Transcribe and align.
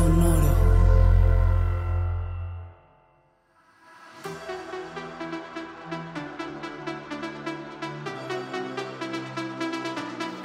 Sonoro. 0.00 0.50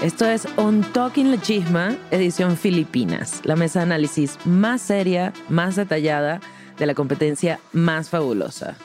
Esto 0.01 0.25
es 0.25 0.45
On 0.57 0.83
Talking 0.91 1.31
La 1.31 1.95
edición 2.11 2.57
Filipinas, 2.57 3.41
la 3.45 3.55
mesa 3.55 3.79
de 3.79 3.83
análisis 3.83 4.37
más 4.43 4.81
seria, 4.81 5.31
más 5.47 5.77
detallada 5.77 6.41
de 6.77 6.85
la 6.85 6.93
competencia 6.93 7.61
más 7.71 8.09
fabulosa. 8.09 8.75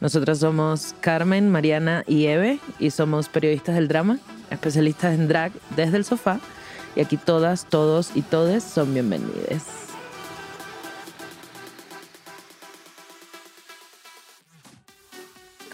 Nosotras 0.00 0.38
somos 0.38 0.94
Carmen, 1.00 1.50
Mariana 1.50 2.04
y 2.06 2.26
Eve 2.26 2.58
y 2.78 2.90
somos 2.90 3.28
periodistas 3.28 3.74
del 3.74 3.88
drama, 3.88 4.18
especialistas 4.50 5.14
en 5.14 5.28
drag 5.28 5.52
desde 5.76 5.98
el 5.98 6.04
sofá 6.06 6.40
y 6.94 7.00
aquí 7.00 7.18
todas, 7.18 7.66
todos 7.66 8.12
y 8.14 8.22
todes 8.22 8.64
son 8.64 8.94
bienvenidos. 8.94 9.85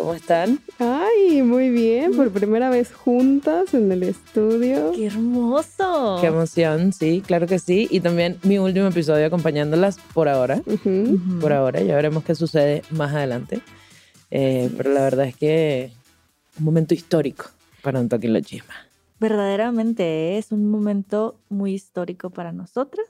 ¿Cómo 0.02 0.14
están? 0.14 0.58
Ay, 0.80 1.42
muy 1.42 1.70
bien, 1.70 2.16
por 2.16 2.32
primera 2.32 2.70
vez 2.70 2.92
juntas 2.92 3.72
en 3.72 3.92
el 3.92 4.02
estudio. 4.02 4.90
¡Qué 4.96 5.06
hermoso! 5.06 6.18
Qué 6.20 6.26
emoción, 6.26 6.92
sí, 6.92 7.22
claro 7.24 7.46
que 7.46 7.60
sí. 7.60 7.86
Y 7.88 8.00
también 8.00 8.36
mi 8.42 8.58
último 8.58 8.88
episodio 8.88 9.24
acompañándolas 9.24 9.98
por 10.12 10.28
ahora. 10.28 10.60
Por 11.40 11.52
ahora, 11.52 11.82
ya 11.82 11.94
veremos 11.94 12.24
qué 12.24 12.34
sucede 12.34 12.82
más 12.90 13.14
adelante. 13.14 13.60
Eh, 14.32 14.72
pero 14.76 14.90
la 14.92 15.02
verdad 15.02 15.26
es 15.26 15.36
que 15.36 15.92
un 16.58 16.64
momento 16.64 16.94
histórico 16.94 17.44
para 17.80 18.00
un 18.00 18.08
toque 18.08 18.26
en 18.26 18.32
la 18.32 18.42
chisma. 18.42 18.74
Verdaderamente 19.20 20.36
es 20.36 20.50
un 20.50 20.68
momento 20.68 21.38
muy 21.48 21.74
histórico 21.74 22.30
para 22.30 22.50
nosotras, 22.50 23.06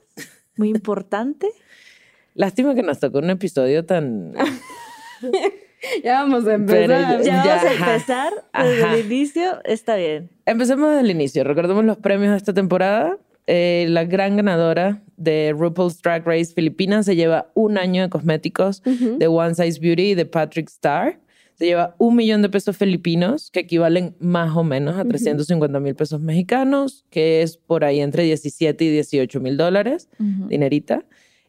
muy 0.57 0.69
importante. 0.69 1.47
Lástima 2.35 2.75
que 2.75 2.83
nos 2.83 2.99
tocó 2.99 3.17
un 3.17 3.31
episodio 3.31 3.83
tan... 3.83 4.35
Ya 6.03 6.21
vamos 6.21 6.43
a 6.43 6.57
Pero 6.65 6.93
empezar. 6.93 7.21
Ya 7.23 7.43
Ya, 7.43 7.55
vamos 7.55 7.63
a 7.63 7.69
ajá. 7.71 7.93
empezar 7.93 8.33
desde 8.53 8.83
Ajá. 8.83 8.93
el 8.95 9.05
inicio, 9.05 9.63
está 9.65 9.95
bien. 9.95 10.29
Empecemos 10.45 10.89
desde 10.89 11.01
el 11.01 11.11
inicio. 11.11 11.43
Recordemos 11.43 11.83
los 11.85 11.97
premios 11.97 12.31
de 12.31 12.37
esta 12.37 12.53
temporada. 12.53 13.17
Eh, 13.47 13.87
la 13.89 14.05
gran 14.05 14.37
ganadora 14.37 15.01
de 15.17 15.53
RuPaul's 15.57 16.01
Drag 16.01 16.25
Race 16.25 16.53
Filipinas 16.53 17.05
se 17.05 17.15
lleva 17.15 17.51
un 17.53 17.77
año 17.77 18.01
de 18.03 18.09
cosméticos 18.09 18.81
de 18.83 19.27
One 19.27 19.55
Size 19.55 19.79
Beauty 19.81 20.15
de 20.15 20.25
Patrick 20.25 20.69
Starr. 20.69 21.19
Se 21.55 21.65
lleva 21.65 21.93
un 21.99 22.15
millón 22.15 22.41
de 22.41 22.49
pesos 22.49 22.75
filipinos, 22.77 23.51
que 23.51 23.59
equivalen 23.59 24.15
más 24.19 24.55
o 24.55 24.63
menos 24.63 24.97
a 24.97 25.03
350 25.05 25.79
mil 25.81 25.93
pesos 25.93 26.19
mexicanos, 26.19 27.05
que 27.11 27.41
es 27.43 27.57
por 27.57 27.83
ahí 27.83 27.99
entre 27.99 28.23
17 28.23 28.83
y 28.85 28.89
18 28.89 29.39
mil 29.39 29.55
dólares, 29.57 30.09
dinerita. 30.17 31.03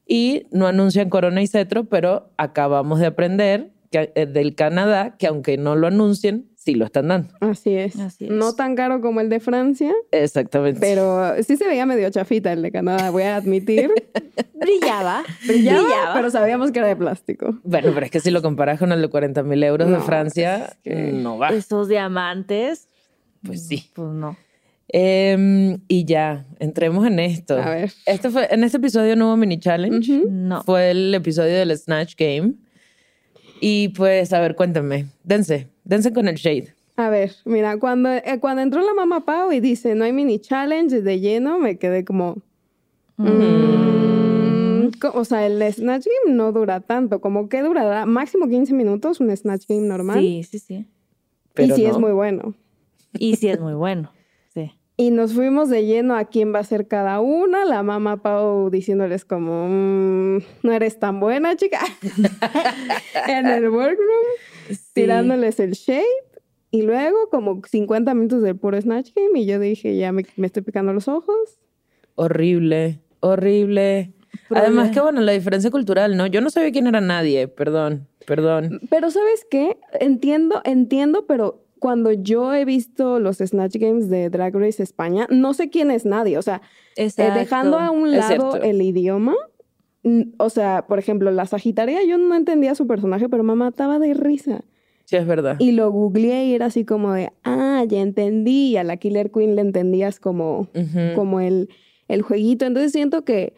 Y 0.07 0.47
no 0.51 0.67
anuncian 0.67 1.09
Corona 1.09 1.41
y 1.43 1.47
Cetro, 1.47 1.85
pero 1.85 2.29
acabamos 2.37 3.01
de 3.01 3.07
aprender 3.07 3.71
del 4.01 4.55
Canadá 4.55 5.17
que 5.19 5.27
aunque 5.27 5.57
no 5.57 5.77
lo 5.77 5.87
anuncien, 5.87 6.49
sí 6.57 6.75
lo 6.75 6.85
están 6.87 7.09
dando. 7.09 7.35
Así 7.41 7.75
es. 7.75 7.97
Así 7.99 8.25
es. 8.27 8.31
No 8.31 8.55
tan 8.55 8.75
caro 8.77 9.01
como 9.01 9.21
el 9.21 9.29
de 9.29 9.41
Francia, 9.41 9.93
Exactamente. 10.11 10.81
pero 10.81 11.33
sí 11.43 11.57
se 11.57 11.67
veía 11.67 11.85
medio 11.87 12.09
chafita 12.11 12.53
el 12.53 12.63
de 12.63 12.71
Canadá, 12.73 13.11
voy 13.11 13.25
a 13.25 13.37
admitir. 13.37 13.91
Brillaba, 14.55 15.23
Brillaba, 15.47 15.83
brillaba. 15.83 16.15
pero 16.15 16.31
sabíamos 16.31 16.71
que 16.73 16.79
era 16.79 16.89
de 16.89 16.97
plástico. 16.97 17.59
Bueno, 17.65 17.91
pero 17.93 18.07
es 18.07 18.11
que 18.13 18.21
si 18.21 18.31
lo 18.31 18.41
comparas 18.41 18.79
con 18.79 18.93
el 18.93 19.03
de 19.03 19.09
40 19.09 19.43
mil 19.43 19.63
euros 19.63 19.89
de 19.89 19.97
No, 19.99 20.03
Francia, 20.03 20.67
es 20.67 20.77
que- 20.83 21.13
no 21.13 21.37
va. 21.39 21.49
Esos 21.51 21.89
diamantes, 21.89 22.89
Pues 23.45 23.67
sí. 23.67 23.91
pues 23.95 24.09
no. 24.09 24.37
Em, 24.89 25.79
y 25.89 26.05
ya, 26.05 26.47
entremos 26.61 27.07
en 27.07 27.19
esto. 27.19 27.59
A 27.59 27.69
ver. 27.71 27.93
Este 28.07 28.31
fue, 28.31 28.47
en 28.51 28.65
este 28.65 28.77
episodio 28.77 29.17
no 29.17 29.27
hubo 29.29 29.37
mini 29.37 29.59
challenge. 29.59 30.19
Ujú. 30.19 30.29
No. 30.31 30.63
Fue 30.63 30.91
el 30.93 31.13
episodio 31.15 31.55
del 31.55 31.77
Snatch 31.77 32.15
Game. 32.17 32.55
Y 33.67 33.89
pues, 33.89 34.31
a 34.35 34.41
ver, 34.41 34.57
cuéntame. 34.57 35.07
Dense, 35.23 35.69
dense 35.85 36.13
con 36.13 36.29
el 36.29 36.35
shade. 36.35 36.75
A 36.97 37.09
ver, 37.09 37.33
mira, 37.47 37.79
cuando, 37.79 38.11
eh, 38.11 38.39
cuando 38.39 38.61
entró 38.61 38.83
la 38.83 38.93
mamá 38.93 39.25
Pau 39.25 39.53
y 39.53 39.61
dice 39.61 39.95
no 39.95 40.05
hay 40.05 40.13
mini 40.13 40.39
challenge 40.39 41.01
de 41.01 41.19
lleno, 41.19 41.59
me 41.59 41.79
quedé 41.79 42.05
como. 42.05 42.37
mm, 43.17 44.91
o 45.15 45.25
sea, 45.25 45.47
el 45.47 45.63
Snatch 45.73 46.05
Game 46.05 46.37
no 46.37 46.53
dura 46.53 46.81
tanto, 46.81 47.23
como 47.23 47.49
que 47.49 47.63
durará 47.63 48.05
máximo 48.05 48.49
15 48.49 48.75
minutos 48.75 49.19
un 49.21 49.35
Snatch 49.35 49.65
Game 49.67 49.87
normal. 49.87 50.21
Sí, 50.21 50.43
sí, 50.43 50.59
sí. 50.59 50.87
Pero 51.55 51.73
y 51.73 51.77
sí 51.77 51.87
es 51.87 51.97
muy 51.97 52.13
bueno. 52.13 52.53
Y 53.19 53.37
sí 53.37 53.49
es 53.49 53.59
muy 53.59 53.73
bueno. 53.73 54.13
Sí. 54.97 55.05
Y 55.07 55.11
nos 55.11 55.33
fuimos 55.35 55.69
de 55.71 55.85
lleno 55.85 56.17
a 56.17 56.25
quién 56.27 56.55
va 56.55 56.61
a 56.61 56.65
ser 56.65 56.87
cada 56.87 57.21
una. 57.21 57.65
La 57.65 57.83
mamá 57.83 58.23
Pau 58.23 58.71
diciéndoles 58.71 59.25
como, 59.25 59.67
"Mm, 59.69 60.39
no 60.63 60.73
eres 60.73 60.99
tan 61.01 61.19
buena, 61.21 61.57
chica. 61.57 61.81
en 63.29 63.47
el 63.47 63.69
workroom, 63.71 64.27
tirándoles 64.93 65.59
el 65.61 65.73
shade. 65.73 66.05
Y 66.71 66.83
luego 66.83 67.29
como 67.31 67.61
50 67.65 68.15
minutos 68.15 68.43
del 68.43 68.57
puro 68.57 68.81
Snatch 68.81 69.11
Game. 69.15 69.39
Y 69.41 69.47
yo 69.47 69.59
dije, 69.59 69.97
ya 69.97 70.13
me, 70.13 70.27
me 70.37 70.47
estoy 70.47 70.63
picando 70.63 70.93
los 70.93 71.09
ojos. 71.09 71.59
Horrible, 72.17 73.01
horrible. 73.21 74.13
Además 74.51 74.91
que, 74.91 75.01
bueno, 75.01 75.21
la 75.21 75.33
diferencia 75.33 75.71
cultural, 75.71 76.17
¿no? 76.17 76.27
Yo 76.27 76.41
no 76.41 76.51
sabía 76.51 76.73
quién 76.73 76.87
era 76.87 77.01
nadie, 77.01 77.49
perdón, 77.49 78.09
perdón. 78.27 78.81
Pero 78.91 79.11
¿sabes 79.11 79.47
qué? 79.51 79.77
Entiendo, 80.01 80.61
entiendo, 80.65 81.27
pero 81.27 81.64
cuando 81.79 82.13
yo 82.13 82.55
he 82.55 82.65
visto 82.65 83.19
los 83.19 83.39
Snatch 83.39 83.77
Games 83.77 84.09
de 84.09 84.31
Drag 84.31 84.55
Race 84.55 84.83
España, 84.83 85.27
no 85.31 85.55
sé 85.55 85.71
quién 85.71 85.91
es 85.91 86.05
nadie. 86.05 86.39
O 86.39 86.43
sea, 86.43 86.63
eh, 86.97 87.11
dejando 87.35 87.79
a 87.79 87.91
un 87.91 88.13
lado 88.13 88.57
el 88.57 88.81
idioma, 88.83 89.35
o 90.39 90.51
sea, 90.51 90.87
por 90.87 90.99
ejemplo, 90.99 91.31
la 91.31 91.47
Sagitaria, 91.47 92.05
yo 92.05 92.19
no 92.19 92.35
entendía 92.35 92.75
su 92.75 92.87
personaje, 92.87 93.29
pero 93.29 93.43
me 93.43 93.55
mataba 93.55 93.99
de 93.99 94.15
risa. 94.15 94.65
Sí, 95.05 95.17
es 95.17 95.27
verdad. 95.27 95.57
Y 95.59 95.73
lo 95.73 95.91
googleé 95.91 96.47
y 96.47 96.55
era 96.55 96.67
así 96.67 96.85
como 96.85 97.13
de, 97.13 97.31
ah, 97.43 97.85
ya 97.87 98.01
entendí. 98.01 98.71
Y 98.71 98.77
a 98.77 98.85
la 98.85 98.97
Killer 98.97 99.31
Queen 99.31 99.55
le 99.55 99.63
entendías 99.63 100.19
como, 100.19 100.69
como 101.15 101.41
el, 101.41 101.69
el 102.09 102.23
jueguito. 102.23 102.65
Entonces 102.65 102.93
siento 102.93 103.25
que, 103.25 103.55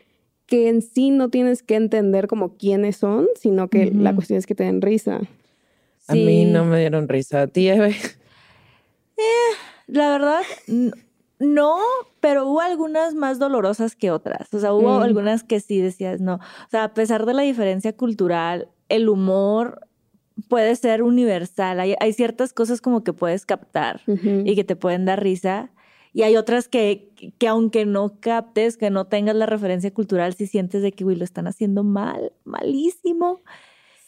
que 0.46 0.68
en 0.68 0.82
sí 0.82 1.10
no 1.10 1.28
tienes 1.28 1.62
que 1.62 1.76
entender 1.76 2.26
como 2.26 2.56
quiénes 2.56 2.96
son, 2.96 3.28
sino 3.36 3.68
que 3.68 3.92
la 3.92 4.14
cuestión 4.14 4.38
es 4.38 4.46
que 4.46 4.54
te 4.54 4.64
den 4.64 4.82
risa. 4.82 5.20
A 6.08 6.14
mí 6.14 6.44
no 6.44 6.64
me 6.64 6.78
dieron 6.78 7.08
risa. 7.08 7.42
A 7.42 7.46
ti, 7.46 7.68
Eve. 7.68 7.96
La 9.86 10.10
verdad, 10.10 10.42
no, 11.38 11.78
pero 12.20 12.48
hubo 12.48 12.60
algunas 12.60 13.14
más 13.14 13.38
dolorosas 13.38 13.94
que 13.94 14.10
otras. 14.10 14.52
O 14.52 14.58
sea, 14.58 14.72
hubo 14.72 14.98
Mm. 14.98 15.02
algunas 15.02 15.44
que 15.44 15.60
sí 15.60 15.80
decías 15.80 16.20
no. 16.20 16.34
O 16.34 16.70
sea, 16.70 16.84
a 16.84 16.94
pesar 16.94 17.24
de 17.26 17.34
la 17.34 17.42
diferencia 17.42 17.94
cultural, 17.94 18.68
el 18.88 19.08
humor 19.08 19.80
puede 20.48 20.74
ser 20.76 21.02
universal. 21.02 21.80
Hay, 21.80 21.94
hay 22.00 22.12
ciertas 22.12 22.52
cosas 22.52 22.80
como 22.80 23.04
que 23.04 23.12
puedes 23.12 23.46
captar 23.46 24.02
y 24.06 24.54
que 24.54 24.64
te 24.64 24.76
pueden 24.76 25.04
dar 25.04 25.22
risa. 25.22 25.70
Y 26.12 26.22
hay 26.22 26.36
otras 26.36 26.68
que, 26.68 27.10
que 27.38 27.46
aunque 27.48 27.84
no 27.86 28.18
captes, 28.20 28.76
que 28.76 28.90
no 28.90 29.06
tengas 29.06 29.36
la 29.36 29.46
referencia 29.46 29.92
cultural, 29.92 30.34
si 30.34 30.46
sientes 30.46 30.82
de 30.82 30.92
que, 30.92 31.04
güey, 31.04 31.16
lo 31.16 31.24
están 31.24 31.46
haciendo 31.46 31.84
mal, 31.84 32.32
malísimo. 32.44 33.42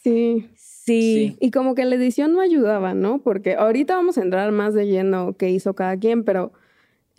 Sí. 0.03 0.49
Sí. 0.97 1.37
Y 1.39 1.51
como 1.51 1.75
que 1.75 1.85
la 1.85 1.95
edición 1.95 2.33
no 2.33 2.41
ayudaba, 2.41 2.93
¿no? 2.93 3.19
Porque 3.19 3.55
ahorita 3.55 3.95
vamos 3.95 4.17
a 4.17 4.21
entrar 4.21 4.51
más 4.51 4.73
de 4.73 4.87
lleno 4.87 5.35
qué 5.37 5.49
hizo 5.49 5.73
cada 5.73 5.97
quien, 5.97 6.23
pero 6.23 6.51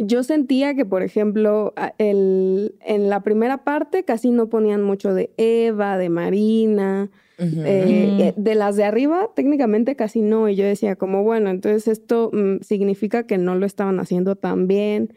yo 0.02 0.22
sentía 0.22 0.74
que, 0.74 0.86
por 0.86 1.02
ejemplo, 1.02 1.74
el, 1.98 2.74
en 2.80 3.10
la 3.10 3.22
primera 3.22 3.64
parte 3.64 4.04
casi 4.04 4.30
no 4.30 4.48
ponían 4.48 4.82
mucho 4.82 5.12
de 5.12 5.30
Eva, 5.36 5.98
de 5.98 6.08
Marina, 6.08 7.10
eh, 7.38 8.16
eh, 8.18 8.34
de 8.36 8.54
las 8.54 8.76
de 8.76 8.84
arriba 8.84 9.30
técnicamente 9.34 9.96
casi 9.96 10.22
no. 10.22 10.48
Y 10.48 10.56
yo 10.56 10.64
decía 10.64 10.96
como, 10.96 11.22
bueno, 11.22 11.50
entonces 11.50 11.86
esto 11.86 12.30
mm, 12.32 12.62
significa 12.62 13.26
que 13.26 13.36
no 13.36 13.54
lo 13.56 13.66
estaban 13.66 14.00
haciendo 14.00 14.36
tan 14.36 14.66
bien 14.66 15.12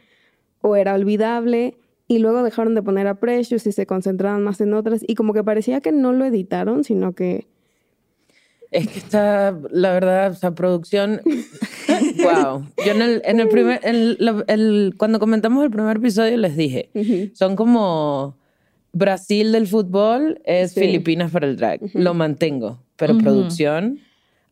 o 0.62 0.76
era 0.76 0.94
olvidable. 0.96 1.78
Y 2.08 2.20
luego 2.20 2.44
dejaron 2.44 2.76
de 2.76 2.84
poner 2.84 3.08
a 3.08 3.20
Precious 3.22 3.66
y 3.66 3.72
se 3.72 3.86
concentraban 3.86 4.44
más 4.44 4.60
en 4.60 4.74
otras. 4.74 5.02
Y 5.08 5.16
como 5.16 5.34
que 5.34 5.44
parecía 5.44 5.80
que 5.80 5.94
no 5.94 6.12
lo 6.12 6.26
editaron, 6.26 6.84
sino 6.84 7.14
que... 7.14 7.48
Es 8.74 8.88
que 8.88 9.00
está, 9.00 9.56
la 9.72 9.92
verdad, 9.94 10.32
o 10.32 10.34
sea, 10.36 10.52
producción. 10.52 11.22
wow. 12.24 12.66
Yo 12.86 12.92
en 12.92 13.02
el, 13.02 13.22
en 13.26 13.40
el 13.40 13.48
primer, 13.50 13.80
el- 13.84 14.18
la- 14.20 14.44
el- 14.48 14.96
cuando 14.98 15.20
comentamos 15.20 15.64
el 15.64 15.70
primer 15.72 15.98
episodio 15.98 16.36
les 16.38 16.56
dije, 16.58 16.90
son 17.36 17.56
como 17.56 18.38
Brasil 18.92 19.52
del 19.52 19.68
fútbol 19.68 20.42
es 20.46 20.72
Sí. 20.72 20.80
Filipinas 20.82 21.32
para 21.32 21.48
el 21.48 21.56
drag. 21.58 21.80
Lo 21.94 22.14
mantengo, 22.14 22.80
pero 22.96 23.18
producción, 23.18 24.00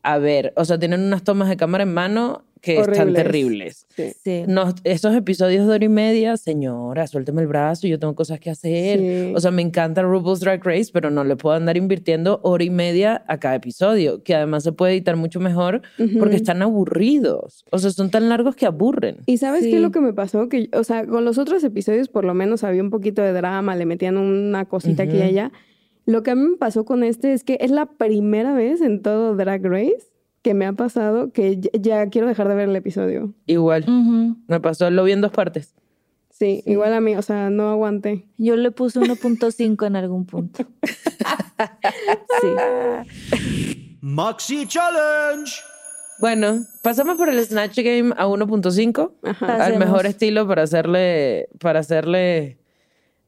a 0.03 0.17
ver, 0.17 0.53
o 0.55 0.65
sea, 0.65 0.77
tienen 0.79 1.01
unas 1.01 1.23
tomas 1.23 1.49
de 1.49 1.57
cámara 1.57 1.83
en 1.83 1.93
mano 1.93 2.43
que 2.61 2.77
están 2.77 3.09
Horribles. 3.09 3.23
terribles. 3.23 3.87
Sí. 3.95 4.11
Sí. 4.23 4.43
No, 4.47 4.73
esos 4.83 5.15
episodios 5.15 5.67
de 5.67 5.73
hora 5.73 5.85
y 5.85 5.89
media, 5.89 6.37
señora, 6.37 7.07
suélteme 7.07 7.41
el 7.41 7.47
brazo, 7.47 7.87
yo 7.87 7.97
tengo 7.97 8.13
cosas 8.13 8.39
que 8.39 8.51
hacer. 8.51 8.99
Sí. 8.99 9.33
O 9.35 9.39
sea, 9.39 9.51
me 9.51 9.63
encanta 9.63 10.03
RuPaul's 10.03 10.39
Drag 10.39 10.63
Race, 10.63 10.91
pero 10.93 11.09
no 11.09 11.23
le 11.23 11.35
puedo 11.35 11.55
andar 11.55 11.75
invirtiendo 11.75 12.39
hora 12.43 12.63
y 12.63 12.69
media 12.69 13.23
a 13.27 13.39
cada 13.39 13.55
episodio, 13.55 14.23
que 14.23 14.35
además 14.35 14.63
se 14.63 14.71
puede 14.71 14.93
editar 14.93 15.15
mucho 15.15 15.39
mejor 15.39 15.81
porque 16.19 16.35
están 16.35 16.61
aburridos. 16.61 17.65
O 17.71 17.79
sea, 17.79 17.89
son 17.89 18.11
tan 18.11 18.29
largos 18.29 18.55
que 18.55 18.65
aburren. 18.65 19.17
Y 19.25 19.37
sabes 19.37 19.63
qué 19.63 19.75
es 19.75 19.81
lo 19.81 19.91
que 19.91 19.99
me 19.99 20.13
pasó? 20.13 20.47
Que, 20.47 20.69
o 20.73 20.83
sea, 20.83 21.07
con 21.07 21.25
los 21.25 21.37
otros 21.37 21.63
episodios 21.63 22.09
por 22.09 22.25
lo 22.25 22.33
menos 22.33 22.63
había 22.63 22.83
un 22.83 22.91
poquito 22.91 23.21
de 23.21 23.33
drama, 23.33 23.75
le 23.75 23.85
metían 23.85 24.17
una 24.17 24.65
cosita 24.65 25.03
aquí 25.03 25.17
y 25.17 25.21
allá. 25.23 25.51
Lo 26.05 26.23
que 26.23 26.31
a 26.31 26.35
mí 26.35 26.41
me 26.41 26.57
pasó 26.57 26.85
con 26.85 27.03
este 27.03 27.33
es 27.33 27.43
que 27.43 27.57
es 27.61 27.71
la 27.71 27.85
primera 27.85 28.53
vez 28.53 28.81
en 28.81 29.01
todo 29.01 29.35
Drag 29.35 29.63
Race 29.63 30.10
que 30.41 30.53
me 30.53 30.65
ha 30.65 30.73
pasado 30.73 31.31
que 31.31 31.57
ya, 31.59 31.69
ya 31.73 32.09
quiero 32.09 32.27
dejar 32.27 32.47
de 32.47 32.55
ver 32.55 32.69
el 32.69 32.75
episodio. 32.75 33.33
Igual, 33.45 33.83
Ujú. 33.83 34.37
me 34.47 34.59
pasó, 34.59 34.89
lo 34.89 35.03
vi 35.03 35.11
en 35.11 35.21
dos 35.21 35.31
partes. 35.31 35.75
Sí, 36.29 36.63
igual 36.65 36.93
a 36.93 37.01
mí, 37.01 37.15
o 37.15 37.21
sea, 37.21 37.51
no 37.51 37.69
aguanté. 37.69 38.25
Yo 38.39 38.55
le 38.55 38.71
puse 38.71 38.99
1.5 38.99 39.85
en 39.85 39.95
algún 39.95 40.25
punto. 40.25 40.65
Sí. 42.41 42.47
Maxi 44.01 44.65
Challenge. 44.65 45.51
Bueno, 46.19 46.65
pasamos 46.81 47.17
por 47.17 47.29
el 47.29 47.39
Snatch 47.43 47.77
Game 47.77 48.13
a 48.17 48.25
1.5, 48.27 49.11
Ajá. 49.23 49.63
al 49.65 49.77
mejor 49.77 50.05
estilo 50.07 50.47
para 50.47 50.63
hacerle, 50.63 51.49
para 51.59 51.79
hacerle 51.81 52.57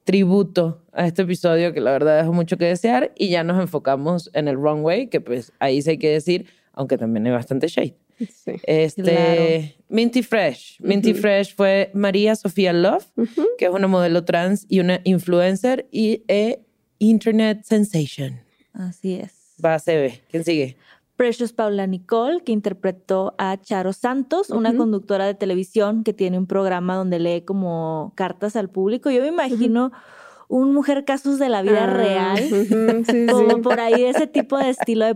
tributo 0.04 0.82
a 0.92 1.06
este 1.08 1.22
episodio 1.24 1.74
que 1.74 1.82
la 1.82 1.92
verdad 1.92 2.18
dejó 2.18 2.34
mucho 2.34 2.58
que 2.58 2.66
desear 2.66 3.12
y 3.16 3.30
ya 3.30 3.44
nos 3.44 3.60
enfocamos 3.62 4.30
en 4.34 4.48
el 4.48 4.56
runway, 4.56 5.08
que 5.10 5.22
pues 5.22 5.54
ahí 5.60 5.82
sí 5.82 5.92
hay 5.92 5.98
que 5.98 6.10
decir, 6.10 6.48
aunque 6.74 6.98
también 6.98 7.26
hay 7.28 7.32
bastante 7.32 7.68
shade. 7.68 7.96
Sí. 8.20 8.54
Este, 8.64 9.02
Claro. 9.04 9.74
Minty 9.90 10.22
Fresh. 10.24 10.78
Minty 10.82 11.14
Fresh 11.14 11.56
fue 11.56 11.90
María 11.94 12.36
Sofía 12.36 12.74
Love, 12.74 13.06
que 13.58 13.66
es 13.66 13.72
una 13.72 13.88
modelo 13.88 14.24
trans 14.26 14.66
y 14.70 14.80
una 14.80 15.00
influencer 15.04 15.88
y 15.92 16.24
e 16.28 16.60
internet 17.00 17.62
sensation. 17.64 18.40
Así 18.74 19.16
es. 19.16 19.56
Va 19.64 19.76
a 19.76 19.80
CB. 19.80 20.22
¿Quién 20.30 20.44
sigue? 20.44 20.78
Precious 21.16 21.54
Paula 21.54 21.86
Nicole, 21.86 22.42
que 22.44 22.52
interpretó 22.52 23.36
a 23.38 23.58
Charo 23.62 23.94
Santos, 23.94 24.50
una 24.50 24.76
conductora 24.76 25.26
de 25.28 25.36
televisión 25.36 26.04
que 26.04 26.12
tiene 26.14 26.38
un 26.40 26.48
programa 26.48 26.96
donde 26.96 27.20
lee 27.20 27.42
como 27.42 28.14
cartas 28.16 28.56
al 28.56 28.70
público. 28.70 29.12
Yo 29.12 29.22
me 29.22 29.28
imagino 29.28 29.92
un 30.50 30.74
mujer 30.74 31.06
casos 31.06 31.38
de 31.40 31.50
la 31.50 31.62
vida 31.62 31.84
Ah, 31.84 31.88
real, 31.88 32.38
Sí, 33.06 33.26
como 33.30 33.56
sí. 33.56 33.62
por 33.62 33.80
ahí 33.80 34.04
ese 34.06 34.26
tipo 34.28 34.58
de 34.58 34.70
estilo 34.70 35.06
de 35.06 35.14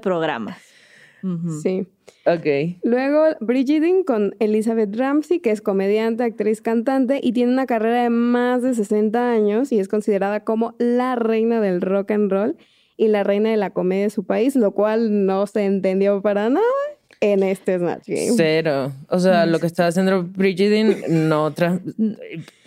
Sí. 1.62 1.88
Ok. 2.26 2.78
Luego, 2.84 3.24
Bridgerton 3.42 4.04
con 4.04 4.36
Elizabeth 4.40 4.96
Ramsey, 4.96 5.40
que 5.40 5.52
es 5.52 5.62
comediante, 5.62 6.24
actriz, 6.24 6.62
cantante 6.62 7.20
y 7.22 7.32
tiene 7.34 7.52
una 7.54 7.66
carrera 7.66 8.04
de 8.04 8.10
más 8.10 8.62
de 8.62 8.74
60 8.74 9.32
años 9.32 9.72
y 9.72 9.80
es 9.80 9.88
considerada 9.88 10.44
como 10.44 10.76
la 10.78 11.16
reina 11.16 11.60
del 11.62 11.82
rock 11.82 12.12
and 12.12 12.32
roll 12.32 12.56
y 12.98 13.08
la 13.10 13.24
reina 13.24 13.50
de 13.50 13.58
la 13.58 13.70
comedia 13.72 14.04
de 14.04 14.10
su 14.10 14.24
país, 14.26 14.56
lo 14.56 14.72
cual 14.72 15.26
no 15.26 15.46
se 15.48 15.66
entendió 15.66 16.22
para 16.22 16.50
nada 16.50 16.66
en 17.20 17.44
este 17.44 17.78
Snatch 17.78 18.08
Game. 18.08 18.32
Cero. 18.36 18.92
O 19.10 19.20
sea, 19.20 19.46
lo 19.46 19.60
que 19.60 19.68
estaba 19.68 19.90
haciendo 19.90 20.24
Bridgerton 20.24 21.28
no 21.30 21.52
tra- 21.54 21.82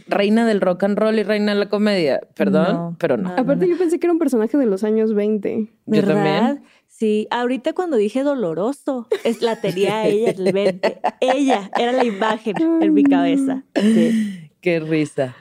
reina 0.08 0.44
del 0.46 0.60
rock 0.60 0.84
and 0.84 0.98
roll 0.98 1.18
y 1.18 1.22
reina 1.22 1.52
de 1.54 1.58
la 1.60 1.68
comedia. 1.68 2.20
Perdón, 2.34 2.72
No, 2.72 2.96
pero 2.98 3.16
no. 3.16 3.28
no. 3.30 3.36
Aparte, 3.36 3.68
yo 3.68 3.78
pensé 3.78 3.98
que 4.00 4.06
era 4.06 4.12
un 4.12 4.18
personaje 4.18 4.56
de 4.58 4.66
los 4.66 4.82
años 4.84 5.14
20. 5.14 5.56
Yo 5.56 5.68
¿Verdad? 5.86 6.14
también. 6.14 6.62
Sí, 7.00 7.26
ahorita 7.30 7.72
cuando 7.72 7.96
dije 7.96 8.22
doloroso, 8.22 9.08
es, 9.24 9.40
la 9.40 9.58
tenía 9.58 10.06
ella 10.06 10.32
en 10.32 10.46
el 10.46 10.52
mente. 10.52 11.00
Ella 11.22 11.70
era 11.78 11.92
la 11.92 12.04
imagen 12.04 12.54
en 12.82 12.92
mi 12.92 13.04
cabeza. 13.04 13.64
Sí. 13.74 14.50
Qué 14.60 14.80
risa. 14.80 15.34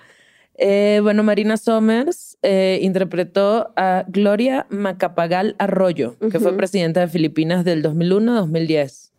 Eh, 0.56 1.01
bueno, 1.03 1.21
Marina 1.21 1.57
Somers 1.57 2.38
eh, 2.44 2.79
interpretó 2.81 3.73
a 3.75 4.06
Gloria 4.07 4.67
Macapagal 4.69 5.57
Arroyo, 5.59 6.17
que 6.31 6.39
fue 6.39 6.56
presidenta 6.56 7.01
de 7.01 7.09
Filipinas 7.09 7.65
del 7.65 7.81
2001 7.81 8.31
a 8.31 8.39
2010. 8.39 9.12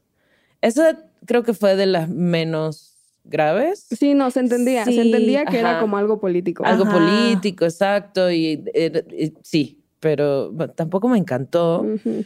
Esa 0.63 0.99
creo 1.27 1.43
que 1.43 1.53
fue 1.53 1.77
de 1.77 1.85
las 1.85 2.09
menos 2.09 2.97
graves. 3.25 3.87
Sí, 3.91 4.15
no, 4.15 4.31
se 4.31 4.41
entendía. 4.41 4.87
Sí, 4.87 4.95
se 4.95 5.03
entendía 5.03 5.45
que 5.45 5.59
ajá. 5.59 5.73
era 5.73 5.81
como 5.81 5.99
algo 5.99 6.21
político. 6.21 6.65
Algo 6.65 6.85
Ajá. 6.85 6.93
político, 6.99 7.67
exacto, 7.67 8.31
y, 8.31 8.65
eh, 8.73 9.05
y 9.19 9.35
sí, 9.43 9.80
pero 10.01 10.51
bueno, 10.51 10.73
tampoco 10.73 11.09
me 11.09 11.19
encantó, 11.19 11.83
Ujú. 11.83 12.25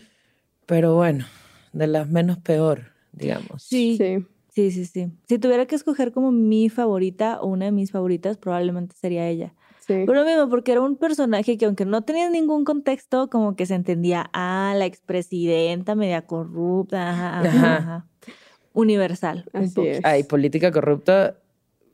pero 0.67 0.95
bueno, 0.95 1.27
de 1.73 1.87
las 1.87 2.09
menos 2.09 2.39
peor, 2.39 2.93
digamos. 3.13 3.63
Sí, 3.65 3.97
Sí. 3.97 4.25
sí, 4.49 4.71
sí, 4.71 4.85
sí. 4.87 5.13
Si 5.29 5.39
tuviera 5.39 5.67
que 5.67 5.75
escoger 5.75 6.13
como 6.13 6.33
mi 6.33 6.69
favorita 6.69 7.41
o 7.41 7.49
una 7.49 7.67
de 7.67 7.73
mis 7.73 7.91
favoritas, 7.93 8.37
probablemente 8.39 8.95
sería 8.97 9.29
ella. 9.29 9.55
Sí. 9.87 10.05
Por 10.07 10.17
lo 10.17 10.25
mismo, 10.25 10.49
porque 10.49 10.73
era 10.73 10.81
un 10.81 10.97
personaje 10.97 11.59
que 11.59 11.67
aunque 11.67 11.85
no 11.85 12.03
tenía 12.03 12.31
ningún 12.31 12.65
contexto, 12.65 13.29
como 13.29 13.55
que 13.55 13.67
se 13.67 13.75
entendía, 13.75 14.31
ah, 14.33 14.73
la 14.77 14.87
expresidenta 14.87 15.95
media 15.95 16.23
corrupta, 16.23 17.11
ajá, 17.11 17.41
ajá, 17.41 17.77
Ajá. 17.77 18.07
Universal. 18.73 19.45
un 19.53 19.63
Así 19.65 19.87
es. 19.87 20.01
Ay, 20.05 20.23
política 20.25 20.73
corrupta 20.73 21.37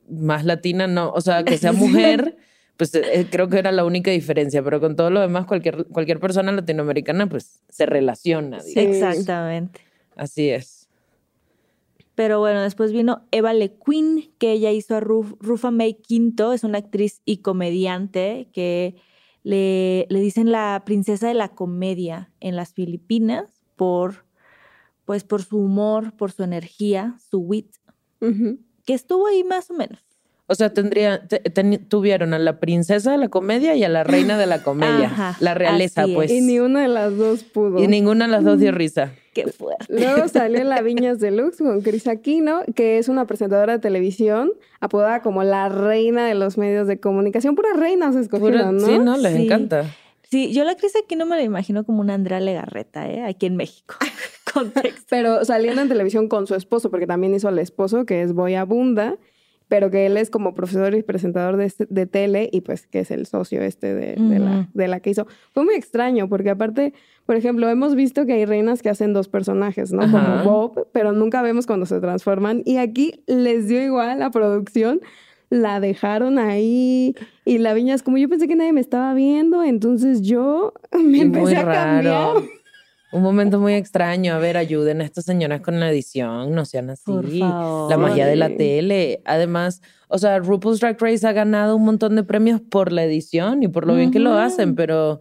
más 0.09 0.45
latina, 0.45 0.87
no, 0.87 1.11
o 1.11 1.21
sea, 1.21 1.45
que 1.45 1.59
sea 1.59 1.73
mujer, 1.73 2.37
pues 2.81 2.95
eh, 2.95 3.27
creo 3.31 3.47
que 3.51 3.59
era 3.59 3.73
la 3.73 3.85
única 3.85 4.11
diferencia, 4.11 4.63
pero 4.65 4.81
con 4.81 4.97
todo 4.97 5.11
lo 5.11 5.21
demás, 5.21 5.45
cualquier, 5.45 5.85
cualquier 5.89 6.19
persona 6.19 6.51
latinoamericana, 6.51 7.29
pues 7.29 7.63
se 7.69 7.85
relaciona, 7.85 8.61
Sí. 8.61 8.71
digamos. 8.81 8.97
Exactamente. 8.97 9.81
Así 10.17 10.49
es. 10.49 10.89
Pero 12.15 12.39
bueno, 12.39 12.63
después 12.63 12.93
vino 12.93 13.27
Eva 13.33 13.53
Le 13.53 13.75
Queen, 13.85 14.33
que 14.39 14.53
ella 14.53 14.71
hizo 14.71 14.97
a 14.97 15.01
Ruf- 15.01 15.37
Rufa 15.41 15.71
May 15.71 15.93
Quinto, 15.93 16.55
es 16.55 16.65
una 16.65 16.79
actriz 16.79 17.21
y 17.27 17.43
comediante 17.43 18.49
que 18.55 18.97
le, 19.43 20.07
le 20.09 20.21
dicen 20.21 20.51
la 20.51 20.83
princesa 20.87 21.29
de 21.29 21.35
la 21.35 21.49
comedia 21.49 22.33
en 22.41 22.57
las 22.57 22.73
Filipinas 22.73 23.63
por, 23.77 24.25
pues, 25.05 25.23
por 25.25 25.43
su 25.43 25.59
humor, 25.59 26.17
por 26.17 26.33
su 26.33 26.45
energía, 26.45 27.17
su 27.31 27.41
wit, 27.41 27.75
que 28.87 28.95
estuvo 28.95 29.27
ahí 29.27 29.45
más 29.45 29.71
o 29.71 29.75
menos. 29.75 30.01
O 30.51 30.55
sea, 30.57 30.75
tendría, 30.75 31.27
te- 31.29 31.39
ten- 31.39 31.85
tuvieron 31.89 32.35
a 32.35 32.39
la 32.41 32.59
princesa 32.59 33.13
de 33.13 33.19
la 33.19 33.29
comedia 33.29 33.77
y 33.77 33.85
a 33.85 33.89
la 33.89 34.03
reina 34.03 34.37
de 34.37 34.47
la 34.47 34.63
comedia, 34.65 35.07
Ajá, 35.07 35.37
la 35.39 35.55
realeza, 35.55 36.07
pues. 36.13 36.31
Y 36.31 36.41
ni 36.41 36.59
una 36.59 36.83
de 36.83 36.89
las 36.89 37.17
dos 37.17 37.45
pudo. 37.45 37.79
Y 37.83 37.87
ninguna 37.87 38.25
de 38.27 38.33
las 38.33 38.43
dos 38.45 38.59
dio 38.59 38.73
risa. 38.73 39.13
Qué 39.33 39.47
fuerte. 39.47 39.85
Luego 39.89 40.27
salió 40.33 40.65
la 40.65 40.83
Viñas 40.83 41.21
Deluxe 41.21 41.59
con 41.59 41.83
Cris 41.83 42.09
Aquino, 42.09 42.63
que 42.75 42.99
es 42.99 43.09
una 43.09 43.27
presentadora 43.27 43.75
de 43.75 43.79
televisión, 43.79 44.51
apodada 44.81 45.23
como 45.23 45.45
la 45.45 45.69
reina 45.69 46.27
de 46.27 46.35
los 46.35 46.59
medios 46.59 46.89
de 46.89 46.99
comunicación. 46.99 47.55
Puras 47.55 47.77
reinas 47.79 48.17
escogieron, 48.17 48.77
¿no? 48.79 48.87
Sí, 48.87 48.99
no, 48.99 49.17
les 49.17 49.35
Sí. 49.37 49.45
encanta. 49.47 49.85
Sí, 50.31 50.53
yo 50.53 50.65
la 50.65 50.73
actriz 50.73 50.93
aquí 51.01 51.15
no 51.17 51.27
me 51.27 51.37
la 51.37 51.43
imagino 51.43 51.85
como 51.85 52.01
una 52.01 52.15
Andrea 52.15 52.41
Legarreta, 52.41 53.09
¿eh? 53.09 53.23
Aquí 53.25 53.47
en 53.47 53.57
México. 53.57 53.95
Contexto. 54.53 55.03
Pero 55.09 55.45
saliendo 55.45 55.81
en 55.83 55.89
televisión 55.89 56.29
con 56.29 56.47
su 56.47 56.55
esposo, 56.55 56.91
porque 56.91 57.07
también 57.07 57.35
hizo 57.35 57.49
al 57.49 57.59
esposo, 57.59 58.05
que 58.05 58.23
es 58.23 58.33
Boy 58.33 58.55
Abunda, 58.55 59.17
pero 59.71 59.91
que 59.91 60.05
él 60.05 60.19
es 60.19 60.29
como 60.29 60.53
profesor 60.53 60.95
y 60.95 61.03
presentador 61.03 61.57
de, 61.57 61.65
este- 61.65 61.87
de 61.89 62.05
tele 62.07 62.51
y 62.53 62.61
pues 62.61 62.87
que 62.87 63.01
es 63.01 63.11
el 63.11 63.25
socio 63.25 63.63
este 63.63 63.95
de, 63.95 64.17
de 64.17 64.39
la, 64.39 64.51
Ujú. 64.51 64.67
de 64.75 64.89
la 64.89 65.01
que 65.01 65.09
hizo. 65.11 65.27
Fue 65.55 65.65
muy 65.65 65.75
extraño, 65.77 66.29
porque 66.29 66.51
aparte, 66.51 66.93
por 67.25 67.37
ejemplo, 67.37 67.67
hemos 67.71 67.95
visto 67.95 68.27
que 68.27 68.35
hay 68.35 68.45
reinas 68.45 68.83
que 68.83 68.91
hacen 68.91 69.15
dos 69.15 69.29
personajes, 69.29 69.93
¿no? 69.93 70.03
Ajá. 70.03 70.43
Como 70.43 70.59
Bob, 70.59 70.89
pero 70.93 71.13
nunca 71.13 71.41
vemos 71.41 71.67
cuando 71.67 71.87
se 71.87 71.99
transforman. 72.01 72.63
Y 72.67 72.77
aquí 72.77 73.23
les 73.27 73.69
dio 73.69 73.81
igual 73.83 74.19
la 74.19 74.31
producción. 74.31 75.01
La 75.53 75.81
dejaron 75.81 76.39
ahí 76.39 77.17
y 77.45 77.59
la 77.59 77.75
viña 77.75 77.95
es 77.95 78.03
como 78.05 78.19
yo 78.19 78.29
pensé 78.29 78.47
que 78.47 78.55
nadie 78.55 78.73
me 78.73 78.81
estaba 78.81 79.15
viendo, 79.15 79.65
entonces 79.65 80.23
yo 80.23 80.73
me 80.93 81.23
empecé 81.23 81.43
muy 81.45 81.55
a 81.55 81.65
cambiar. 81.65 82.05
raro. 82.05 82.45
Un 83.13 83.23
momento 83.23 83.59
muy 83.59 83.75
extraño. 83.75 84.35
A 84.35 84.39
ver, 84.39 84.57
ayuden 84.57 85.01
a 85.01 85.05
estas 85.05 85.25
señoras 85.25 85.61
con 85.63 85.81
la 85.81 85.91
edición, 85.91 86.55
no 86.55 86.65
sean 86.65 86.91
así. 86.91 87.03
Por 87.07 87.27
favor. 87.39 87.91
La 87.91 87.97
magia 87.97 88.27
de 88.27 88.37
la 88.37 88.49
tele. 88.57 89.21
Además, 89.25 89.83
o 90.09 90.19
sea, 90.19 90.39
RuPaul's 90.39 90.81
Drag 90.81 90.97
Race 91.01 91.27
ha 91.27 91.33
ganado 91.33 91.75
un 91.77 91.85
montón 91.85 92.15
de 92.17 92.23
premios 92.23 92.61
por 92.61 92.93
la 92.93 93.03
edición 93.05 93.63
y 93.63 93.69
por 93.69 93.87
lo 93.87 93.95
bien 93.97 94.11
que 94.13 94.21
lo 94.21 94.35
hacen, 94.39 94.75
pero 94.77 95.21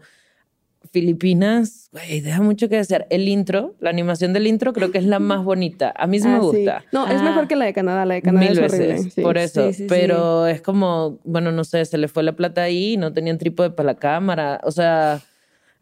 Filipinas, 0.92 1.90
güey, 1.92 2.22
deja 2.22 2.42
mucho 2.42 2.68
que 2.70 2.78
desear. 2.78 3.06
El 3.10 3.28
intro, 3.28 3.76
la 3.80 3.90
animación 3.92 4.34
del 4.34 4.48
intro, 4.48 4.74
creo 4.74 4.92
que 4.92 4.98
es 4.98 5.06
la 5.06 5.20
más 5.20 5.44
bonita. 5.44 5.94
A 5.96 6.08
mí 6.08 6.20
sí 6.20 6.28
me 6.28 6.36
Ah, 6.36 6.40
sí. 6.40 6.46
gusta. 6.46 6.84
No, 6.92 7.06
es 7.08 7.22
Ah. 7.22 7.24
mejor 7.24 7.48
que 7.48 7.56
la 7.56 7.66
de 7.66 7.74
Canadá. 7.74 8.06
La 8.06 8.16
de 8.16 8.22
Canadá 8.24 8.48
Mil 8.48 8.52
es 8.58 8.60
veces, 8.60 8.80
horrible. 8.80 9.12
sí. 9.12 9.22
por 9.22 9.38
eso. 9.38 9.68
Sí, 9.68 9.74
sí, 9.74 9.84
sí. 9.84 9.86
pero 9.90 10.48
es 10.48 10.62
como, 10.62 11.20
bueno, 11.26 11.52
no 11.52 11.64
sé, 11.64 11.86
se 11.86 11.98
le 11.98 12.08
fue 12.08 12.24
la 12.24 12.34
plata 12.34 12.64
ahí, 12.64 12.98
no 12.98 13.14
tenían 13.14 13.38
trípode 13.38 13.70
para 13.72 13.88
la 13.88 13.96
cámara. 13.96 14.62
O 14.64 14.72
sea, 14.72 15.22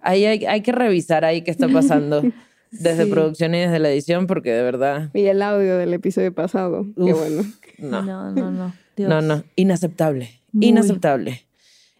ahí 0.08 0.26
hay, 0.26 0.46
hay 0.46 0.62
que 0.62 0.72
revisar 0.72 1.26
ahí 1.26 1.42
qué 1.42 1.52
está 1.52 1.68
pasando 1.68 2.22
desde 2.72 3.06
Sí. 3.06 3.12
producción 3.12 3.56
y 3.56 3.60
desde 3.60 3.80
la 3.80 3.90
edición, 3.90 4.28
porque 4.28 4.52
de 4.52 4.62
verdad, 4.64 5.10
Y 5.14 5.26
el 5.26 5.42
audio 5.42 5.78
del 5.78 5.94
episodio 5.94 6.34
pasado. 6.34 6.86
Qué 6.96 7.14
Uf. 7.14 7.20
bueno. 7.20 7.44
no. 7.78 8.02
No, 8.04 8.32
no, 8.32 8.52
no. 8.52 8.74
Dios. 8.96 9.10
No, 9.10 9.22
no, 9.22 9.44
inaceptable, 9.56 10.42
Muy. 10.52 10.68
inaceptable. 10.68 11.44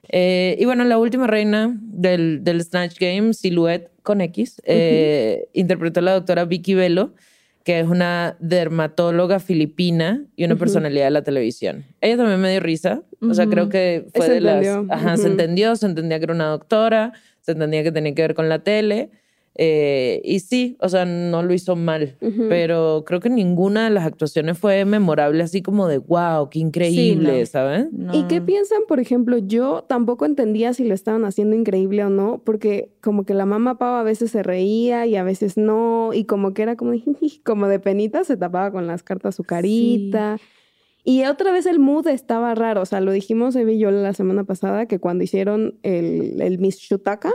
Eh, 0.10 0.56
y 0.60 0.66
bueno, 0.66 0.84
la 0.86 0.98
última 0.98 1.28
reina 1.28 1.78
del, 1.82 2.44
del 2.44 2.62
Snatch 2.64 2.98
Game, 3.00 3.34
Silhouette 3.34 3.90
con 4.04 4.22
X, 4.22 4.62
eh, 4.66 5.48
interpretó 5.54 6.00
a 6.00 6.04
la 6.04 6.14
doctora 6.14 6.46
Vicky 6.46 6.74
Velo, 6.76 7.14
que 7.66 7.82
es 7.82 7.88
una 7.88 8.38
dermatóloga 8.40 9.40
filipina 9.42 10.24
y 10.38 10.46
una 10.46 10.56
personalidad 10.56 11.06
de 11.06 11.12
la 11.12 11.24
televisión. 11.24 11.84
Ella 12.00 12.16
también 12.18 12.40
me 12.40 12.50
dio 12.50 12.62
risa. 12.62 13.02
O 13.20 13.34
sea, 13.34 13.48
creo 13.48 13.68
que 13.68 14.06
fue 14.16 14.26
Se 14.28 14.32
de 14.36 14.42
las... 14.42 14.66
entendió. 14.66 14.94
Ajá, 14.96 15.18
se 15.18 15.28
entendió, 15.28 15.76
se 15.76 15.86
entendía 15.88 16.18
que 16.20 16.24
era 16.24 16.34
una 16.34 16.48
doctora, 16.48 17.12
se 17.48 17.54
entendía 17.54 17.82
que 17.82 17.94
tenía 17.94 18.14
que 18.14 18.22
ver 18.22 18.36
con 18.36 18.50
la 18.50 18.60
tele. 18.60 19.10
eh, 19.56 20.22
y 20.24 20.42
sí, 20.42 20.76
o 20.82 20.90
sea, 20.90 21.06
no 21.06 21.42
lo 21.42 21.54
hizo 21.54 21.76
mal. 21.76 22.16
Pero 22.50 23.04
creo 23.08 23.22
que 23.22 23.30
ninguna 23.30 23.86
de 23.86 23.90
las 23.90 24.06
actuaciones 24.06 24.58
fue 24.58 24.84
memorable, 24.86 25.42
así 25.42 25.62
como 25.64 25.88
de 25.88 25.98
wow, 25.98 26.50
qué 26.52 26.60
increíble, 26.60 27.40
no. 27.40 27.46
¿sabes? 27.46 27.88
No. 27.92 28.14
¿Y 28.14 28.26
qué 28.28 28.40
piensan, 28.42 28.82
por 28.88 29.00
ejemplo? 29.00 29.38
Yo 29.38 29.84
tampoco 29.88 30.26
entendía 30.26 30.74
si 30.74 30.84
lo 30.84 30.94
estaban 30.94 31.24
haciendo 31.26 31.56
increíble 31.56 32.04
o 32.04 32.10
no, 32.10 32.42
porque 32.44 32.92
como 33.02 33.24
que 33.26 33.34
la 33.34 33.46
mamá 33.46 33.78
Pau 33.80 33.96
a 33.96 34.04
veces 34.04 34.30
se 34.30 34.44
reía 34.44 35.08
y 35.08 35.16
a 35.16 35.24
veces 35.24 35.58
no, 35.58 36.12
y 36.14 36.26
como 36.26 36.54
que 36.54 36.62
era 36.64 36.76
como 36.76 36.92
de, 36.92 37.02
como 37.44 37.68
de 37.68 37.80
penita, 37.80 38.26
se 38.26 38.36
tapaba 38.38 38.72
con 38.72 38.86
las 38.86 39.02
cartas 39.02 39.36
su 39.36 39.44
carita. 39.44 40.38
Y 41.10 41.24
otra 41.24 41.54
vez 41.54 41.66
el 41.66 41.80
mood 41.80 42.06
estaba 42.08 42.54
raro, 42.54 42.82
o 42.82 42.86
sea, 42.86 43.00
lo 43.00 43.14
dijimos 43.14 43.56
Eve 43.56 43.76
y 43.76 43.80
yo 43.80 43.92
la 43.92 44.12
semana 44.12 44.44
pasada, 44.44 44.88
que 44.88 45.00
cuando 45.00 45.24
hicieron 45.24 45.76
el, 45.82 46.42
el 46.42 46.60
Miss 46.60 46.80
Shutaka, 46.80 47.32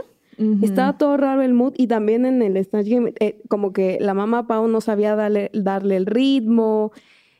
estaba 0.61 0.95
todo 0.99 1.17
raro 1.17 1.41
el 1.41 1.55
mood 1.55 1.73
y 1.75 1.87
también 1.87 2.27
en 2.27 2.43
el 2.43 2.63
Snatch 2.63 2.87
Game, 2.87 3.13
eh, 3.19 3.41
como 3.49 3.73
que 3.73 3.97
la 3.99 4.13
mamá 4.13 4.45
Pau 4.45 4.67
no 4.67 4.79
sabía 4.79 5.15
darle, 5.15 5.49
darle 5.55 5.95
el 5.95 6.05
ritmo, 6.05 6.91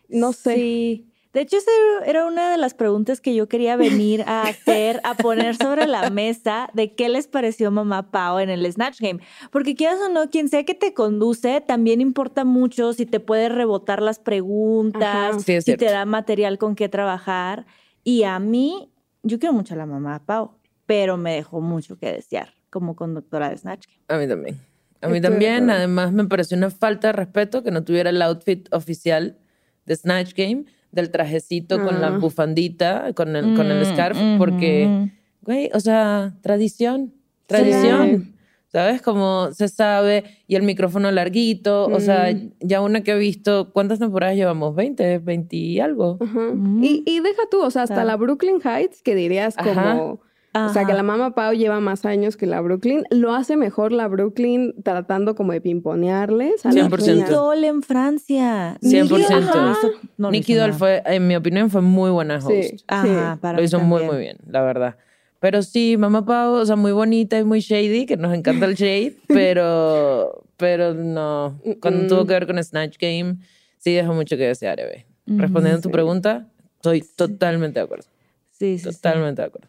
no 0.09 0.33
sé. 0.33 0.55
Sí. 0.55 1.12
De 1.33 1.41
hecho, 1.41 1.57
esa 1.57 1.71
era 2.05 2.25
una 2.27 2.51
de 2.51 2.57
las 2.57 2.75
preguntas 2.75 3.19
que 3.19 3.33
yo 3.33 3.49
quería 3.49 3.75
venir 3.75 4.21
a 4.27 4.43
hacer, 4.43 5.01
a 5.03 5.15
poner 5.15 5.55
sobre 5.55 5.87
la 5.87 6.11
mesa 6.11 6.69
de 6.73 6.93
qué 6.93 7.09
les 7.09 7.27
pareció 7.27 7.71
Mamá 7.71 8.11
Pau 8.11 8.37
en 8.37 8.51
el 8.51 8.71
Snatch 8.71 9.01
Game. 9.01 9.19
Porque 9.51 9.75
quieras 9.75 9.99
o 9.99 10.09
no, 10.09 10.29
quien 10.29 10.47
sea 10.47 10.63
que 10.63 10.75
te 10.75 10.93
conduce, 10.93 11.59
también 11.61 12.01
importa 12.01 12.45
mucho 12.45 12.93
si 12.93 13.07
te 13.07 13.19
puede 13.19 13.49
rebotar 13.49 14.01
las 14.01 14.19
preguntas. 14.19 15.43
Sí, 15.43 15.59
si 15.61 15.75
te 15.75 15.85
da 15.85 16.05
material 16.05 16.59
con 16.59 16.75
qué 16.75 16.87
trabajar. 16.87 17.65
Y 18.03 18.23
a 18.23 18.37
mí, 18.37 18.91
yo 19.23 19.39
quiero 19.39 19.53
mucho 19.53 19.73
a 19.73 19.77
la 19.77 19.87
Mamá 19.87 20.23
Pau, 20.23 20.51
pero 20.85 21.17
me 21.17 21.33
dejó 21.33 21.61
mucho 21.61 21.97
que 21.97 22.11
desear 22.11 22.53
como 22.69 22.95
conductora 22.95 23.49
de 23.49 23.57
Snatch 23.57 23.87
Game. 23.87 24.03
A 24.07 24.17
mí 24.17 24.27
también. 24.27 24.59
A 25.01 25.07
mí 25.07 25.19
también, 25.19 25.69
además 25.69 26.13
me 26.13 26.25
pareció 26.25 26.55
una 26.55 26.69
falta 26.69 27.07
de 27.07 27.13
respeto 27.13 27.63
que 27.63 27.71
no 27.71 27.83
tuviera 27.83 28.09
el 28.11 28.21
outfit 28.21 28.71
oficial 28.73 29.37
de 29.85 29.95
Snatch 29.95 30.33
Game, 30.33 30.65
del 30.93 31.11
trajecito 31.11 31.83
con 31.83 31.99
la 31.99 32.07
Ah. 32.07 32.17
bufandita, 32.17 33.11
con 33.13 33.35
el, 33.35 33.55
con 33.55 33.69
el 33.69 33.81
Mm, 33.81 33.93
scarf, 33.93 34.17
porque, 34.37 35.09
güey, 35.41 35.69
o 35.73 35.79
sea, 35.81 36.33
tradición, 36.41 37.13
tradición. 37.47 38.29
¿Sabes? 38.71 39.03
Como 39.03 39.51
se 39.51 39.67
sabe, 39.67 40.23
y 40.47 40.55
el 40.55 40.63
micrófono 40.63 41.11
larguito, 41.11 41.85
o 41.85 41.99
sea, 41.99 42.33
Mm. 42.33 42.53
ya 42.59 42.81
una 42.81 43.01
que 43.03 43.11
he 43.11 43.17
visto, 43.19 43.69
¿cuántas 43.71 43.99
temporadas 43.99 44.35
llevamos? 44.35 44.73
¿20? 44.75 45.19
¿20 45.23 45.53
y 45.57 45.79
algo? 45.79 46.17
Ajá. 46.19 46.39
Mm. 46.55 46.83
Y, 46.83 47.03
y 47.05 47.19
deja 47.19 47.43
tú, 47.51 47.61
o 47.61 47.69
sea, 47.69 47.83
hasta 47.83 47.93
Claro. 47.97 48.07
la 48.07 48.15
Brooklyn 48.15 48.59
Heights, 48.63 49.03
que 49.03 49.13
dirías 49.13 49.55
como, 49.55 49.69
Ajá. 49.71 50.15
O 50.55 50.69
sea, 50.69 50.83
que 50.85 50.91
Ajá. 50.91 50.97
la 50.97 51.03
mamá 51.03 51.33
Pau 51.35 51.53
lleva 51.53 51.79
más 51.79 52.05
años 52.05 52.37
que 52.37 52.45
la 52.45 52.61
Brooklyn, 52.61 53.03
lo 53.09 53.33
hace 53.33 53.57
mejor 53.57 53.91
la 53.91 54.07
Brooklyn 54.07 54.73
tratando 54.83 55.33
como 55.35 55.51
de 55.51 55.61
pimponearles 55.61 56.65
a 56.65 56.71
las 56.71 56.89
100%. 56.89 57.13
niñas. 57.13 57.29
Doll 57.29 57.63
en 57.63 57.81
Francia. 57.81 58.77
100%. 58.81 58.81
Nicky 58.81 59.07
Doll 59.09 59.97
no 60.17 60.31
hizo 60.33 60.55
Doll 60.61 60.73
fue, 60.73 61.01
en 61.05 61.27
mi 61.27 61.35
opinión, 61.35 61.69
fue 61.69 61.81
muy 61.81 62.11
buena 62.11 62.35
host. 62.37 62.49
Sí, 62.49 62.77
Ajá, 62.87 63.33
sí. 63.35 63.39
para 63.41 63.57
Lo 63.57 63.63
hizo 63.63 63.79
muy, 63.79 63.99
también. 64.01 64.11
muy 64.11 64.21
bien, 64.21 64.37
la 64.47 64.61
verdad. 64.61 64.95
Pero 65.39 65.61
sí, 65.61 65.97
Mamá 65.97 66.23
Pau, 66.25 66.53
o 66.53 66.65
sea, 66.65 66.75
muy 66.75 66.91
bonita 66.91 67.37
y 67.37 67.43
muy 67.43 67.59
shady, 67.59 68.05
que 68.05 68.15
nos 68.15 68.33
encanta 68.33 68.65
el 68.65 68.75
shade, 68.75 69.17
pero, 69.27 70.43
pero 70.57 70.93
no. 70.93 71.59
Cuando 71.81 72.03
Mm-mm. 72.03 72.07
tuvo 72.07 72.25
que 72.25 72.33
ver 72.33 72.47
con 72.47 72.63
Snatch 72.63 72.97
Game, 72.99 73.37
sí 73.77 73.93
dejó 73.93 74.13
mucho 74.13 74.37
que 74.37 74.43
desear, 74.47 74.79
Eve. 74.79 75.05
Respondiendo 75.25 75.79
a 75.79 75.81
tu 75.81 75.89
Sí. 75.89 75.93
pregunta, 75.93 76.47
estoy 76.75 77.01
totalmente 77.15 77.79
de 77.79 77.85
acuerdo. 77.85 78.05
Sí, 78.51 78.77
sí, 78.77 78.89
sí. 78.91 78.95
Totalmente 78.95 79.41
de 79.41 79.47
acuerdo. 79.47 79.67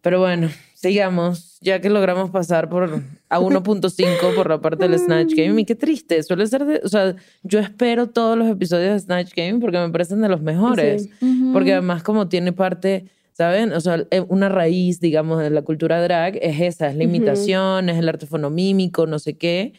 Pero 0.00 0.20
bueno, 0.20 0.48
sigamos, 0.74 1.58
ya 1.60 1.80
que 1.80 1.90
logramos 1.90 2.30
pasar 2.30 2.68
por 2.68 3.02
a 3.28 3.40
1.5 3.40 4.34
por 4.34 4.48
la 4.48 4.60
parte 4.60 4.88
del 4.88 4.98
Snatch 4.98 5.34
Game. 5.34 5.60
Y 5.60 5.64
qué 5.64 5.74
triste, 5.74 6.22
suele 6.22 6.46
ser 6.46 6.64
de, 6.64 6.80
o 6.84 6.88
sea, 6.88 7.16
yo 7.42 7.58
espero 7.58 8.08
todos 8.08 8.38
los 8.38 8.48
episodios 8.48 8.92
de 8.92 8.98
Snatch 9.00 9.34
Game 9.34 9.58
porque 9.58 9.78
me 9.78 9.90
parecen 9.90 10.20
de 10.20 10.28
los 10.28 10.40
mejores. 10.40 11.08
Sí. 11.20 11.50
Porque 11.52 11.72
además 11.72 12.02
como 12.04 12.28
tiene 12.28 12.52
parte, 12.52 13.06
¿saben? 13.32 13.72
O 13.72 13.80
sea, 13.80 14.06
eh, 14.10 14.24
una 14.28 14.48
raíz, 14.48 15.00
digamos, 15.00 15.40
de 15.40 15.50
la 15.50 15.62
cultura 15.62 16.00
drag 16.00 16.38
es 16.40 16.60
esa, 16.60 16.88
es 16.88 16.96
la 16.96 17.04
imitación, 17.04 17.88
es 17.88 17.98
el 17.98 18.08
arte 18.08 18.26
fonomímico, 18.26 19.06
no 19.06 19.18
sé 19.18 19.36
qué. 19.36 19.72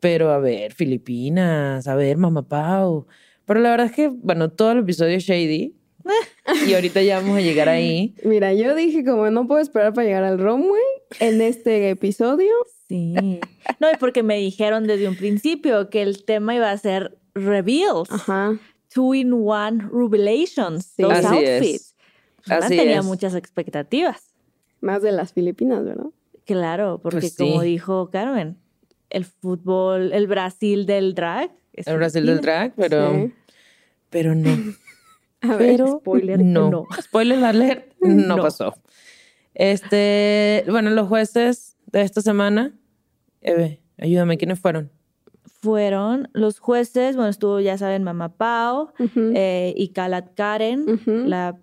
Pero 0.00 0.30
a 0.30 0.38
ver, 0.38 0.72
Filipinas, 0.72 1.88
a 1.88 1.94
ver, 1.94 2.16
Mamá 2.16 2.42
Pau. 2.48 3.06
Pero 3.44 3.60
la 3.60 3.70
verdad 3.70 3.86
es 3.86 3.92
que, 3.92 4.08
bueno, 4.08 4.50
todo 4.50 4.72
el 4.72 4.78
episodio 4.78 5.18
shady. 5.18 5.74
Y 6.66 6.74
ahorita 6.74 7.02
ya 7.02 7.20
vamos 7.20 7.38
a 7.38 7.40
llegar 7.40 7.68
ahí. 7.68 8.14
Mira, 8.24 8.52
yo 8.54 8.74
dije 8.74 9.04
como 9.04 9.30
no 9.30 9.46
puedo 9.46 9.60
esperar 9.60 9.92
para 9.92 10.06
llegar 10.06 10.24
al 10.24 10.38
runway 10.38 10.80
en 11.20 11.40
este 11.40 11.90
episodio. 11.90 12.50
Sí. 12.88 13.14
No, 13.80 13.90
y 13.92 13.96
porque 14.00 14.22
me 14.22 14.36
dijeron 14.38 14.86
desde 14.86 15.08
un 15.08 15.16
principio 15.16 15.90
que 15.90 16.02
el 16.02 16.24
tema 16.24 16.54
iba 16.54 16.70
a 16.70 16.78
ser 16.78 17.18
reveals. 17.34 18.10
Ajá. 18.10 18.58
Two 18.92 19.14
in 19.14 19.32
one 19.32 19.84
revelations. 19.92 20.86
Sí. 20.96 21.02
Los 21.02 21.12
Así 21.12 21.36
es. 21.44 21.60
outfits. 21.60 21.94
Pues, 22.46 22.64
Así 22.64 22.76
tenía 22.76 23.00
es. 23.00 23.04
muchas 23.04 23.34
expectativas. 23.34 24.22
Más 24.80 25.02
de 25.02 25.12
las 25.12 25.32
Filipinas, 25.34 25.84
¿verdad? 25.84 26.06
Claro, 26.46 26.98
porque 27.02 27.20
Pues 27.20 27.36
como 27.36 27.60
sí. 27.60 27.66
dijo 27.68 28.08
Carmen, 28.10 28.56
el 29.10 29.26
fútbol, 29.26 30.12
el 30.14 30.26
Brasil 30.26 30.86
del 30.86 31.14
drag. 31.14 31.50
es 31.74 31.86
El 31.86 31.96
Brasil 31.98 32.24
del 32.24 32.40
drag, 32.40 32.72
pero, 32.74 33.12
Sí. 33.14 33.32
pero 34.08 34.34
no. 34.34 34.50
A 35.40 35.56
ver, 35.56 35.76
Pero 35.76 35.98
spoiler, 36.00 36.40
no. 36.44 36.70
no. 36.70 36.86
Spoiler 37.02 37.44
alert, 37.44 37.92
no, 38.00 38.36
No. 38.36 38.42
pasó. 38.42 38.74
Este, 39.54 40.64
bueno, 40.68 40.90
los 40.90 41.08
jueces 41.08 41.76
de 41.86 42.02
esta 42.02 42.20
semana, 42.20 42.72
Eve, 43.40 43.80
ayúdame, 43.98 44.38
¿quiénes 44.38 44.60
fueron? 44.60 44.90
Fueron 45.60 46.28
los 46.32 46.60
jueces, 46.60 47.16
bueno, 47.16 47.30
estuvo, 47.30 47.58
ya 47.58 47.76
saben, 47.78 48.04
Mamá 48.04 48.36
Pau 48.36 48.92
eh, 49.34 49.74
y 49.76 49.88
Kalat 49.88 50.34
Karen, 50.34 51.00
la 51.28 51.58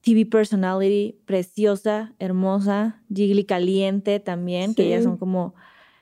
TV 0.00 0.26
personality 0.26 1.16
preciosa, 1.24 2.14
hermosa, 2.18 3.02
Jiggly 3.14 3.44
Caliente 3.44 4.18
también, 4.18 4.74
que 4.74 4.86
ellas 4.86 5.04
son 5.04 5.16
como 5.16 5.54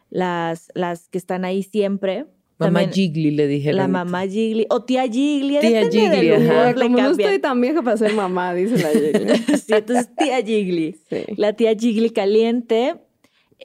las, 0.09 0.69
las 0.75 1.09
que 1.09 1.19
están 1.19 1.45
ahí 1.45 1.63
siempre. 1.63 2.27
Mamá 2.59 2.81
También 2.81 2.93
Jiggly 2.93 3.31
le 3.33 3.47
dije. 3.49 3.73
La 3.73 3.89
mamá 3.89 4.23
Jiggly, 4.29 4.67
o 4.71 4.83
tía 4.85 5.03
Jiggly, 5.09 5.59
Tía 5.59 6.11
del 6.11 6.49
ajá. 6.51 6.75
como 6.75 6.99
no 6.99 7.11
estoy 7.11 7.41
tan 7.41 7.61
vieja 7.61 7.83
para 7.83 7.97
ser 7.97 8.15
mamá, 8.15 8.55
dice 8.55 8.79
la 8.79 8.91
Jiggly. 8.91 9.59
Sí, 9.59 9.73
entonces 9.75 10.09
tía 10.17 10.37
Jiggly. 10.41 10.97
Sí. 11.11 11.17
La 11.37 11.53
tía 11.55 11.75
Jiggly 11.75 12.11
caliente. 12.11 12.95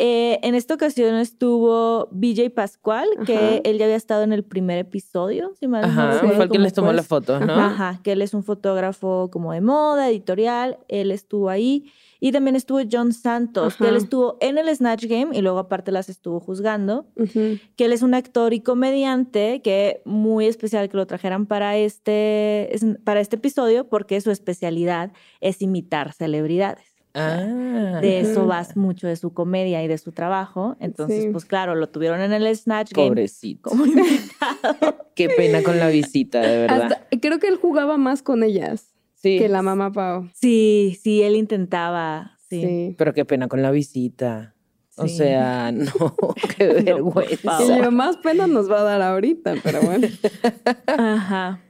Eh, 0.01 0.39
en 0.43 0.55
esta 0.55 0.75
ocasión 0.75 1.15
estuvo 1.15 2.07
BJ 2.11 2.51
Pascual, 2.51 3.07
que 3.25 3.35
Ajá. 3.35 3.55
él 3.63 3.77
ya 3.79 3.85
había 3.85 3.97
estado 3.97 4.23
en 4.23 4.31
el 4.31 4.43
primer 4.45 4.77
episodio, 4.77 5.53
si 5.59 5.67
mal 5.67 5.81
no 5.81 5.87
Ajá, 5.87 6.11
recuerdo, 6.13 6.35
fue 6.35 6.45
el 6.45 6.51
que 6.51 6.59
les 6.59 6.73
tomó 6.73 6.87
juez. 6.87 6.95
las 6.97 7.07
fotos, 7.07 7.41
¿no? 7.45 7.53
Ajá, 7.53 7.99
que 8.03 8.13
él 8.13 8.21
es 8.21 8.33
un 8.33 8.43
fotógrafo 8.43 9.29
como 9.31 9.51
de 9.51 9.61
moda, 9.61 10.09
editorial, 10.09 10.77
él 10.87 11.11
estuvo 11.11 11.49
ahí. 11.49 11.91
Y 12.21 12.31
también 12.33 12.55
estuvo 12.57 12.79
John 12.91 13.13
Santos, 13.13 13.77
que 13.77 13.87
él 13.87 13.95
estuvo 13.95 14.37
en 14.41 14.57
el 14.57 14.75
Snatch 14.75 15.05
Game 15.05 15.35
y 15.37 15.41
luego 15.41 15.57
aparte 15.59 15.91
las 15.93 16.09
estuvo 16.09 16.39
juzgando, 16.41 17.05
que 17.15 17.85
él 17.85 17.93
es 17.93 18.01
un 18.01 18.13
actor 18.13 18.53
y 18.53 18.59
comediante, 18.59 19.61
que 19.61 20.01
muy 20.03 20.45
especial 20.47 20.89
que 20.89 20.97
lo 20.97 21.07
trajeran 21.07 21.45
para 21.45 21.77
este, 21.77 22.75
es- 22.75 22.85
para 23.05 23.21
este 23.21 23.37
episodio 23.37 23.87
porque 23.87 24.19
su 24.19 24.31
especialidad 24.31 25.11
es 25.39 25.61
imitar 25.61 26.11
celebridades. 26.11 26.85
Ah. 27.13 27.99
De 28.01 28.19
eso 28.19 28.41
Ujú. 28.41 28.49
va 28.49 28.67
mucho 28.75 29.07
de 29.07 29.15
su 29.15 29.33
comedia 29.33 29.81
y 29.83 29.87
de 29.87 29.97
su 29.97 30.11
trabajo. 30.11 30.75
Entonces, 30.79 31.23
Sí. 31.23 31.29
pues 31.31 31.43
claro, 31.45 31.73
lo 31.73 31.89
tuvieron 31.89 32.21
en 32.21 32.33
el 32.33 32.55
Snatch 32.55 32.91
Game 32.93 33.07
Pobrecito. 33.09 33.69
como 33.69 33.85
invitado. 33.85 35.07
Qué 35.15 35.29
pena 35.29 35.63
con 35.63 35.79
la 35.79 35.87
visita, 35.87 36.39
de 36.41 36.57
verdad. 36.67 36.83
Hasta- 36.83 37.07
creo 37.19 37.39
que 37.39 37.47
él 37.47 37.55
jugaba 37.57 37.97
más 37.97 38.21
con 38.21 38.43
ellas 38.43 38.93
sí. 39.21 39.37
que 39.39 39.47
la 39.49 39.61
mamá 39.61 39.91
Pau. 39.91 40.29
Sí, 40.33 40.97
sí, 41.01 41.21
él 41.23 41.35
intentaba. 41.35 42.37
Sí. 42.49 42.61
Sí. 42.61 42.95
Pero 42.97 43.13
qué 43.13 43.25
pena 43.25 43.47
con 43.47 43.61
la 43.61 43.71
visita. 43.71 44.55
O 44.97 45.07
sea, 45.07 45.71
no, 45.73 45.85
qué 46.57 46.67
No, 46.67 46.73
vergüenza. 46.83 47.57
Y 47.63 47.67
yo, 47.81 47.91
más 47.91 48.17
pena 48.17 48.47
nos 48.47 48.69
va 48.69 48.81
a 48.81 48.83
dar 48.83 49.01
ahorita, 49.01 49.55
pero 49.63 49.81
bueno. 49.81 50.07
Ajá. 50.87 51.61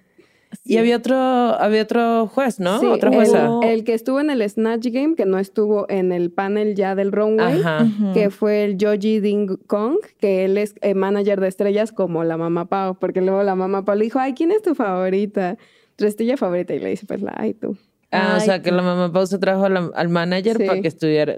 Y 0.65 0.77
había 0.77 0.97
otro, 0.97 1.15
había 1.15 1.83
otro 1.83 2.25
juez, 2.27 2.59
¿no? 2.59 2.79
Sí, 2.79 2.85
Otra 2.87 3.09
el- 3.09 3.15
jueza. 3.15 3.49
El, 3.63 3.83
que 3.83 3.93
estuvo 3.93 4.19
en 4.19 4.29
el 4.31 4.47
Snatch 4.49 4.87
Game, 4.87 5.15
que 5.15 5.25
no 5.25 5.37
estuvo 5.37 5.85
en 5.89 6.11
el 6.11 6.31
panel 6.31 6.73
ya 6.75 6.95
del 6.95 7.11
runway, 7.11 7.59
Ajá. 7.59 7.87
Que 8.15 8.29
fue 8.31 8.63
el 8.65 8.77
Joji 8.79 9.19
Ding 9.19 9.57
Kong, 9.67 9.97
que 10.19 10.45
él 10.45 10.57
es 10.57 10.73
eh, 10.81 10.95
manager 10.95 11.39
de 11.39 11.47
estrellas 11.47 11.91
como 11.91 12.23
la 12.23 12.35
mamá 12.37 12.65
Pau, 12.65 12.95
porque 12.99 13.21
luego 13.21 13.43
la 13.43 13.53
mamá 13.55 13.85
Pau 13.85 13.95
le 13.95 14.05
dijo, 14.05 14.17
ay, 14.19 14.33
¿quién 14.33 14.51
es 14.51 14.61
tu 14.63 14.73
favorita? 14.73 15.57
Tu 15.99 16.05
estrella 16.05 16.37
favorita, 16.37 16.73
y 16.73 16.79
le 16.79 16.89
dice, 16.91 17.05
pues 17.05 17.21
la, 17.21 17.33
ay, 17.35 17.53
tú. 17.53 17.77
Ah, 18.09 18.37
o 18.37 18.39
sea, 18.39 18.61
que 18.61 18.71
la 18.71 18.81
mamá 18.81 19.11
Pausa 19.11 19.37
trajo 19.37 19.65
a 19.65 19.69
la- 19.69 19.91
al 19.93 20.07
manager 20.09 20.55
Sí. 20.57 20.63
Para 20.65 20.81
que 20.81 20.87
estudiara. 20.87 21.37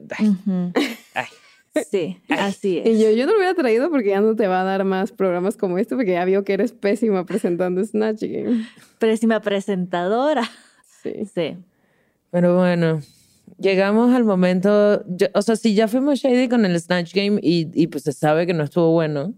Ay. 1.15 1.25
Sí, 1.89 2.17
así 2.29 2.77
es. 2.79 2.87
Y 2.87 3.01
yo, 3.01 3.09
yo 3.11 3.25
no 3.25 3.31
lo 3.31 3.37
hubiera 3.39 3.55
traído 3.55 3.89
porque 3.89 4.09
ya 4.09 4.21
no 4.21 4.35
te 4.35 4.45
va 4.47 4.61
a 4.61 4.63
dar 4.65 4.83
más 4.83 5.11
programas 5.11 5.57
como 5.57 5.77
este, 5.77 5.95
porque 5.95 6.11
ya 6.11 6.25
vio 6.25 6.43
que 6.43 6.53
eres 6.53 6.73
pésima 6.73 7.25
presentando 7.25 7.83
Snatch 7.83 8.21
Game. 8.23 8.65
Pésima 8.99 9.39
presentadora. 9.41 10.43
Sí. 11.01 11.13
Sí. 11.33 11.57
Pero 12.29 12.55
bueno, 12.57 12.99
llegamos 13.57 14.13
al 14.13 14.23
momento. 14.25 15.03
yo- 15.07 15.27
o 15.33 15.41
sea, 15.41 15.55
si 15.55 15.73
ya 15.73 15.87
fuimos 15.87 16.19
shady 16.19 16.47
con 16.49 16.65
el 16.65 16.79
Snatch 16.79 17.13
Game 17.15 17.39
y, 17.41 17.69
y 17.73 17.87
pues 17.87 18.03
se 18.03 18.11
sabe 18.13 18.45
que 18.45 18.53
no 18.53 18.63
estuvo 18.65 18.91
bueno. 18.91 19.33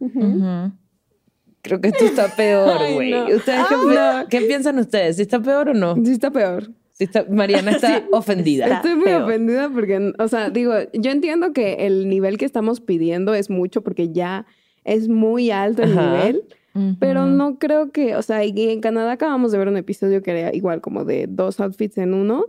Creo 1.64 1.82
que 1.82 1.88
esto 1.88 2.06
está 2.06 2.28
peor, 2.36 2.78
güey. 2.94 3.10
no. 3.12 3.26
¿Ustedes 3.36 3.62
qué, 3.68 3.76
pi- 3.76 4.28
qué 4.30 4.42
piensan 4.46 4.78
ustedes? 4.78 5.16
¿Si 5.16 5.24
está 5.24 5.42
peor 5.42 5.70
o 5.70 5.74
no? 5.74 5.96
Sí 5.96 6.12
está 6.12 6.30
peor. 6.30 6.70
Si 6.92 7.06
está, 7.06 7.26
Mariana 7.28 7.72
está 7.72 8.04
ofendida. 8.12 8.66
Está 8.66 8.76
Estoy 8.78 8.96
muy 8.96 9.06
feo. 9.06 9.26
ofendida 9.26 9.70
porque, 9.74 10.14
o 10.20 10.28
sea, 10.28 10.52
digo, 10.52 10.74
yo 10.94 11.10
entiendo 11.10 11.52
que 11.52 11.88
el 11.88 12.08
nivel 12.08 12.38
que 12.38 12.46
estamos 12.46 12.80
pidiendo 12.82 13.34
es 13.34 13.50
mucho 13.50 13.82
porque 13.82 14.12
ya 14.12 14.46
es 14.84 15.08
muy 15.10 15.50
alto 15.50 15.82
el 15.82 15.98
Ajá. 15.98 16.12
nivel, 16.12 16.44
pero 17.00 17.22
Ujú. 17.22 17.32
no 17.32 17.58
creo 17.58 17.92
que, 17.92 18.16
o 18.16 18.22
sea, 18.22 18.44
y 18.46 18.54
en 18.70 18.80
Canadá 18.82 19.14
acabamos 19.14 19.52
de 19.52 19.58
ver 19.58 19.68
un 19.70 19.78
episodio 19.78 20.22
que 20.22 20.32
era 20.40 20.56
igual 20.56 20.82
como 20.82 21.04
de 21.06 21.26
dos 21.28 21.60
outfits 21.60 21.98
en 21.98 22.14
uno. 22.14 22.46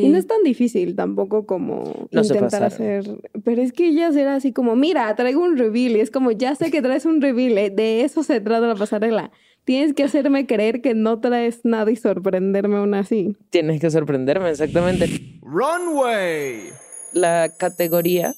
Sí. 0.00 0.06
Y 0.06 0.08
no 0.10 0.18
es 0.18 0.26
tan 0.26 0.42
difícil 0.44 0.96
tampoco 0.96 1.46
como 1.46 2.08
No 2.10 2.22
intentar 2.22 2.62
hacer. 2.64 3.04
Pero 3.44 3.62
es 3.62 3.72
que 3.72 3.88
ella 3.88 4.08
era 4.08 4.34
así 4.36 4.52
como, 4.52 4.76
mira, 4.76 5.14
traigo 5.16 5.42
un 5.42 5.56
reveal. 5.58 5.96
Y 5.96 6.00
es 6.00 6.10
como, 6.10 6.30
ya 6.32 6.54
sé 6.54 6.70
que 6.70 6.82
traes 6.82 7.04
un 7.06 7.20
reveal. 7.20 7.56
eh, 7.58 7.70
De 7.70 8.02
eso 8.04 8.22
se 8.22 8.40
trata 8.40 8.66
la 8.66 8.74
pasarela. 8.76 9.30
Tienes 9.64 9.92
que 9.94 10.02
hacerme 10.02 10.46
creer 10.46 10.80
que 10.80 10.94
no 10.94 11.20
traes 11.20 11.60
nada 11.64 11.90
y 11.90 11.96
sorprenderme 11.96 12.76
aún 12.76 12.94
así. 12.94 13.36
Tienes 13.50 13.80
que 13.80 13.90
sorprenderme, 13.90 14.50
exactamente. 14.50 15.06
Runway. 15.42 16.70
La 17.12 17.50
categoría 17.56 18.34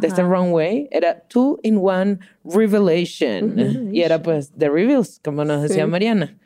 de 0.00 0.06
este 0.06 0.20
Ajá. 0.20 0.30
runway 0.30 0.88
era 0.90 1.20
Two 1.28 1.58
in 1.62 1.78
One 1.82 2.18
Revelation. 2.44 3.90
Y 3.94 4.02
era 4.02 4.22
pues 4.22 4.52
The 4.56 4.68
Reveals, 4.68 5.20
como 5.24 5.44
nos 5.44 5.62
decía 5.62 5.84
Sí. 5.84 5.90
Mariana. 5.90 6.38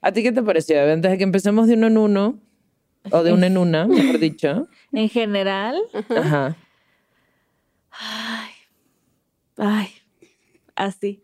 ¿A 0.00 0.12
ti 0.12 0.22
qué 0.22 0.30
te 0.32 0.42
pareció? 0.42 0.80
Antes 0.80 1.10
de 1.10 1.18
que 1.18 1.24
empecemos 1.24 1.66
de 1.66 1.74
uno 1.74 1.88
en 1.88 1.98
uno, 1.98 2.38
o 3.10 3.22
de 3.22 3.32
una 3.32 3.46
en 3.46 3.56
una, 3.58 3.86
mejor 3.86 4.18
dicho. 4.18 4.68
En 4.92 5.08
general, 5.08 5.80
Ajá. 6.16 6.56
ay, 9.56 9.88
así. 10.76 11.22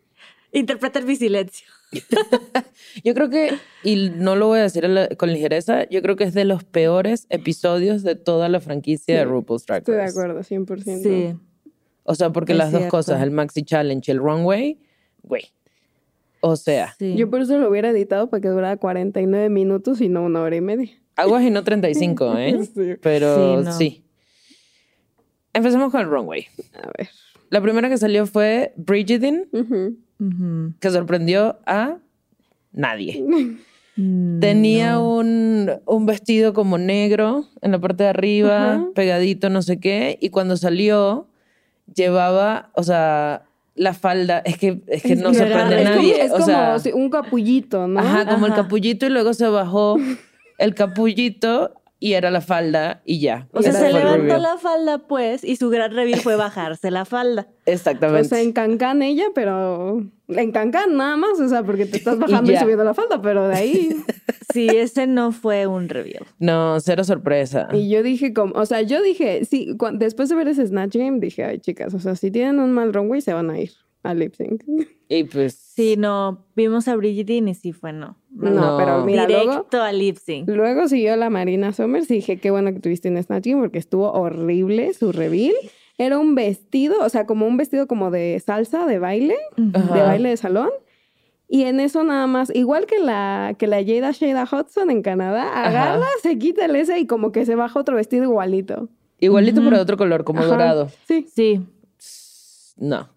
Interpretar 0.51 1.03
mi 1.03 1.15
silencio. 1.15 1.67
Yo 3.03 3.13
creo 3.13 3.29
que, 3.29 3.53
y 3.83 4.09
no 4.09 4.35
lo 4.35 4.47
voy 4.47 4.59
a 4.59 4.63
decir 4.63 4.85
con 5.17 5.31
ligereza, 5.31 5.87
yo 5.89 6.01
creo 6.01 6.15
que 6.17 6.25
es 6.25 6.33
de 6.33 6.43
los 6.43 6.63
peores 6.63 7.25
episodios 7.29 8.03
de 8.03 8.15
toda 8.15 8.49
la 8.49 8.59
franquicia 8.59 9.17
de 9.17 9.23
RuPaul's 9.25 9.65
Drag 9.65 9.79
Estoy 9.79 9.95
de 9.95 10.01
Race. 10.01 10.11
acuerdo, 10.19 10.39
100%. 10.41 11.03
Sí. 11.03 11.37
O 12.03 12.15
sea, 12.15 12.31
porque 12.31 12.51
Es 12.53 12.57
las 12.57 12.71
dos 12.71 12.85
cosas, 12.87 13.21
el 13.21 13.31
Maxi 13.31 13.63
Challenge 13.63 14.03
y 14.05 14.11
el 14.11 14.19
Runway, 14.19 14.79
güey. 15.23 15.53
O 16.41 16.55
sea, 16.55 16.93
sí. 16.99 17.15
Yo 17.15 17.29
por 17.29 17.41
eso 17.41 17.57
lo 17.57 17.69
hubiera 17.69 17.89
editado 17.89 18.29
para 18.29 18.41
que 18.41 18.49
durara 18.49 18.77
49 18.77 19.49
minutos 19.49 20.01
y 20.01 20.09
no 20.09 20.23
una 20.23 20.41
hora 20.41 20.55
y 20.55 20.61
media. 20.61 20.89
aguas 21.15 21.43
y 21.43 21.49
no 21.49 21.63
35, 21.63 22.37
¿eh? 22.37 22.59
Sí. 22.73 22.95
Pero 23.01 23.63
Sí, 23.63 23.71
sí, 23.77 23.99
no. 23.99 24.05
Empecemos 25.53 25.91
con 25.91 26.01
el 26.01 26.07
Runway. 26.09 26.45
A 26.75 26.87
ver. 26.97 27.09
La 27.49 27.61
primera 27.61 27.89
que 27.89 27.97
salió 27.97 28.25
fue. 28.25 28.73
Ujú. 30.17 30.73
que 30.79 30.89
sorprendió 30.89 31.57
a 31.65 31.97
nadie. 32.71 33.23
Mm, 33.97 34.41
Tenía 34.41 34.91
no. 34.95 35.09
un, 35.19 35.71
un 35.85 36.05
vestido 36.05 36.51
como 36.53 36.77
negro 36.77 37.45
en 37.61 37.71
la 37.71 37.79
parte 37.79 38.03
de 38.03 38.09
arriba, 38.09 38.89
pegadito, 38.93 39.49
no 39.49 39.61
sé 39.61 39.79
qué, 39.79 40.17
y 40.19 40.31
cuando 40.31 40.57
salió 40.57 41.29
llevaba, 41.95 42.71
o 42.75 42.83
sea, 42.83 43.45
la 43.75 43.93
falda, 43.93 44.39
es 44.45 44.57
que, 44.57 44.81
es 44.87 45.03
que 45.03 45.15
no 45.17 45.33
sorprende 45.33 45.75
a 45.75 45.81
es 45.81 45.89
como- 45.89 45.95
nadie. 46.01 46.21
es 46.23 46.31
o 46.31 46.33
como, 46.35 46.45
sea, 46.45 46.77
un 46.93 47.09
capullito, 47.09 47.87
¿no? 47.87 47.99
ajá, 47.99 48.25
como 48.25 48.45
el 48.45 48.53
capullito 48.53 49.05
y 49.05 49.09
luego 49.09 49.33
se 49.33 49.47
bajó 49.47 49.97
el 50.57 50.73
capullito 50.75 51.73
y 51.99 52.13
era 52.13 52.29
la 52.31 52.41
falda 52.41 53.01
y 53.05 53.19
ya. 53.19 53.47
O 53.51 53.61
sea, 53.61 53.71
se 53.71 53.91
levantó 53.91 54.37
la 54.37 54.57
falda, 54.57 54.99
pues, 55.07 55.43
y 55.43 55.55
su 55.55 55.69
gran 55.69 55.93
reveal 55.93 56.19
fue 56.19 56.35
bajarse 56.35 56.91
la 56.91 57.05
falda. 57.05 57.47
O 57.65 57.71
Exactamente. 57.71 58.29
sea, 58.29 58.41
en 58.41 58.51
Cancán 58.51 59.01
ella, 59.01 59.25
pero 59.33 60.03
en 60.27 60.51
Cancán 60.51 60.97
nada 60.97 61.15
más, 61.17 61.39
o 61.39 61.47
sea, 61.47 61.63
porque 61.63 61.85
te 61.85 61.97
estás 61.97 62.19
bajando 62.19 62.51
y, 62.51 62.55
ya. 62.55 62.61
subiendo 62.61 62.83
la 62.83 62.93
falda, 62.93 63.21
pero 63.21 63.47
de 63.47 63.55
ahí. 63.55 63.89
Sí, 64.53 64.69
ese 64.69 65.05
no 65.05 65.33
fue 65.33 65.67
un 65.67 65.89
reveal. 65.89 66.25
No, 66.39 66.79
cero 66.79 67.03
sorpresa. 67.03 67.67
Y 67.73 67.89
yo 67.89 68.01
dije, 68.03 68.33
como, 68.33 68.53
o 68.53 68.65
sea, 68.65 68.81
yo 68.83 69.01
dije, 69.03 69.43
sí, 69.43 69.75
cuan- 69.77 69.99
después 69.99 70.29
de 70.29 70.35
ver 70.35 70.47
ese 70.47 70.65
Snatch 70.65 70.95
Game, 70.95 71.19
dije, 71.19 71.43
ay, 71.43 71.59
chicas, 71.59 71.93
o 71.93 71.99
sea, 71.99 72.15
si 72.15 72.31
tienen 72.31 72.59
un 72.61 72.71
mal 72.71 72.93
runway, 72.93 73.19
se 73.19 73.33
van 73.33 73.49
a 73.49 73.59
ir 73.59 73.71
a 74.03 74.13
lip 74.13 74.33
sync. 74.35 74.63
Y 75.09 75.25
pues, 75.25 75.64
Sí, 75.75 75.95
no, 75.97 76.45
vimos 76.55 76.87
a 76.87 76.95
Brigitte 76.95 77.31
y 77.31 77.53
sí 77.53 77.73
fue 77.73 77.91
no. 77.91 78.17
No, 78.31 78.49
No. 78.49 78.77
pero 78.77 79.03
mira, 79.03 79.27
luego, 79.27 79.51
Directo 79.51 79.81
a 79.81 79.91
lip 79.91 80.15
sync. 80.17 80.47
luego 80.49 80.87
siguió 80.87 81.15
la 81.17 81.29
Marina 81.29 81.73
Summers 81.73 82.09
y 82.11 82.15
dije, 82.15 82.37
qué 82.39 82.49
bueno 82.51 82.71
que 82.73 82.79
tuviste 82.79 83.09
un 83.09 83.21
Snatch 83.21 83.45
Game 83.47 83.61
porque 83.61 83.77
estuvo 83.79 84.11
horrible 84.11 84.93
su 84.93 85.11
reveal. 85.11 85.53
Era 85.97 86.17
un 86.19 86.33
vestido, 86.35 86.95
o 87.01 87.09
sea, 87.09 87.25
como 87.25 87.45
un 87.47 87.57
vestido 87.57 87.87
como 87.87 88.09
de 88.11 88.41
salsa, 88.45 88.85
de 88.85 88.99
baile, 88.99 89.35
de 89.57 89.79
baile 90.01 90.29
de 90.29 90.37
salón. 90.37 90.69
Y 91.47 91.63
en 91.63 91.79
eso 91.79 92.03
nada 92.03 92.25
más, 92.27 92.53
igual 92.55 92.85
que 92.85 92.99
la, 92.99 93.55
que 93.59 93.67
la 93.67 93.83
Jada 93.85 94.11
Shada 94.11 94.43
Hudson 94.51 94.89
en 94.89 95.01
Canadá, 95.03 95.43
Ajá. 95.51 95.67
agarra, 95.93 96.05
se 96.23 96.37
quita 96.39 96.65
el 96.65 96.75
ese 96.75 96.99
y 96.99 97.05
como 97.05 97.31
que 97.31 97.45
se 97.45 97.55
baja 97.55 97.79
otro 97.79 97.95
vestido 97.97 98.23
igualito. 98.23 98.89
igualito 99.19 99.61
pero 99.63 99.75
de 99.75 99.81
otro 99.83 99.95
color, 99.97 100.23
como 100.23 100.39
Ajá. 100.39 100.47
dorado. 100.49 100.89
Sí. 101.07 101.25
Sí. 101.33 101.61
No. 102.77 103.09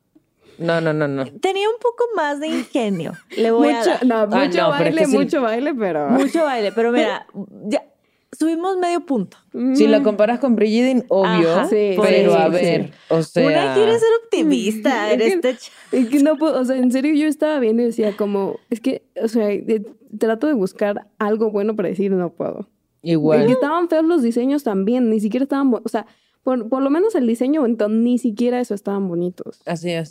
No, 0.58 0.80
no, 0.80 0.92
no, 0.92 1.06
no. 1.08 1.24
Tenía 1.40 1.68
un 1.68 1.76
poco 1.80 2.04
más 2.16 2.40
de 2.40 2.48
ingenio. 2.48 3.12
Le 3.36 3.50
voy 3.50 3.68
a 3.70 3.78
Mucho, 3.78 3.90
dar. 3.90 4.06
no, 4.06 4.26
mucho 4.26 4.36
Ah, 4.36 4.68
no, 4.68 4.74
es 4.74 4.80
baile, 4.80 4.98
que 5.00 5.06
sí. 5.06 5.16
mucho 5.16 5.42
baile, 5.42 5.74
pero... 5.74 6.08
Mucho 6.10 6.42
baile, 6.44 6.72
pero 6.72 6.92
mira, 6.92 7.26
ya 7.68 7.84
subimos 8.32 8.76
medio 8.76 9.00
punto. 9.06 9.36
Si 9.74 9.86
Mm. 9.88 10.02
comparas 10.02 10.38
con 10.40 10.54
Brigidin, 10.56 11.04
obvio. 11.08 11.52
Ajá, 11.52 11.66
sí, 11.68 11.94
pero 12.00 12.32
sí, 12.32 12.36
a 12.38 12.44
sí. 12.46 12.50
ver, 12.52 12.90
o 13.08 13.22
sea. 13.22 13.46
Una 13.46 13.74
quiere 13.74 13.98
ser 13.98 14.08
optimista 14.24 15.12
en 15.12 15.20
Es 15.20 15.26
que- 15.26 15.34
este 15.34 15.54
ch- 15.54 15.70
Es 15.92 16.08
que 16.08 16.22
no 16.22 16.36
puedo, 16.36 16.60
o 16.60 16.64
sea, 16.64 16.76
en 16.76 16.92
serio 16.92 17.14
yo 17.14 17.26
estaba 17.28 17.58
viendo 17.60 17.82
y 17.82 17.86
decía 17.86 18.16
como, 18.16 18.58
es 18.70 18.80
que, 18.80 19.02
o 19.22 19.28
sea, 19.28 19.46
de- 19.46 19.86
trato 20.18 20.46
de 20.46 20.52
buscar 20.54 21.06
algo 21.18 21.50
bueno 21.50 21.76
para 21.76 21.88
decir 21.88 22.10
no 22.12 22.30
puedo. 22.30 22.68
Es 23.02 23.12
Igual. 23.12 23.46
que 23.46 23.52
estaban 23.52 23.88
feos 23.88 24.04
los 24.04 24.22
diseños 24.22 24.64
también, 24.64 25.08
ni 25.08 25.20
siquiera 25.20 25.44
estaban, 25.44 25.72
o 25.72 25.88
sea, 25.88 26.06
por, 26.48 26.66
por 26.70 26.82
lo 26.82 26.88
menos 26.88 27.14
el 27.14 27.26
diseño, 27.26 27.66
entonces, 27.66 27.98
ni 27.98 28.16
siquiera 28.16 28.58
eso 28.58 28.74
estaban 28.74 29.06
bonitos. 29.06 29.60
Así 29.66 29.90
es. 29.90 30.08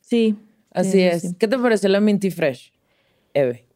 Sí. 0.00 0.34
Así 0.72 0.90
sí, 0.90 1.02
es. 1.02 1.22
sí. 1.22 1.36
¿Qué 1.38 1.46
te 1.46 1.56
pareció 1.56 1.88
la 1.88 2.00
Minty 2.00 2.32
Fresh, 2.32 2.72
Eve? 3.32 3.68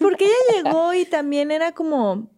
Porque 0.00 0.24
ella 0.24 0.62
llegó 0.62 0.94
y 0.94 1.04
también 1.04 1.50
era 1.50 1.72
como 1.72 2.30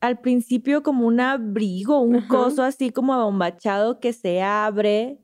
al 0.00 0.20
principio 0.20 0.84
como 0.84 1.04
un 1.04 1.18
abrigo, 1.18 1.98
un 1.98 2.20
coso 2.28 2.62
así 2.62 2.90
como 2.90 3.12
abombachado 3.12 3.98
que 3.98 4.12
se 4.12 4.40
abre 4.40 5.18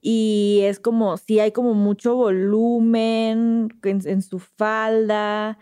y 0.00 0.62
es 0.64 0.80
como, 0.80 1.18
sí 1.18 1.38
hay 1.38 1.52
como 1.52 1.72
mucho 1.74 2.16
volumen 2.16 3.68
en, 3.84 4.00
en 4.04 4.22
su 4.22 4.40
falda, 4.40 5.56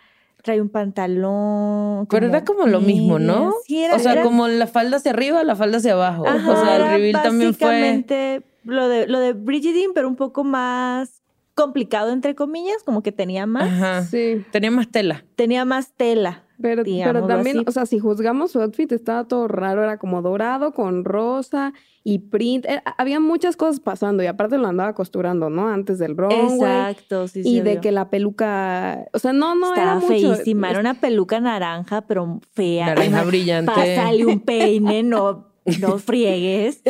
trae 0.45 0.61
un 0.61 0.69
pantalón. 0.69 2.07
Pero 2.09 2.27
era 2.27 2.45
como 2.45 2.67
lo 2.67 2.81
mismo, 2.81 3.19
¿no? 3.19 3.53
Sí, 3.67 3.83
era, 3.83 3.97
o 3.97 3.99
sea, 3.99 4.13
era- 4.13 4.23
como 4.23 4.47
la 4.47 4.67
falda 4.67 4.99
hacia 4.99 5.11
arriba, 5.13 5.43
la 5.43 5.57
falda 5.57 5.79
hacia 5.79 5.95
abajo. 5.95 6.27
Ajá, 6.29 6.51
o 6.53 6.57
sea, 6.65 6.77
el 6.77 6.83
reveal 6.89 7.23
también 7.23 7.55
fue. 7.55 7.67
básicamente 7.69 8.43
lo 8.65 8.89
de, 8.89 9.07
lo 9.09 9.19
de 9.21 9.33
Brigidine, 9.33 9.93
pero 9.95 10.07
un 10.07 10.17
poco 10.17 10.45
más 10.45 11.23
complicado, 11.55 12.13
entre 12.13 12.35
comillas, 12.35 12.83
como 12.85 13.03
que 13.03 13.11
tenía 13.13 13.47
más, 13.47 13.65
Ajá. 13.73 14.03
Sí. 14.03 14.45
Tenía 14.53 14.71
más 14.71 14.89
tela. 14.91 15.25
tenía 15.35 15.65
más 15.65 15.93
tela. 15.97 16.45
Pero, 16.61 16.85
también, 17.27 17.59
así. 17.59 17.65
o 17.69 17.73
sea, 17.73 17.85
si 17.87 17.99
juzgamos 17.99 18.53
su 18.53 18.61
outfit, 18.61 18.91
estaba 18.93 19.25
todo 19.25 19.49
raro, 19.49 19.83
era 19.83 19.99
como 19.99 20.23
dorado 20.23 20.73
con 20.73 21.05
rosa 21.05 21.73
y 22.05 22.19
print. 22.21 22.65
Era- 22.67 22.83
había 22.97 23.19
muchas 23.19 23.57
cosas 23.57 23.81
pasando 23.81 24.23
y 24.23 24.27
aparte 24.27 24.57
lo 24.59 24.69
andaba 24.69 24.95
costurando, 24.95 25.51
¿no? 25.51 25.69
Antes 25.69 25.99
del 25.99 26.17
runway. 26.17 26.45
Exacto, 26.55 27.27
sí, 27.29 27.41
Y 27.41 27.57
se 27.59 27.63
de 27.65 27.73
vio. 27.73 27.81
que 27.81 27.93
la 27.93 28.09
peluca, 28.09 29.07
o 29.13 29.19
sea, 29.19 29.33
no, 29.33 29.55
no 29.57 29.75
Estaba 29.75 29.93
era 29.93 29.95
mucho. 30.01 30.35
feísima, 30.35 30.71
era 30.71 30.81
una 30.81 30.95
peluca 30.95 31.41
naranja, 31.41 32.03
pero 32.03 32.41
fea. 32.53 32.87
Naranja 32.87 33.25
brillante. 33.25 33.73
Pásale 33.75 34.25
un 34.25 34.41
peine, 34.41 35.03
no, 35.03 35.49
no 35.81 35.99
friegues. 35.99 36.83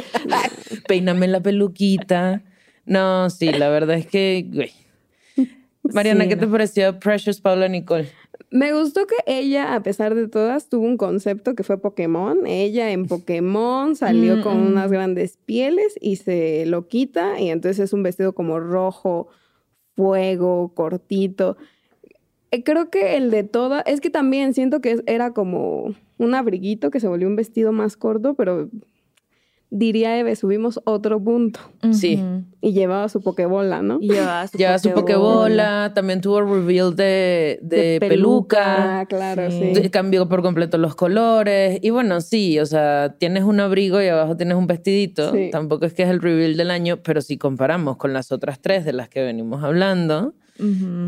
Peíname 0.87 1.27
la 1.29 1.41
peluquita. 1.41 2.43
No, 2.87 3.31
sí, 3.31 3.51
la 3.51 3.71
verdad 3.71 3.97
es 3.97 4.07
que, 4.07 4.47
güey. 4.53 4.73
Mariana, 5.93 6.25
Sí, 6.25 6.29
¿qué 6.31 6.37
te 6.37 6.47
pareció 6.47 6.99
Precious 6.99 7.41
Paula 7.41 7.69
Nicole? 7.69 8.09
Me 8.55 8.73
gustó 8.73 9.09
que 9.09 9.17
ella, 9.27 9.75
a 9.75 9.83
pesar 9.83 10.15
de 10.15 10.29
todas, 10.29 10.69
tuvo 10.69 10.87
un 10.87 10.97
concepto 10.97 11.57
que 11.57 11.65
fue 11.65 11.77
Pokémon. 11.77 12.47
Ella 12.47 12.93
en 12.93 13.07
Pokémon 13.07 13.97
salió 13.97 14.37
Mm, 14.37 14.43
con 14.43 14.61
unas 14.61 14.93
grandes 14.93 15.39
pieles 15.45 15.99
y 16.01 16.17
se 16.17 16.65
lo 16.65 16.87
quita 16.87 17.41
y 17.41 17.51
entonces 17.51 17.81
es 17.81 17.93
un 17.93 18.05
vestido 18.05 18.33
como 18.33 18.61
rojo, 18.61 19.27
fuego, 19.97 20.73
cortito. 20.73 21.57
Eh, 22.53 22.63
Creo 22.63 22.91
que 22.91 23.17
el 23.17 23.33
de 23.33 23.43
todas, 23.43 23.83
es 23.87 24.01
que 24.01 24.11
también 24.11 24.55
siento 24.55 24.81
que 24.81 25.03
era 25.07 25.33
como 25.33 25.93
un 26.19 26.35
abriguito 26.37 26.93
que 26.93 27.01
se 27.01 27.09
volvió 27.09 27.27
un 27.27 27.35
vestido 27.35 27.73
más 27.73 27.97
corto, 27.97 28.35
pero 28.35 28.71
diría 29.77 30.17
Eve, 30.19 30.37
subimos 30.37 30.81
otro 30.85 31.23
punto. 31.23 31.59
Sí. 31.93 32.23
Y 32.61 32.73
llevaba 32.73 33.09
su 33.09 33.21
pokebola, 33.23 33.83
¿no? 33.83 33.99
Y 34.01 34.09
llevaba 34.11 34.47
su 34.47 34.57
Lleva 34.57 34.79
su 34.79 34.91
pokebola. 34.91 35.25
pokebola, 35.89 35.93
también 35.95 36.21
tuvo 36.21 36.41
reveal 36.43 36.95
de, 36.95 37.59
de, 37.61 37.77
De 37.77 38.01
peluca. 38.01 38.59
peluca. 38.59 39.01
Ah, 39.01 39.07
claro, 39.07 39.51
Sí. 39.51 39.91
Cambió 39.91 40.29
por 40.29 40.43
completo 40.43 40.79
los 40.79 40.95
colores. 40.95 41.79
Y 41.83 41.91
bueno, 41.91 42.21
sí, 42.21 42.59
o 42.61 42.67
sea, 42.67 43.17
tienes 43.19 43.43
un 43.43 43.59
abrigo 43.61 44.01
y 44.01 44.07
abajo 44.07 44.37
tienes 44.37 44.57
un 44.57 44.67
vestidito. 44.69 45.33
Sí. 45.33 45.49
Tampoco 45.51 45.85
es 45.87 45.93
que 45.93 46.05
es 46.05 46.09
el 46.09 46.23
reveal 46.23 46.57
del 46.57 46.71
año, 46.71 46.99
pero 47.03 47.21
si 47.21 47.37
comparamos 47.37 47.97
con 47.97 48.13
las 48.13 48.31
otras 48.33 48.61
tres 48.61 48.85
de 48.85 48.93
las 48.93 49.09
que 49.09 49.23
venimos 49.23 49.63
hablando, 49.65 50.35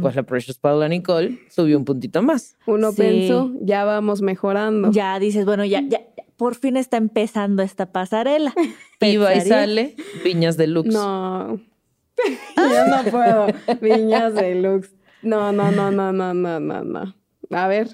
pues 0.03 0.17
la 0.17 0.25
Precious 0.25 0.59
Paula 0.59 0.89
Nicole 0.89 1.39
subió 1.51 1.79
un 1.79 1.85
puntito 1.85 2.21
más. 2.21 2.57
Uno 2.67 2.91
Sí. 2.91 2.97
pensó, 2.99 3.53
ya 3.61 3.85
vamos 3.85 4.21
mejorando. 4.21 4.91
Ya 4.91 5.19
dices, 5.21 5.45
bueno, 5.45 5.65
ya, 5.65 5.81
ya, 5.89 6.01
por 6.37 6.55
fin 6.55 6.77
está 6.77 6.97
empezando 6.97 7.63
esta 7.63 7.93
pasarela. 7.93 8.55
Iba 9.01 9.35
y 9.37 9.41
sale 9.43 9.97
Viñas 10.25 10.57
Deluxe. 10.57 10.93
No. 10.93 11.61
Yo 12.57 12.87
no 12.87 13.11
puedo. 13.11 13.47
Viñas 13.81 14.35
Deluxe. 14.35 14.95
No, 15.23 15.53
no, 15.53 15.71
no, 15.71 15.91
no, 15.91 16.13
no, 16.13 16.35
no, 16.35 16.61
no, 16.61 16.85
no. 16.85 17.15
A 17.51 17.69
ver. 17.69 17.89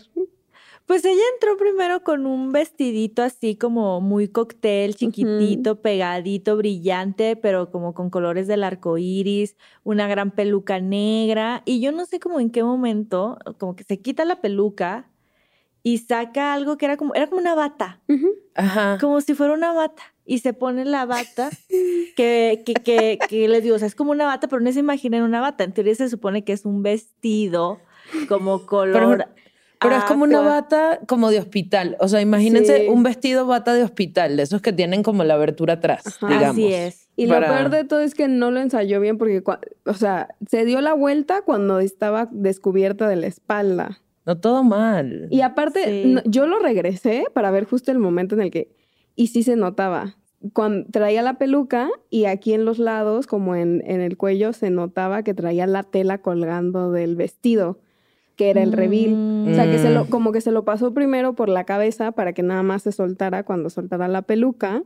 Pues 0.87 1.05
ella 1.05 1.23
entró 1.35 1.57
primero 1.57 2.03
con 2.03 2.27
un 2.27 2.53
vestidito 2.53 3.23
así 3.23 3.57
como 3.57 4.01
muy 4.01 4.29
cóctel, 4.29 4.97
chiquitito, 4.97 5.81
pegadito, 5.81 6.57
brillante, 6.57 7.37
pero 7.37 7.71
como 7.71 7.95
con 7.95 8.11
colores 8.11 8.47
del 8.49 8.65
arco 8.65 8.99
iris, 8.99 9.57
una 9.85 10.09
gran 10.09 10.33
peluca 10.33 10.81
negra. 10.81 11.63
Y 11.65 11.81
yo 11.81 11.93
no 11.93 12.05
sé 12.05 12.19
cómo 12.19 12.41
en 12.41 12.51
qué 12.51 12.65
momento, 12.65 13.39
como 13.59 13.77
que 13.77 13.85
se 13.85 14.01
quita 14.01 14.25
la 14.25 14.41
peluca 14.41 15.09
y 15.83 15.99
saca 15.99 16.53
algo 16.55 16.77
que 16.77 16.87
era 16.87 16.97
como, 16.97 17.15
era 17.15 17.27
como 17.27 17.41
una 17.41 17.55
bata. 17.55 18.01
Ajá. 18.55 18.99
como 19.01 19.21
si 19.21 19.35
fuera 19.35 19.53
una 19.55 19.73
bata. 19.73 20.03
Y 20.25 20.39
se 20.39 20.53
pone 20.53 20.85
la 20.85 21.05
bata, 21.05 21.51
que, 22.17 22.63
que, 22.65 22.75
que, 22.75 23.19
que 23.29 23.49
les 23.49 23.63
digo, 23.63 23.77
o 23.77 23.79
sea, 23.79 23.89
es 23.89 23.95
como 23.95 24.13
una 24.13 24.27
bata, 24.27 24.47
pero 24.49 24.61
no 24.63 24.73
se 24.73 24.79
imaginen 24.81 25.23
una 25.23 25.41
bata. 25.41 25.65
En 25.65 25.73
teoría 25.73 25.95
se 25.95 26.09
supone 26.09 26.45
que 26.45 26.53
es 26.53 26.65
un 26.65 26.83
vestido 26.83 27.81
como 28.29 28.67
color. 28.67 29.27
Pero 29.81 29.97
es 29.97 30.05
como 30.05 30.23
una 30.23 30.41
bata 30.41 31.01
como 31.09 31.31
de 31.33 31.41
hospital. 31.41 31.97
O 31.99 32.07
sea, 32.07 32.21
imagínense 32.21 32.83
Sí. 32.83 32.89
un 32.89 33.03
vestido 33.03 33.47
bata 33.49 33.75
de 33.75 33.83
hospital, 33.83 34.37
de 34.37 34.45
esos 34.45 34.63
que 34.63 34.73
tienen 34.73 35.03
como 35.03 35.25
la 35.25 35.35
abertura 35.35 35.75
atrás, 35.75 36.07
Ajá. 36.07 36.29
digamos. 36.29 36.51
Así 36.51 36.73
es. 36.73 37.09
Y 37.17 37.27
Para- 37.27 37.49
lo 37.49 37.55
peor 37.57 37.71
de 37.71 37.85
todo 37.85 38.01
es 38.01 38.15
que 38.15 38.29
no 38.29 38.53
lo 38.53 38.61
ensayó 38.61 39.01
bien 39.01 39.19
porque, 39.19 39.43
o 39.85 39.95
sea, 39.95 40.29
se 40.49 40.65
dio 40.65 40.81
la 40.81 40.93
vuelta 40.95 41.43
cuando 41.43 41.81
estaba 41.81 42.29
descubierta 42.31 43.09
de 43.09 43.17
la 43.17 43.27
espalda. 43.27 43.99
No 44.27 44.39
todo 44.39 44.63
mal. 44.65 45.27
Y 45.31 45.41
aparte, 45.41 45.85
Sí. 46.05 46.13
no- 46.15 46.23
yo 46.25 46.47
lo 46.47 46.59
regresé 46.59 47.25
para 47.35 47.51
ver 47.51 47.65
justo 47.65 47.91
el 47.91 47.99
momento 47.99 48.35
en 48.35 48.43
el 48.43 48.51
que, 48.51 48.71
y 49.17 49.29
sí 49.29 49.43
se 49.43 49.57
notaba. 49.57 50.17
Cuando 50.53 50.87
traía 50.91 51.23
la 51.23 51.35
peluca 51.39 51.89
y 52.11 52.25
aquí 52.25 52.53
en 52.53 52.65
los 52.65 52.79
lados, 52.79 53.27
como 53.27 53.55
en, 53.55 53.83
en 53.87 54.01
el 54.01 54.17
cuello, 54.17 54.53
se 54.53 54.71
notaba 54.71 55.23
que 55.23 55.35
traía 55.35 55.67
la 55.67 55.83
tela 55.85 56.19
colgando 56.19 56.91
del 56.91 57.15
vestido, 57.17 57.79
que 58.37 58.51
era 58.51 58.63
el 58.63 58.73
reveal. 58.73 59.47
O 59.51 59.55
sea, 59.55 59.71
que 59.71 59.79
se 59.79 59.91
lo, 59.91 60.05
Mm. 60.05 60.09
como 60.09 60.33
que 60.33 60.41
se 60.41 60.51
lo 60.51 60.65
pasó 60.65 60.93
primero 60.95 61.35
por 61.35 61.49
la 61.49 61.65
cabeza 61.65 62.13
para 62.13 62.33
que 62.33 62.43
nada 62.43 62.63
más 62.63 62.83
se 62.83 62.91
soltara 62.93 63.45
cuando 63.45 63.71
soltara 63.71 64.09
la 64.09 64.23
peluca. 64.23 64.83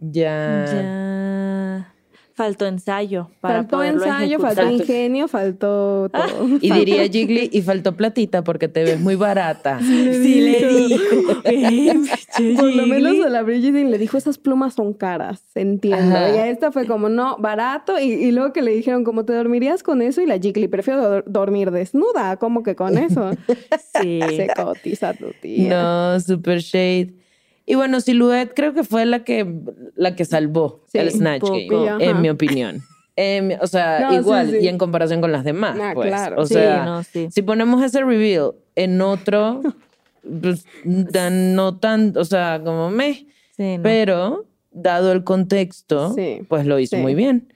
Ya. 0.00 0.64
Ya. 0.66 1.94
Faltó 2.36 2.66
ensayo 2.66 3.30
para 3.40 3.60
faltó 3.60 3.82
ensayo, 3.82 4.36
ejecutar. 4.36 4.54
faltó 4.56 4.70
ingenio, 4.70 5.26
faltó 5.26 6.10
todo. 6.10 6.46
Y 6.60 6.70
diría 6.70 7.08
Jiggly, 7.08 7.48
y 7.50 7.62
faltó 7.62 7.96
platita 7.96 8.44
porque 8.44 8.68
te 8.68 8.84
ves 8.84 9.00
muy 9.00 9.16
barata. 9.16 9.80
Sí 9.80 10.40
le 10.42 10.66
dijo. 10.68 11.42
Por 12.58 12.74
lo 12.74 12.86
menos 12.86 13.24
a 13.24 13.30
la 13.30 13.42
Bridget 13.42 13.72
le 13.72 13.96
dijo, 13.96 14.18
esas 14.18 14.36
plumas 14.36 14.74
son 14.74 14.92
caras, 14.92 15.42
entiendo. 15.54 16.14
Ajá. 16.14 16.28
Y 16.34 16.38
a 16.38 16.48
esta 16.48 16.72
fue 16.72 16.86
como, 16.86 17.08
no, 17.08 17.38
barato. 17.38 17.98
Y, 17.98 18.12
y 18.12 18.30
luego 18.32 18.52
que 18.52 18.60
le 18.60 18.72
dijeron, 18.72 19.02
¿cómo 19.04 19.24
te 19.24 19.32
dormirías 19.32 19.82
con 19.82 20.02
eso? 20.02 20.20
Y 20.20 20.26
la 20.26 20.38
Jiggly, 20.38 20.68
prefiero 20.68 21.02
dor- 21.02 21.24
dormir 21.26 21.70
desnuda, 21.70 22.36
¿cómo 22.36 22.62
que 22.62 22.74
con 22.76 22.98
eso? 22.98 23.30
Sí. 24.02 24.20
Se 24.20 24.48
cotiza 24.54 25.14
tu 25.14 25.30
tía. 25.40 25.70
No, 25.70 26.20
super 26.20 26.58
shade. 26.58 27.14
Y 27.66 27.74
bueno, 27.74 28.00
Silhouette 28.00 28.52
creo 28.54 28.72
que 28.74 28.84
fue 28.84 29.04
la 29.06 29.24
que, 29.24 29.44
la 29.96 30.14
que 30.14 30.24
salvó 30.24 30.84
Sí, 30.86 30.98
el 30.98 31.10
Snatch 31.10 31.40
poco. 31.40 31.56
Game, 31.84 31.88
Ajá. 31.90 31.98
en 32.04 32.20
mi 32.22 32.30
opinión. 32.30 32.82
O 33.60 33.66
sea, 33.66 34.00
No, 34.10 34.14
igual, 34.14 34.50
sí. 34.50 34.58
y 34.62 34.68
en 34.68 34.78
comparación 34.78 35.20
con 35.20 35.32
las 35.32 35.42
demás, 35.42 35.76
Ah, 35.80 35.92
pues. 35.94 36.06
claro. 36.08 36.40
O 36.40 36.46
Sí, 36.46 36.54
sea, 36.54 36.84
no, 36.84 37.02
sí. 37.02 37.28
si 37.30 37.42
ponemos 37.42 37.82
ese 37.82 38.02
reveal 38.04 38.52
en 38.76 39.00
otro, 39.00 39.62
pues, 40.40 40.64
tan- 41.12 41.54
no 41.54 41.76
tan, 41.78 42.12
o 42.16 42.24
sea, 42.24 42.60
como 42.64 42.90
me, 42.90 43.26
Sí, 43.56 43.78
no. 43.78 43.82
pero 43.82 44.44
dado 44.70 45.12
el 45.12 45.24
contexto, 45.24 46.12
Sí, 46.14 46.42
pues 46.48 46.66
lo 46.66 46.78
hizo 46.78 46.96
sí. 46.96 47.02
muy 47.02 47.14
bien. 47.14 47.52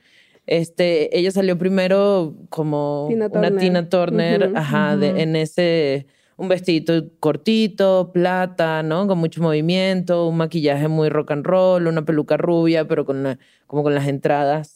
Este, 0.47 1.17
ella 1.17 1.31
salió 1.31 1.57
primero 1.59 2.35
como 2.49 3.07
Tina 3.09 3.27
una 3.27 3.31
Turner. 3.51 3.57
Tina 3.61 3.89
Turner, 3.89 4.53
ajá, 4.57 4.97
de- 4.97 5.21
en 5.23 5.37
ese, 5.37 6.07
un 6.41 6.49
vestidito 6.49 7.05
cortito, 7.21 8.13
plata, 8.15 8.83
¿no? 8.83 9.07
Con 9.07 9.19
mucho 9.19 9.43
movimiento, 9.43 10.27
un 10.27 10.39
maquillaje 10.39 10.89
muy 10.89 11.11
rock 11.11 11.33
and 11.33 11.45
roll, 11.45 11.87
una 11.87 12.03
peluca 12.07 12.39
rubia, 12.39 12.89
pero 12.89 13.05
con 13.05 13.23
la- 13.23 13.39
como 13.67 13.83
con 13.83 13.95
las 13.95 14.09
entradas 14.09 14.73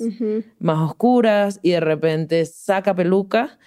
más 0.59 0.79
oscuras, 0.91 1.61
y 1.63 1.71
de 1.71 1.81
repente 1.81 2.45
saca 2.45 2.95
peluca 2.95 3.59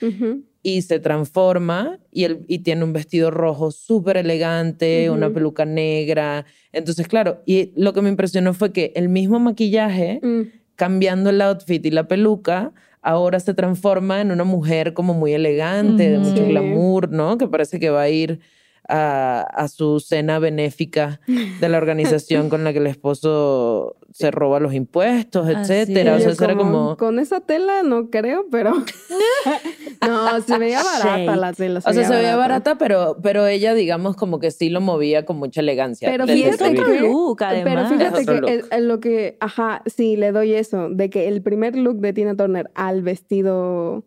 y 0.62 0.84
se 0.84 1.00
transforma 1.00 1.98
y, 2.12 2.26
el, 2.26 2.46
y 2.48 2.60
tiene 2.60 2.84
un 2.84 2.94
vestido 2.94 3.32
rojo 3.32 3.72
súper 3.72 4.18
elegante, 4.18 5.10
una 5.10 5.28
peluca 5.34 5.66
negra. 5.66 6.46
Entonces, 6.72 7.08
claro, 7.08 7.42
y 7.48 7.72
lo 7.76 7.94
que 7.94 8.02
me 8.04 8.10
impresionó 8.10 8.54
fue 8.54 8.72
que 8.72 8.92
el 8.96 9.10
mismo 9.10 9.40
maquillaje, 9.40 10.20
Mm, 10.22 10.42
cambiando 10.76 11.32
el 11.32 11.42
outfit 11.42 11.84
y 11.84 11.90
la 11.90 12.08
peluca, 12.08 12.74
ahora 13.02 13.40
se 13.40 13.54
transforma 13.54 14.22
en 14.22 14.32
una 14.32 14.44
mujer 14.44 14.94
como 14.94 15.14
muy 15.14 15.34
elegante, 15.34 16.10
de 16.10 16.20
mucho 16.20 16.44
Sí. 16.44 16.50
glamour, 16.50 17.10
¿no? 17.10 17.38
Que 17.38 17.48
parece 17.48 17.80
que 17.80 17.90
va 17.90 18.02
a 18.02 18.10
ir 18.10 18.40
a, 18.88 19.42
a 19.42 19.68
su 19.68 20.00
cena 20.00 20.40
benéfica 20.40 21.20
de 21.28 21.70
la 21.70 21.78
organización 21.78 22.50
con 22.50 22.64
la 22.64 22.72
que 22.74 22.80
el 22.80 22.88
esposo 22.88 23.96
se 24.14 24.32
roba 24.32 24.60
los 24.60 24.74
impuestos, 24.74 25.48
etcétera. 25.50 26.16
O 26.16 26.20
sea, 26.20 26.32
eso 26.32 26.44
era 26.46 26.56
como... 26.56 26.98
Con 26.98 27.20
esa 27.20 27.42
tela 27.42 27.84
no 27.84 28.10
creo, 28.10 28.46
pero... 28.50 28.74
no, 30.08 30.42
se 30.42 30.58
veía 30.58 30.82
barata 30.84 31.36
la 31.36 31.54
tela. 31.54 31.80
O 31.80 31.94
sea, 31.94 31.94
se 32.08 32.16
veía 32.16 32.36
barata, 32.36 32.78
pero, 32.78 33.18
pero 33.22 33.46
ella, 33.48 33.74
digamos, 33.74 34.16
como 34.16 34.40
que 34.40 34.52
sí 34.52 34.70
lo 34.70 34.82
movía 34.82 35.26
con 35.26 35.38
mucha 35.38 35.62
elegancia. 35.62 36.10
Pero 36.10 36.26
fíjate 36.26 36.74
que- 36.74 37.00
look, 37.02 37.38
Pero 37.40 37.50
además. 37.52 37.92
fíjate 37.92 38.22
Es 38.22 38.28
otro 38.30 38.46
que 38.48 38.54
el- 38.54 38.66
el- 38.72 38.88
lo 38.88 39.00
que, 39.00 39.38
ajá, 39.40 39.84
sí, 39.86 40.16
le 40.16 40.32
doy 40.32 40.54
eso, 40.54 40.90
de 40.90 41.10
que 41.10 41.28
el 41.28 41.42
primer 41.42 41.76
look 41.76 41.98
de 42.00 42.14
Tina 42.14 42.36
Turner 42.36 42.72
al 42.76 43.02
vestido 43.02 44.04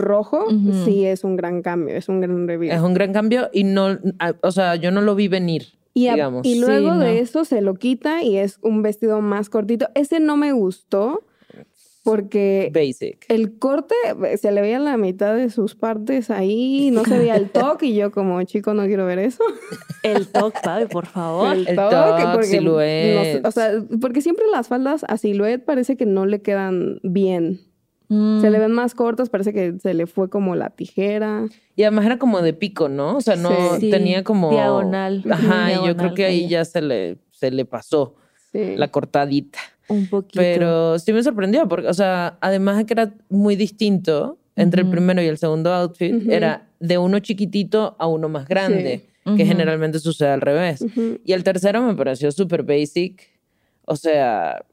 rojo, 0.00 0.46
sí 0.84 1.04
es 1.06 1.22
un 1.24 1.36
gran 1.36 1.62
cambio, 1.62 1.94
es 1.96 2.08
un 2.08 2.20
gran 2.20 2.48
reveal. 2.48 2.76
Es 2.76 2.82
un 2.82 2.94
gran 2.94 3.12
cambio 3.12 3.48
y 3.52 3.64
no, 3.64 3.98
o 4.42 4.50
sea, 4.52 4.74
yo 4.76 4.90
no 4.90 5.00
lo 5.00 5.14
vi 5.14 5.28
venir, 5.28 5.66
y, 5.94 6.06
a- 6.08 6.14
digamos. 6.14 6.46
y 6.46 6.54
Sí, 6.54 6.60
luego 6.60 6.94
no. 6.94 7.00
de 7.00 7.20
eso 7.20 7.44
se 7.44 7.60
lo 7.60 7.74
quita 7.74 8.22
y 8.22 8.36
es 8.36 8.58
un 8.62 8.82
vestido 8.82 9.20
más 9.20 9.48
cortito. 9.50 9.88
Ese 9.94 10.20
no 10.20 10.36
me 10.36 10.52
gustó 10.52 11.24
porque 12.02 12.70
Basic. 12.74 13.26
el 13.28 13.58
corte 13.58 13.94
se 14.38 14.50
le 14.52 14.62
veía 14.62 14.78
la 14.78 14.96
mitad 14.96 15.36
de 15.36 15.50
sus 15.50 15.74
partes 15.74 16.30
ahí, 16.30 16.90
no 16.92 17.04
se 17.04 17.18
veía 17.18 17.36
el 17.36 17.50
toque 17.50 17.86
y 17.86 17.94
yo 17.94 18.10
como 18.10 18.42
chico 18.44 18.72
no 18.72 18.86
quiero 18.86 19.04
ver 19.04 19.18
eso. 19.18 19.44
El 20.02 20.28
toque, 20.28 20.58
Pabi, 20.64 20.86
por 20.86 21.04
favor. 21.04 21.54
El 21.54 21.66
toque, 21.76 22.22
porque, 22.32 22.46
silhouette. 22.46 23.14
no 23.14 23.22
sé, 23.24 23.42
o 23.44 23.50
sea, 23.50 23.84
porque 24.00 24.22
siempre 24.22 24.46
las 24.50 24.66
faldas 24.68 25.04
a 25.06 25.18
silhouette 25.18 25.62
parece 25.62 25.98
que 25.98 26.06
no 26.06 26.24
le 26.24 26.40
quedan 26.40 27.00
bien. 27.02 27.60
Mm, 28.12 28.40
Se 28.40 28.50
le 28.50 28.58
ven 28.58 28.72
más 28.72 28.94
cortas, 28.94 29.30
parece 29.30 29.52
que 29.54 29.78
se 29.80 29.94
le 29.94 30.06
fue 30.06 30.28
como 30.28 30.56
la 30.56 30.70
tijera. 30.70 31.46
Y 31.76 31.84
además 31.84 32.04
era 32.06 32.18
como 32.18 32.42
de 32.42 32.52
pico, 32.52 32.88
¿no? 32.88 33.16
O 33.16 33.20
sea, 33.20 33.36
no 33.36 33.50
Sí. 33.78 33.88
tenía 33.90 34.24
como... 34.24 34.50
Diagonal. 34.50 35.22
Ajá, 35.30 35.72
y 35.72 35.86
yo 35.86 35.96
creo 35.96 36.14
que 36.14 36.24
ahí 36.26 36.48
ya 36.48 36.64
se 36.64 36.82
le, 36.82 37.18
se 37.30 37.50
le 37.52 37.64
pasó 37.64 38.16
Sí. 38.52 38.74
la 38.76 38.88
cortadita. 38.88 39.60
Un 39.88 40.08
poquito. 40.08 40.40
Pero 40.40 40.98
sí 40.98 41.12
me 41.12 41.22
sorprendió, 41.22 41.68
porque, 41.68 41.86
o 41.88 41.94
sea, 41.94 42.36
además 42.40 42.78
de 42.78 42.86
que 42.86 42.94
era 42.94 43.14
muy 43.28 43.54
distinto 43.56 44.38
entre 44.56 44.82
el 44.82 44.90
primero 44.90 45.22
y 45.22 45.26
el 45.26 45.38
segundo 45.38 45.72
outfit, 45.72 46.28
era 46.28 46.66
de 46.80 46.98
uno 46.98 47.20
chiquitito 47.20 47.94
a 47.98 48.06
uno 48.08 48.28
más 48.28 48.46
grande, 48.48 49.06
que 49.36 49.46
generalmente 49.46 50.00
sucede 50.00 50.30
al 50.30 50.40
revés. 50.40 50.84
Y 51.24 51.32
el 51.32 51.44
tercero 51.44 51.80
me 51.82 51.94
pareció 51.94 52.30
súper 52.32 52.64
basic. 52.64 53.22
O 53.84 53.94
sea, 53.96 54.64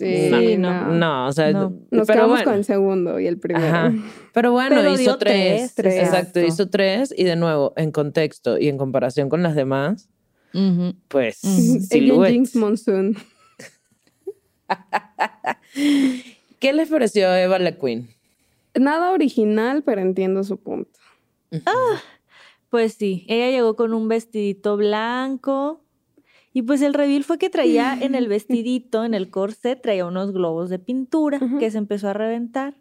Sí, 0.00 0.28
no, 0.30 0.40
Sí, 0.40 0.56
no. 0.56 0.86
no, 0.94 1.26
o 1.28 1.32
sea, 1.32 1.52
No. 1.52 1.74
Nos 1.90 2.06
pero 2.06 2.20
quedamos 2.20 2.28
bueno. 2.30 2.44
con 2.44 2.54
el 2.54 2.64
segundo 2.64 3.20
y 3.20 3.26
el 3.26 3.38
primero. 3.38 3.66
Ajá. 3.66 3.92
Pero 4.32 4.52
bueno, 4.52 4.76
Pero 4.76 4.94
hizo 4.94 5.18
tres. 5.18 5.74
tres, 5.74 5.74
tres. 5.74 6.08
Exacto, 6.08 6.40
hizo 6.40 6.70
tres. 6.70 7.12
Y 7.16 7.24
de 7.24 7.36
nuevo, 7.36 7.74
en 7.76 7.92
contexto 7.92 8.56
y 8.58 8.68
en 8.68 8.78
comparación 8.78 9.28
con 9.28 9.42
las 9.42 9.54
demás, 9.54 10.08
pues, 11.08 11.36
silhouette. 11.36 12.32
Jinx 12.32 12.56
Monsoon. 12.56 13.16
¿Qué 16.60 16.72
les 16.72 16.88
pareció 16.88 17.34
Eva 17.34 17.58
la 17.58 17.72
Queen? 17.72 18.08
Nada 18.74 19.10
original, 19.12 19.82
pero 19.82 20.00
entiendo 20.00 20.44
su 20.44 20.56
punto. 20.58 20.98
Pues 22.68 22.94
sí, 22.94 23.26
ella 23.28 23.50
llegó 23.50 23.74
con 23.76 23.92
un 23.94 24.08
vestidito 24.08 24.76
blanco 24.76 25.84
Y 26.52 26.62
pues 26.62 26.82
el 26.82 26.94
reveal 26.94 27.24
fue 27.24 27.38
que 27.38 27.50
traía 27.50 27.94
en 28.00 28.14
el 28.14 28.28
vestidito, 28.28 29.04
en 29.04 29.14
el 29.14 29.30
corset, 29.30 29.80
traía 29.80 30.06
unos 30.06 30.32
globos 30.32 30.70
de 30.70 30.78
pintura 30.78 31.38
que 31.58 31.70
se 31.70 31.78
empezó 31.78 32.08
a 32.08 32.12
reventar. 32.12 32.74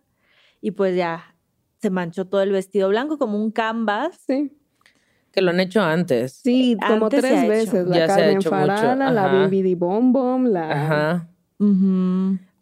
Y 0.62 0.72
pues 0.72 0.96
ya 0.96 1.36
se 1.82 1.90
manchó 1.90 2.26
todo 2.26 2.42
el 2.42 2.52
vestido 2.52 2.90
blanco 2.90 3.18
como 3.18 3.42
un 3.42 3.52
canvas. 3.52 4.18
Sí. 4.28 4.52
Que 5.32 5.42
lo 5.42 5.52
han 5.52 5.60
hecho 5.60 5.82
antes. 5.82 6.34
Sí, 6.34 6.76
como 6.82 7.06
Antes 7.06 7.22
se 7.22 7.28
ha 7.28 7.30
tres 7.30 7.48
veces. 7.48 7.88
La 7.88 7.98
Ya 7.98 8.06
se 8.08 8.12
ha 8.12 8.16
Carmen 8.16 8.38
hecho 8.38 8.52
mucho, 8.52 8.66
Farala, 8.68 9.12
la. 9.12 9.28
Bimbidi 9.42 9.76
Bom 9.76 10.12
Bom, 10.12 10.46
la... 10.46 10.72
Ajá. 10.72 11.30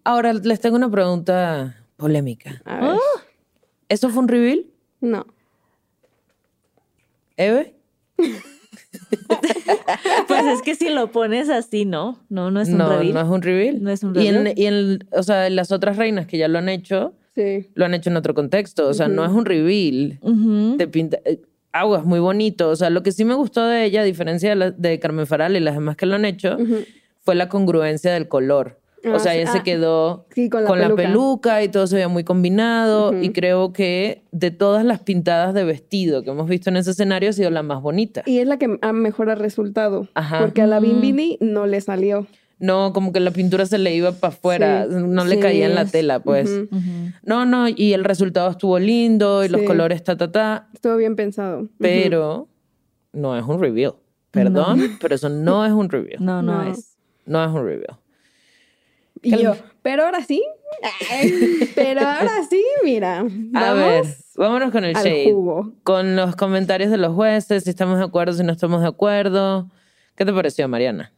Ahora 0.04 0.34
les 0.34 0.60
tengo 0.60 0.76
una 0.76 0.90
pregunta 0.90 1.78
polémica. 1.96 2.62
A 2.66 2.80
ver. 2.82 2.98
¿Eso 3.90 4.10
fue 4.10 4.24
un 4.24 4.28
reveal, 4.28 4.66
No. 5.00 5.26
Eve? 7.38 7.76
Pues 10.28 10.46
es 10.46 10.62
que 10.62 10.76
si 10.76 10.90
lo 10.90 11.12
pones 11.12 11.50
así, 11.50 11.86
¿no? 11.86 12.20
No, 12.30 12.52
no 12.52 12.62
es 12.62 12.70
un 12.70 12.78
no, 12.78 12.90
reveal. 12.90 13.14
no 13.14 13.22
es 13.22 13.28
un 13.28 13.42
reveal. 13.42 13.82
No 13.84 13.90
es 13.92 14.04
un 14.04 14.20
Y 14.20 14.28
en, 14.28 14.36
reveal. 14.36 14.54
y 14.58 14.66
en- 14.66 15.08
o 15.12 15.24
sea, 15.24 15.50
las 15.50 15.72
otras 15.72 15.98
reinas 15.98 16.26
que 16.28 16.38
ya 16.38 16.48
lo 16.48 16.58
han 16.60 16.70
hecho, 16.70 17.14
Sí. 17.36 17.68
lo 17.76 17.86
han 17.86 17.94
hecho 17.94 18.10
en 18.10 18.18
otro 18.18 18.34
contexto. 18.34 18.88
O 18.88 18.94
sea, 18.94 19.08
no 19.08 19.24
es 19.26 19.32
un 19.32 19.46
reveal. 19.46 20.18
Ujú. 20.22 20.76
Te 20.78 20.88
pinta, 20.88 21.18
eh, 21.26 21.40
aguas, 21.72 22.04
muy 22.04 22.20
bonito. 22.20 22.70
O 22.70 22.76
sea, 22.76 22.90
lo 22.90 23.04
que 23.04 23.12
sí 23.12 23.24
me 23.26 23.36
gustó 23.36 23.66
de 23.66 23.86
ella, 23.86 24.02
a 24.02 24.04
diferencia 24.06 24.50
de, 24.50 24.56
la- 24.56 24.72
de 24.72 25.00
Carmen 25.00 25.28
Faral 25.28 25.56
y 25.56 25.60
las 25.60 25.76
demás 25.76 25.96
que 25.96 26.06
lo 26.06 26.16
han 26.16 26.26
hecho, 26.26 26.58
fue 27.22 27.36
la 27.36 27.48
congruencia 27.50 28.12
del 28.14 28.28
color. 28.28 28.80
Ah, 29.14 29.16
o 29.16 29.20
sea, 29.20 29.36
ella 29.36 29.52
se 29.52 29.60
Ah, 29.60 29.64
quedó 29.64 30.26
sí, 30.34 30.50
con 30.50 30.64
la 30.64 30.70
peluca. 30.74 30.96
peluca 31.04 31.64
y 31.64 31.70
todo 31.70 31.88
se 31.88 31.96
veía 31.96 32.08
muy 32.08 32.24
combinado. 32.24 33.20
Y 33.22 33.32
creo 33.32 33.74
que 33.74 34.24
de 34.32 34.52
todas 34.52 34.84
las 34.86 35.00
pintadas 35.02 35.54
de 35.54 35.64
vestido 35.64 36.24
que 36.24 36.30
hemos 36.32 36.48
visto 36.50 36.70
en 36.70 36.78
ese 36.78 36.92
escenario, 36.92 37.30
ha 37.30 37.34
sido 37.34 37.50
la 37.50 37.64
más 37.64 37.82
bonita. 37.82 38.24
Y 38.26 38.40
es 38.40 38.48
la 38.48 38.58
que 38.58 38.78
ha 38.82 38.94
mejor 38.94 39.28
resultado. 39.38 40.08
Ajá. 40.14 40.40
Porque 40.40 40.62
a 40.62 40.68
la 40.68 40.80
Bimbidi 40.80 41.38
no 41.42 41.68
le 41.68 41.82
salió. 41.82 42.28
No, 42.60 42.92
como 42.92 43.12
que 43.14 43.20
la 43.20 43.30
pintura 43.30 43.68
se 43.68 43.78
le 43.78 43.94
iba 43.94 44.12
para 44.14 44.34
afuera, 44.34 44.88
Sí. 44.90 44.96
no 44.98 45.26
le 45.26 45.36
Sí, 45.36 45.42
caía 45.42 45.68
en 45.68 45.76
la 45.76 45.86
tela, 45.86 46.20
pues. 46.22 46.50
Ujú. 46.50 46.76
Ujú. 46.76 47.12
No, 47.24 47.46
no, 47.46 47.68
y 47.70 47.94
el 47.94 48.04
resultado 48.04 48.50
estuvo 48.50 48.80
lindo 48.80 49.46
y 49.46 49.50
los 49.50 49.62
colores 49.62 50.04
ta, 50.04 50.18
ta, 50.18 50.32
ta, 50.32 50.68
Estuvo 50.74 50.96
bien 50.98 51.16
pensado. 51.16 51.68
pero 51.78 52.48
no 53.14 53.38
es 53.38 53.44
un 53.46 53.60
reveal. 53.62 53.94
Perdón, 54.32 54.98
pero 55.00 55.14
eso 55.16 55.30
no 55.30 55.66
es 55.66 55.72
un 55.72 55.90
reveal. 55.90 56.18
No, 56.24 56.42
no, 56.42 56.64
No. 56.64 56.72
es. 56.72 56.98
No 57.28 57.44
es 57.44 57.50
un 57.52 57.64
reveal. 57.64 57.98
Y 59.22 59.38
yo, 59.38 59.56
pero 59.82 60.06
ahora 60.06 60.24
sí. 60.24 60.44
Pero 61.76 62.02
ahora 62.02 62.44
sí, 62.50 62.64
mira. 62.84 63.20
A 63.20 63.24
Vamos 63.24 63.78
ver, 63.78 64.06
vámonos 64.36 64.72
con 64.72 64.84
el 64.84 64.96
al 64.96 65.04
shade. 65.04 65.32
jugo. 65.32 65.74
Con 65.84 66.16
los 66.16 66.36
comentarios 66.36 66.92
de 66.92 66.98
los 66.98 67.14
jueces, 67.16 67.64
si 67.64 67.70
estamos 67.70 67.98
de 67.98 68.04
acuerdo, 68.06 68.34
si 68.34 68.44
no 68.44 68.52
estamos 68.52 68.82
de 68.82 68.88
acuerdo. 68.88 69.72
¿Qué 70.16 70.26
te 70.26 70.34
pareció, 70.34 70.68
Mariana? 70.68 71.14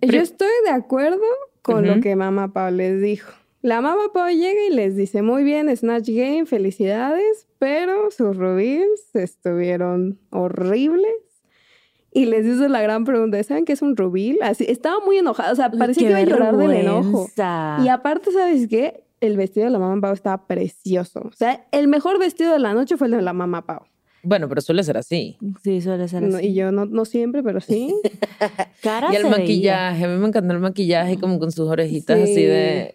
Yo 0.00 0.20
estoy 0.20 0.48
de 0.64 0.70
acuerdo 0.72 1.22
con 1.62 1.86
lo 1.86 2.00
que 2.00 2.16
Mamá 2.16 2.52
Pau 2.52 2.70
les 2.72 3.00
dijo. 3.00 3.32
La 3.62 3.80
Mamá 3.80 4.12
Pau 4.12 4.28
llega 4.28 4.66
y 4.68 4.74
les 4.74 4.96
dice, 4.96 5.22
muy 5.22 5.42
bien, 5.42 5.74
Snatch 5.74 6.08
Game, 6.08 6.46
felicidades, 6.46 7.46
pero 7.58 8.10
sus 8.10 8.36
reveals 8.36 9.14
estuvieron 9.14 10.18
horribles. 10.30 11.14
Y 12.16 12.24
les 12.24 12.46
hizo 12.46 12.66
la 12.68 12.80
gran 12.80 13.04
pregunta, 13.04 13.42
¿saben 13.42 13.66
qué 13.66 13.74
es 13.74 13.82
un 13.82 13.94
reveal? 13.94 14.38
Así, 14.40 14.64
estaba 14.68 15.04
muy 15.04 15.18
enojada, 15.18 15.52
o 15.52 15.54
sea, 15.54 15.70
parecía 15.70 16.08
Qué 16.08 16.14
que 16.14 16.20
iba 16.22 16.34
a 16.34 16.38
llorar 16.38 16.56
del 16.56 16.72
enojo. 16.72 17.28
Y 17.84 17.88
aparte, 17.88 18.32
¿sabes 18.32 18.66
qué? 18.68 19.04
El 19.20 19.36
vestido 19.36 19.66
de 19.66 19.70
la 19.72 19.78
Mamá 19.78 20.00
Pau 20.00 20.14
estaba 20.14 20.46
precioso. 20.46 21.20
O 21.26 21.32
sea, 21.32 21.66
el 21.72 21.88
mejor 21.88 22.18
vestido 22.18 22.52
de 22.52 22.58
la 22.58 22.72
noche 22.72 22.96
fue 22.96 23.08
el 23.08 23.12
de 23.12 23.20
la 23.22 23.34
Mamá 23.34 23.66
Pau. 23.66 23.80
Bueno, 24.22 24.48
pero 24.48 24.60
suele 24.62 24.82
ser 24.82 24.96
así. 24.96 25.36
Sí, 25.62 25.82
suele 25.82 26.08
ser 26.08 26.22
No, 26.22 26.38
así. 26.38 26.46
y 26.48 26.54
yo 26.54 26.72
no, 26.72 26.86
no 26.86 27.04
siempre, 27.04 27.42
pero 27.42 27.60
sí. 27.60 27.94
Cara 28.82 29.12
Y 29.12 29.16
el 29.16 29.22
se 29.22 29.28
veía 29.28 29.38
maquillaje, 29.38 30.04
a 30.04 30.08
mí 30.08 30.16
me 30.18 30.26
encantó 30.28 30.54
el 30.54 30.60
maquillaje 30.60 31.18
como 31.18 31.38
con 31.38 31.52
sus 31.52 31.68
orejitas 31.68 32.16
Sí. 32.16 32.22
así 32.32 32.42
de, 32.44 32.94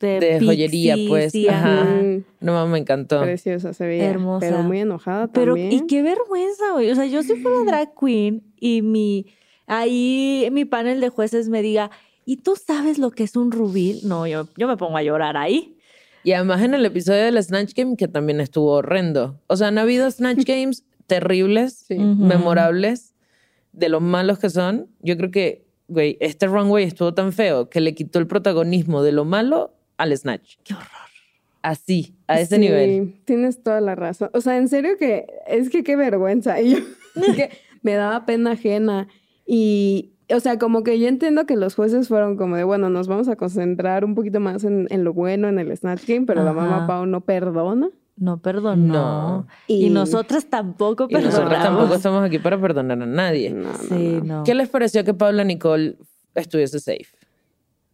de 0.00 0.18
pixie, 0.38 0.46
joyería, 0.46 0.96
pues. 1.08 1.32
sí, 1.32 1.48
Ajá. 1.48 1.82
ajá. 1.82 1.94
Mm, 2.02 2.24
No, 2.40 2.66
me 2.66 2.78
encantó. 2.78 3.20
Preciosa 3.22 3.72
se 3.72 3.86
veía. 3.86 4.04
Hermosa. 4.10 4.46
Pero 4.46 4.62
muy 4.62 4.80
enojada 4.80 5.28
Pero, 5.28 5.54
también. 5.54 5.72
y 5.72 5.86
qué 5.86 6.02
vergüenza, 6.02 6.72
güey. 6.72 6.90
O 6.90 6.94
sea, 6.94 7.06
yo 7.06 7.22
si 7.22 7.34
fuera 7.36 7.64
drag 7.64 7.90
queen 7.98 8.42
y 8.60 8.82
mi, 8.82 9.26
ahí 9.66 10.48
mi 10.52 10.64
panel 10.64 11.00
de 11.00 11.08
jueces 11.08 11.48
me 11.48 11.62
diga, 11.62 11.90
¿y 12.24 12.38
tú 12.38 12.56
sabes 12.56 12.98
lo 12.98 13.10
que 13.10 13.24
es 13.24 13.36
un 13.36 13.50
rubil? 13.52 14.00
No, 14.04 14.26
yo, 14.26 14.48
yo 14.56 14.68
me 14.68 14.76
pongo 14.76 14.96
a 14.96 15.02
llorar 15.02 15.36
ahí. 15.36 15.76
Y 16.24 16.32
además 16.32 16.62
en 16.62 16.74
el 16.74 16.84
episodio 16.84 17.22
del 17.24 17.42
Snatch 17.42 17.72
Game, 17.74 17.96
que 17.96 18.08
también 18.08 18.40
estuvo 18.40 18.72
horrendo. 18.72 19.40
O 19.46 19.56
sea, 19.56 19.68
han 19.68 19.78
habido 19.78 20.10
Snatch 20.10 20.44
Games 20.46 20.84
terribles, 21.06 21.84
Sí. 21.86 21.96
Memorables, 21.98 23.14
de 23.72 23.88
los 23.88 24.02
malos 24.02 24.38
que 24.38 24.50
son. 24.50 24.88
Yo 25.00 25.16
creo 25.16 25.30
que, 25.30 25.66
güey, 25.86 26.16
este 26.20 26.46
runway 26.48 26.84
estuvo 26.84 27.14
tan 27.14 27.32
feo 27.32 27.68
que 27.70 27.80
le 27.80 27.94
quitó 27.94 28.18
el 28.18 28.26
protagonismo 28.26 29.02
de 29.04 29.12
lo 29.12 29.24
malo 29.24 29.75
al 29.98 30.16
Snatch. 30.16 30.56
Qué 30.64 30.74
horror. 30.74 30.86
Así, 31.62 32.14
a 32.28 32.38
ese 32.40 32.56
Sí, 32.56 32.60
nivel. 32.60 33.14
Tienes 33.24 33.62
toda 33.62 33.80
la 33.80 33.94
razón. 33.96 34.30
O 34.34 34.40
sea, 34.40 34.56
en 34.56 34.68
serio 34.68 34.92
que 34.98 35.26
es 35.48 35.68
que 35.68 35.82
qué 35.82 35.96
vergüenza. 35.96 36.60
Y 36.60 36.70
yo 36.74 36.78
que 37.34 37.50
me 37.82 37.94
daba 37.94 38.24
pena 38.26 38.52
ajena. 38.52 39.08
Y, 39.46 40.12
o 40.32 40.38
sea, 40.40 40.58
como 40.58 40.82
que 40.84 40.98
yo 41.00 41.08
entiendo 41.08 41.46
que 41.46 41.56
los 41.56 41.74
jueces 41.74 42.08
fueron 42.08 42.36
como 42.36 42.56
de, 42.56 42.64
bueno, 42.64 42.88
nos 42.90 43.08
vamos 43.08 43.28
a 43.28 43.36
concentrar 43.36 44.04
un 44.04 44.14
poquito 44.14 44.38
más 44.38 44.62
en, 44.64 44.86
en 44.90 45.02
lo 45.02 45.12
bueno 45.12 45.48
en 45.48 45.58
el 45.58 45.76
Snatch 45.76 46.04
Game, 46.06 46.26
pero 46.26 46.44
la 46.44 46.52
mamá 46.52 46.86
Pau 46.86 47.06
no 47.06 47.20
perdona. 47.22 47.88
No 48.18 48.38
perdonó. 48.38 48.92
No. 48.92 49.46
Y, 49.66 49.86
Y- 49.86 49.90
nosotras 49.90 50.46
tampoco 50.46 51.06
Y 51.10 51.14
nosotros 51.14 51.34
perdonamos. 51.50 51.64
tampoco 51.64 51.94
estamos 51.96 52.24
aquí 52.24 52.38
para 52.38 52.60
perdonar 52.60 53.02
a 53.02 53.06
nadie. 53.06 53.50
No, 53.50 53.72
no, 53.72 53.78
Sí, 53.78 54.20
no. 54.22 54.38
no. 54.38 54.44
¿Qué 54.44 54.54
les 54.54 54.68
pareció 54.68 55.04
que 55.04 55.14
Paula 55.14 55.42
Nicole 55.44 55.96
estuviese 56.34 56.78
safe? 56.80 57.06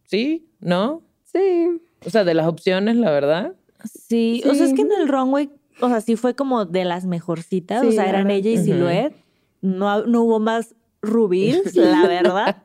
¿Sí? 0.05 0.47
¿No? 0.59 1.01
Sí. 1.25 1.81
O 2.05 2.09
sea, 2.09 2.23
de 2.23 2.33
las 2.33 2.47
opciones, 2.47 2.95
la 2.95 3.11
verdad. 3.11 3.53
Sí, 3.85 4.41
o 4.49 4.53
sea, 4.53 4.65
es 4.65 4.73
que 4.73 4.81
en 4.81 4.91
el 4.91 5.07
runway, 5.07 5.49
o 5.81 5.89
sea, 5.89 6.01
sí 6.01 6.15
fue 6.15 6.35
como 6.35 6.65
de 6.65 6.85
las 6.85 7.05
mejorcitas, 7.05 7.83
o 7.83 7.89
Sí, 7.89 7.95
sea, 7.95 8.03
la 8.05 8.09
eran 8.09 8.31
ella 8.31 8.49
y 8.51 8.55
Ujú. 8.55 8.63
Silhouette. 8.65 9.15
No, 9.61 10.05
no 10.05 10.23
hubo 10.23 10.39
más 10.39 10.75
rubils, 11.01 11.75
la 11.75 12.07
verdad. 12.07 12.57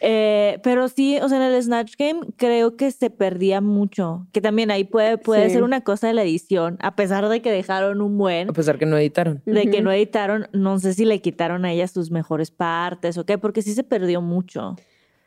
Eh, 0.00 0.60
pero 0.62 0.86
sí, 0.88 1.18
o 1.20 1.28
sea, 1.28 1.38
en 1.44 1.52
el 1.54 1.60
Snatch 1.60 1.94
Game 1.98 2.20
creo 2.36 2.76
que 2.76 2.92
se 2.92 3.10
perdía 3.10 3.60
mucho. 3.60 4.28
Que 4.32 4.40
también 4.40 4.70
ahí 4.70 4.84
puede, 4.84 5.18
puede 5.18 5.46
Sí. 5.48 5.54
ser 5.54 5.64
una 5.64 5.80
cosa 5.80 6.06
de 6.06 6.12
la 6.14 6.22
edición, 6.22 6.76
a 6.80 6.94
pesar 6.94 7.28
de 7.28 7.42
que 7.42 7.50
dejaron 7.50 8.00
un 8.00 8.16
buen, 8.16 8.48
A 8.50 8.52
pesar 8.52 8.78
que 8.78 8.86
no 8.86 8.96
editaron. 8.96 9.42
de 9.44 9.68
que 9.70 9.80
no 9.82 9.90
editaron, 9.90 10.46
no 10.52 10.78
sé 10.78 10.94
si 10.94 11.04
le 11.04 11.20
quitaron 11.20 11.64
a 11.64 11.72
ella 11.72 11.88
sus 11.88 12.12
mejores 12.12 12.52
partes 12.52 13.18
o 13.18 13.26
qué, 13.26 13.38
porque 13.38 13.60
sí 13.62 13.74
se 13.74 13.82
perdió 13.82 14.20
mucho. 14.22 14.76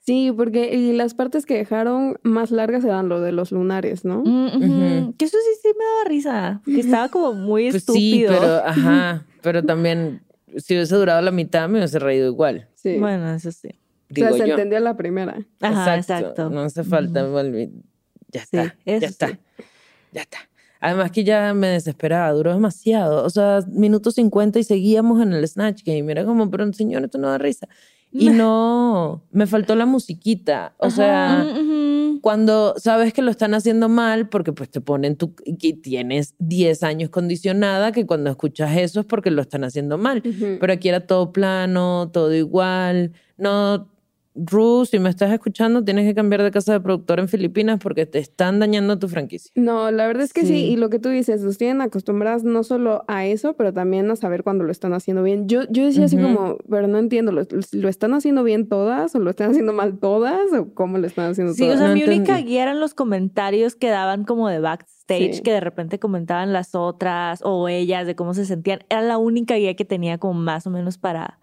Sí, 0.04 0.32
porque 0.36 0.74
y 0.76 0.94
las 0.94 1.14
partes 1.14 1.46
que 1.46 1.54
dejaron 1.56 2.18
más 2.24 2.50
largas 2.50 2.84
eran 2.84 3.08
lo 3.08 3.22
de 3.22 3.32
los 3.32 3.52
lunares, 3.52 4.04
¿no? 4.04 4.24
Mm, 4.26 4.48
ujú. 4.48 4.58
Ujú. 4.58 5.16
Que 5.18 5.26
eso 5.26 5.38
sí, 5.38 5.60
sí 5.62 5.68
me 5.78 5.86
daba 5.86 6.04
risa, 6.06 6.62
que 6.66 6.80
estaba 6.80 7.10
como 7.10 7.34
muy 7.34 7.70
Pues 7.70 7.84
sí, 7.84 8.24
estúpido. 8.24 8.34
pero 8.40 8.56
ajá. 8.66 9.26
Pero 9.44 9.64
también, 9.64 10.24
si 10.58 10.74
hubiese 10.76 10.96
durado 10.96 11.22
la 11.22 11.32
mitad, 11.32 11.70
me 11.70 11.78
hubiese 11.80 12.00
reído 12.00 12.28
igual. 12.28 12.68
Sí. 12.76 12.98
Bueno, 12.98 13.32
eso 13.32 13.52
sí. 13.52 13.68
o 13.70 13.72
sea, 13.72 14.28
Digo 14.28 14.32
se 14.38 14.48
yo. 14.48 14.54
entendió 14.56 14.80
la 14.80 14.98
primera. 14.98 15.38
Ajá, 15.62 15.96
exacto. 15.98 16.50
No 16.50 16.62
hace 16.62 16.84
falta. 16.84 17.24
Ya 18.32 18.42
Sí, 18.42 18.58
está. 18.58 18.76
eso 18.86 19.02
ya 19.02 19.08
está. 19.08 19.28
sí. 19.28 19.38
Ya 20.14 20.22
está. 20.22 20.38
Además 20.80 21.12
que 21.12 21.24
ya 21.24 21.54
me 21.54 21.68
desesperaba, 21.68 22.32
duró 22.32 22.54
demasiado. 22.54 23.24
O 23.24 23.30
sea, 23.30 23.60
minuto 23.72 24.10
50 24.12 24.58
y 24.58 24.64
seguíamos 24.64 25.22
en 25.22 25.32
el 25.34 25.48
Snatch 25.48 25.84
Game. 25.86 26.12
Era 26.12 26.26
como, 26.26 26.50
pero 26.50 26.74
señor, 26.74 27.04
esto 27.04 27.20
no 27.20 27.28
da 27.30 27.38
risa. 27.38 27.68
Y 28.12 28.30
no, 28.32 29.24
me 29.32 29.48
faltó 29.48 29.76
la 29.76 29.86
musiquita. 29.86 30.74
O 30.78 30.90
sea, 30.90 31.46
Mm, 32.12 32.20
cuando 32.20 32.76
sabes 32.78 33.14
que 33.14 33.22
lo 33.22 33.32
están 33.32 33.54
haciendo 33.54 33.90
mal, 33.90 34.30
porque 34.30 34.54
pues 34.54 34.70
te 34.70 34.82
ponen 34.82 35.16
tu, 35.16 35.34
que 35.36 35.74
tienes 35.74 36.36
10 36.40 36.84
años 36.84 37.10
condicionada, 37.10 37.92
que 37.92 38.06
cuando 38.06 38.30
escuchas 38.30 38.78
eso 38.78 39.02
es 39.02 39.06
porque 39.06 39.32
lo 39.32 39.42
están 39.42 39.64
haciendo 39.64 39.98
mal. 39.98 40.22
Pero 40.22 40.74
aquí 40.74 40.90
era 40.90 41.06
todo 41.08 41.32
plano, 41.32 42.10
todo 42.12 42.34
igual. 42.34 43.14
No, 43.38 43.91
Ru, 44.34 44.86
si 44.86 44.98
me 45.00 45.10
estás 45.10 45.32
escuchando, 45.32 45.84
tienes 45.84 46.06
que 46.08 46.16
cambiar 46.16 46.42
de 46.42 46.52
casa 46.52 46.72
de 46.74 46.80
productor 46.80 47.20
en 47.20 47.28
Filipinas 47.28 47.80
porque 47.82 48.06
te 48.06 48.20
están 48.20 48.60
dañando 48.60 48.98
tu 48.98 49.08
franquicia. 49.10 49.52
No, 49.56 49.92
la 49.92 50.08
verdad 50.08 50.24
es 50.24 50.32
que 50.34 50.42
sí. 50.42 50.48
Sí. 50.48 50.66
y 50.72 50.76
lo 50.78 50.90
que 50.90 51.00
tú 51.00 51.10
dices, 51.10 51.42
los 51.42 51.58
tienen 51.58 51.82
acostumbradas 51.82 52.44
no 52.44 52.64
solo 52.64 53.04
a 53.08 53.26
eso, 53.26 53.54
pero 53.56 53.74
también 53.74 54.10
a 54.10 54.16
saber 54.16 54.44
cuando 54.44 54.64
lo 54.64 54.72
están 54.72 54.94
haciendo 54.94 55.22
bien. 55.24 55.48
Yo, 55.48 55.64
yo 55.70 55.84
decía 55.86 56.06
así 56.06 56.18
como, 56.18 56.58
pero 56.70 56.88
no 56.88 56.98
entiendo, 56.98 57.32
¿lo, 57.32 57.42
¿lo 57.74 57.90
están 57.90 58.14
haciendo 58.14 58.44
bien 58.44 58.68
todas 58.70 59.14
o 59.16 59.20
lo 59.20 59.30
están 59.30 59.52
haciendo 59.52 59.74
mal 59.74 60.00
todas 60.00 60.40
o 60.54 60.74
cómo 60.74 60.98
lo 60.98 61.08
están 61.08 61.32
haciendo 61.32 61.54
Sí, 61.54 61.64
o 61.64 61.66
todas? 61.68 61.80
sea, 61.80 61.88
No 61.90 61.94
mi 61.94 62.04
única 62.04 62.38
guía 62.38 62.64
eran 62.64 62.80
los 62.80 62.94
comentarios 62.94 63.76
que 63.76 63.90
daban 63.90 64.24
como 64.24 64.48
de 64.50 64.60
backstage, 64.60 65.36
Sí. 65.36 65.42
que 65.42 65.52
de 65.52 65.60
repente 65.60 66.00
comentaban 66.00 66.54
las 66.54 66.74
otras 66.74 67.42
o 67.44 67.68
ellas 67.68 68.08
de 68.08 68.16
cómo 68.16 68.34
se 68.34 68.46
sentían. 68.46 68.80
Era 68.90 69.02
la 69.02 69.18
única 69.18 69.56
guía 69.56 69.76
que 69.76 69.84
tenía 69.84 70.18
como 70.20 70.36
más 70.40 70.66
o 70.68 70.70
menos 70.70 70.98
para 70.98 71.40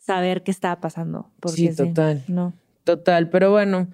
saber 0.00 0.42
qué 0.42 0.50
estaba 0.50 0.80
pasando. 0.80 1.30
Porque 1.40 1.56
Sí, 1.70 1.76
total. 1.76 2.24
No. 2.26 2.52
Total, 2.84 3.28
pero 3.30 3.50
bueno, 3.52 3.88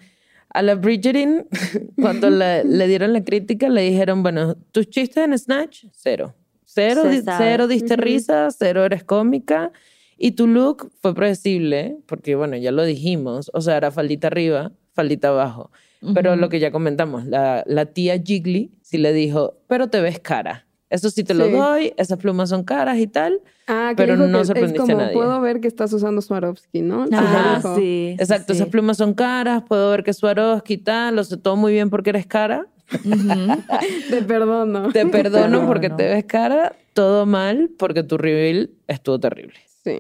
a 0.49 0.63
la 0.63 0.75
Bridgerton, 0.77 1.47
cuando 2.01 2.31
le 2.31 2.87
dieron 2.89 3.13
la 3.13 3.23
crítica, 3.23 3.69
le 3.69 3.83
dijeron, 3.83 4.23
bueno, 4.23 4.55
tus 4.73 4.89
chistes 4.89 5.25
en 5.25 5.37
Snatch, 5.39 5.85
cero. 5.93 6.35
Cero, 6.65 7.09
di- 7.09 7.23
cero 7.23 7.69
diste 7.69 7.95
Ujú. 7.95 8.03
risa, 8.03 8.49
cero 8.51 8.85
eres 8.85 9.05
cómica. 9.05 9.73
Y 10.19 10.31
tu 10.33 10.47
look 10.47 10.91
fue 11.03 11.15
predecible, 11.15 11.99
porque 12.07 12.35
bueno, 12.37 12.57
ya 12.57 12.73
lo 12.73 12.85
dijimos, 12.85 13.51
o 13.53 13.61
sea, 13.61 13.77
era 13.77 13.91
faldita 13.91 14.29
arriba, 14.29 14.73
faldita 14.95 15.29
abajo. 15.29 15.71
Pero 16.15 16.37
lo 16.37 16.49
que 16.49 16.61
ya 16.61 16.71
comentamos, 16.71 17.25
la, 17.27 17.65
la 17.67 17.87
tía 17.87 18.17
Jiggly 18.23 18.71
sí 18.83 18.97
le 18.99 19.13
dijo, 19.13 19.59
pero 19.67 19.89
te 19.89 20.01
ves 20.01 20.21
cara. 20.21 20.66
Eso 20.89 21.11
sí 21.11 21.25
te 21.25 21.35
lo 21.35 21.47
Sí. 21.47 21.53
doy, 21.53 21.93
esas 21.97 22.19
plumas 22.19 22.49
son 22.49 22.63
caras 22.63 22.99
y 22.99 23.07
tal. 23.09 23.41
Ah, 23.67 23.89
que 23.91 23.97
Pero 24.05 24.15
dijo 24.17 24.29
no 24.29 24.39
que 24.39 24.43
es 24.43 24.47
sorprendiste 24.47 24.79
a 24.83 24.87
como, 24.87 24.99
nadie. 24.99 25.13
puedo 25.15 25.41
ver 25.41 25.61
que 25.61 25.67
estás 25.69 25.93
usando 25.93 26.21
Swarovski, 26.23 26.83
¿no? 26.83 27.07
Ah, 27.13 27.61
sí. 27.63 27.71
sí, 27.77 28.17
Exacto, 28.21 28.53
sí. 28.55 28.59
esas 28.61 28.69
plumas 28.71 28.97
son 28.97 29.13
caras, 29.15 29.65
puedo 29.69 29.91
ver 29.91 30.05
que 30.05 30.13
es 30.13 30.17
Swarovski 30.19 30.75
y 30.75 30.79
tal, 30.79 31.17
lo 31.17 31.25
sé 31.25 31.37
todo 31.39 31.57
muy 31.57 31.73
bien 31.73 31.91
porque 31.91 32.11
eres 32.11 32.27
cara. 32.27 32.67
Te 34.11 34.23
perdono. 34.23 34.93
Te 34.93 35.07
perdono 35.07 35.67
porque 35.67 35.91
te 35.91 36.05
ves 36.09 36.25
cara, 36.25 36.75
todo 36.93 37.27
mal 37.27 37.71
porque 37.79 38.03
tu 38.03 38.17
reveal 38.17 38.71
estuvo 38.87 39.19
terrible. 39.19 39.55
Sí. 39.85 39.99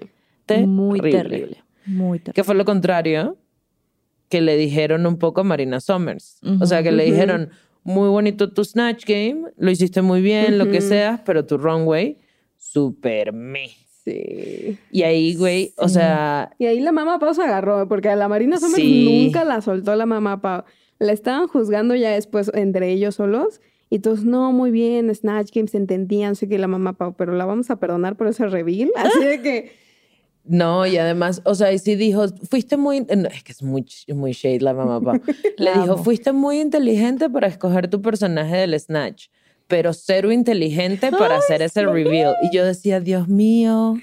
Muy 0.66 1.01
Terrible. 1.01 1.22
terrible. 1.22 1.64
Muy 1.87 2.18
terrible. 2.20 2.33
Que 2.35 2.44
fue 2.44 2.55
lo 2.55 2.64
contrario 2.64 3.37
que 4.29 4.40
le 4.40 4.57
dijeron 4.57 5.07
un 5.07 5.18
poco 5.18 5.40
a 5.40 5.44
Marina 5.44 5.81
Summers. 5.81 6.38
O 6.61 6.66
sea, 6.66 6.83
que 6.83 6.92
le 6.92 7.05
dijeron, 7.05 7.51
muy 7.87 8.09
bonito 8.09 8.53
tu 8.53 8.64
Snatch 8.64 9.05
Game, 9.07 9.51
lo 9.57 9.70
hiciste 9.70 10.03
muy 10.03 10.20
bien, 10.20 10.59
lo 10.59 10.70
que 10.70 10.81
seas, 10.81 11.20
pero 11.25 11.46
tu 11.46 11.57
runway, 11.57 12.18
super 12.57 13.33
me. 13.33 13.70
Sí. 14.05 14.79
Y 14.92 15.03
ahí, 15.03 15.35
güey, 15.35 15.72
o 15.79 15.88
sea, 15.88 16.51
Y 16.59 16.66
ahí 16.66 16.81
la 16.81 16.92
mamá 16.92 17.18
Pau 17.18 17.35
se 17.35 17.42
agarró, 17.42 17.88
porque 17.88 18.09
a 18.09 18.16
la 18.16 18.29
Marina 18.29 18.57
Summers 18.59 18.77
Sí. 18.83 19.25
nunca 19.25 19.44
la 19.44 19.61
soltó 19.61 19.96
la 19.96 20.07
mamá 20.07 20.40
Pau. 20.40 20.64
La 20.99 21.12
estaban 21.12 21.49
juzgando 21.49 21.94
ya 21.94 22.11
después 22.11 22.51
entre 22.55 22.90
ellos 22.90 23.16
solos. 23.16 23.61
Y 23.88 24.01
todos, 24.01 24.25
no, 24.25 24.51
muy 24.53 24.70
bien, 24.70 25.14
Snatch 25.14 25.51
Games 25.55 25.70
se 25.72 25.77
entendían, 25.77 26.35
sé 26.35 26.49
que 26.49 26.59
la 26.59 26.66
mamá 26.66 26.94
Pau, 26.94 27.14
pero 27.16 27.35
la 27.35 27.44
vamos 27.44 27.70
a 27.70 27.79
perdonar 27.79 28.16
por 28.16 28.27
ese 28.27 28.46
reveal. 28.46 28.90
Así 28.96 29.25
de 29.25 29.40
que, 29.42 29.72
no, 30.49 30.87
y 30.87 30.97
además, 30.99 31.41
o 31.45 31.55
sea, 31.55 31.73
y 31.73 31.79
sí 31.79 31.95
dijo, 31.97 32.27
fuiste 32.49 32.77
muy, 32.77 33.01
no, 33.01 33.29
es 33.29 33.43
que 33.43 33.53
es 33.53 33.63
muy, 33.63 33.85
muy 34.09 34.33
shade 34.33 34.61
la 34.61 34.73
mamá, 34.75 35.01
pa. 35.01 35.13
Le 35.59 35.73
dijo, 35.73 35.95
amo. 35.95 35.99
fuiste 35.99 36.33
muy 36.33 36.61
inteligente 36.61 37.29
para 37.31 37.47
escoger 37.49 37.89
tu 37.89 38.01
personaje 38.03 38.57
del 38.57 38.79
Snatch, 38.79 39.27
pero 39.67 39.93
cero 39.93 40.31
inteligente 40.33 41.11
para 41.11 41.37
hacer 41.39 41.63
ese 41.63 41.85
reveal. 41.85 42.35
Y 42.43 42.55
yo 42.55 42.65
decía, 42.65 43.01
Dios 43.01 43.27
mío, 43.29 43.97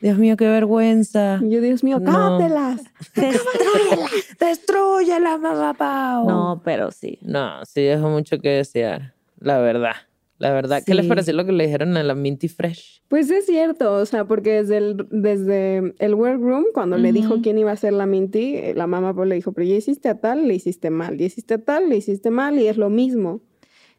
Dios 0.00 0.16
mío, 0.16 0.36
qué 0.38 0.48
vergüenza. 0.48 1.38
y 1.42 1.50
yo, 1.50 1.60
Dios 1.60 1.84
mío, 1.84 1.98
No. 2.00 2.38
cátelas. 2.38 2.80
Destruyela, 4.40 5.38
mamá 5.38 5.74
Pau. 5.74 6.26
No, 6.26 6.62
pero 6.64 6.90
sí. 6.90 7.18
No, 7.22 7.64
sí 7.66 7.82
dejó 7.82 8.08
mucho 8.08 8.38
que 8.38 8.48
desear, 8.50 9.14
la 9.38 9.58
verdad. 9.58 9.96
La 10.40 10.52
verdad. 10.52 10.82
¿Qué 10.84 10.94
les 10.94 11.04
Sí. 11.04 11.08
pareció 11.08 11.32
lo 11.34 11.44
que 11.44 11.52
le 11.52 11.64
dijeron 11.66 11.96
a 11.96 12.02
la 12.02 12.14
Minty 12.14 12.48
Fresh? 12.48 13.02
Pues 13.08 13.30
es 13.30 13.46
cierto, 13.46 13.92
o 13.94 14.06
sea, 14.06 14.24
porque 14.24 14.50
desde 14.62 14.78
el, 14.78 15.06
desde 15.10 15.94
el 15.98 16.14
workroom, 16.14 16.64
cuando 16.74 16.96
le 16.98 17.12
dijo 17.12 17.40
quién 17.42 17.58
iba 17.58 17.70
a 17.72 17.76
ser 17.76 17.92
la 17.92 18.06
Minty, 18.06 18.56
eh, 18.56 18.72
la 18.74 18.86
mamá 18.86 19.14
Pau 19.14 19.24
le 19.26 19.34
dijo, 19.36 19.52
pero 19.52 19.66
ya 19.68 19.76
hiciste 19.76 20.08
a 20.08 20.18
tal, 20.18 20.48
le 20.48 20.54
hiciste 20.54 20.90
mal, 20.90 21.16
ya 21.18 21.26
hiciste 21.26 21.54
a 21.54 21.58
tal, 21.64 21.88
le 21.88 21.96
hiciste 21.96 22.30
mal, 22.30 22.58
y 22.58 22.66
es 22.68 22.76
lo 22.76 22.88
mismo. 22.90 23.42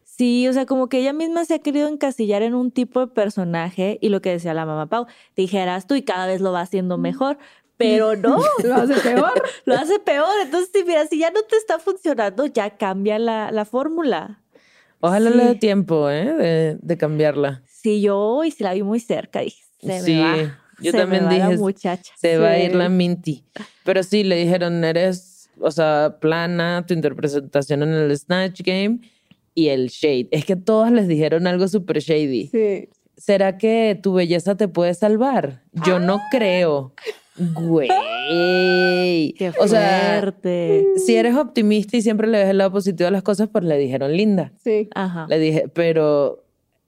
Sí, 0.03 0.47
o 0.47 0.53
sea, 0.53 0.65
como 0.65 0.89
que 0.89 0.99
ella 0.99 1.13
misma 1.13 1.45
se 1.45 1.53
ha 1.53 1.59
querido 1.59 1.87
encasillar 1.87 2.41
en 2.41 2.53
un 2.55 2.71
tipo 2.71 2.99
de 2.99 3.07
personaje 3.07 3.97
y 4.01 4.09
lo 4.09 4.21
que 4.21 4.31
decía 4.31 4.53
la 4.53 4.65
mamá 4.65 4.87
Pau, 4.89 5.05
dijeras 5.35 5.87
tú 5.87 5.95
y 5.95 6.01
cada 6.01 6.25
vez 6.27 6.41
lo 6.41 6.51
va 6.51 6.61
haciendo 6.61 6.97
mejor, 6.97 7.37
pero 7.77 8.15
no, 8.17 8.39
Lo 8.63 8.75
hace 8.75 8.95
peor. 8.95 9.31
lo 9.65 9.75
hace 9.75 9.99
peor. 9.99 10.27
Entonces, 10.43 10.69
sí, 10.73 10.83
mira, 10.85 11.05
si 11.07 11.19
ya 11.19 11.29
no 11.31 11.41
te 11.43 11.55
está 11.55 11.79
funcionando, 11.79 12.45
ya 12.47 12.77
cambia 12.77 13.19
la, 13.19 13.51
la 13.51 13.65
fórmula. 13.65 14.40
Ojalá 15.01 15.31
Sí. 15.31 15.37
le 15.37 15.43
dé 15.45 15.55
tiempo, 15.55 16.09
¿eh? 16.09 16.33
De, 16.33 16.77
de 16.81 16.97
cambiarla. 16.97 17.63
Sí, 17.67 18.01
yo 18.01 18.17
hoy 18.17 18.51
sí 18.51 18.63
la 18.63 18.73
vi 18.73 18.83
muy 18.83 18.99
cerca, 18.99 19.41
dije, 19.41 19.61
se 19.81 20.01
Sí, 20.01 20.13
me 20.15 20.21
va. 20.21 20.59
yo 20.79 20.91
se 20.91 20.97
también 20.97 21.23
me 21.25 21.29
va 21.31 21.37
la 21.37 21.45
dije, 21.49 21.57
muchacha. 21.59 22.13
Se 22.17 22.37
va 22.37 22.49
a 22.49 22.59
ir 22.59 22.75
la 22.75 22.89
Minty. 22.89 23.43
Pero 23.83 24.03
sí, 24.03 24.23
le 24.23 24.35
dijeron, 24.35 24.83
eres, 24.83 25.49
o 25.59 25.71
sea, 25.71 26.17
plana 26.21 26.85
tu 26.87 26.93
interpretación 26.93 27.83
en 27.83 27.89
el 27.89 28.15
Snatch 28.17 28.61
Game 28.63 28.99
y 29.55 29.67
el 29.69 29.87
shade. 29.89 30.27
Es 30.31 30.45
que 30.45 30.55
todas 30.55 30.91
les 30.91 31.07
dijeron 31.07 31.47
algo 31.47 31.67
súper 31.67 31.99
shady. 31.99 32.47
Sí. 32.47 32.89
¿Será 33.17 33.57
que 33.57 33.99
tu 34.01 34.13
belleza 34.13 34.55
te 34.55 34.67
puede 34.67 34.93
salvar? 34.95 35.61
Yo 35.85 35.99
no 35.99 36.19
creo. 36.31 36.93
Güey. 37.37 37.87
Qué 39.37 39.51
O 39.59 39.67
sea, 39.67 40.17
fuerte. 40.19 40.85
si 41.05 41.15
eres 41.15 41.35
optimista 41.35 41.97
y 41.97 42.01
siempre 42.01 42.27
le 42.27 42.39
ves 42.39 42.49
el 42.49 42.57
lado 42.57 42.71
positivo 42.71 43.07
a 43.07 43.11
las 43.11 43.23
cosas, 43.23 43.49
pues 43.51 43.63
le 43.63 43.77
dijeron 43.77 44.15
linda. 44.15 44.51
Sí. 44.63 44.89
Ajá. 44.93 45.25
Le 45.29 45.39
dije, 45.39 45.67
pero 45.73 46.43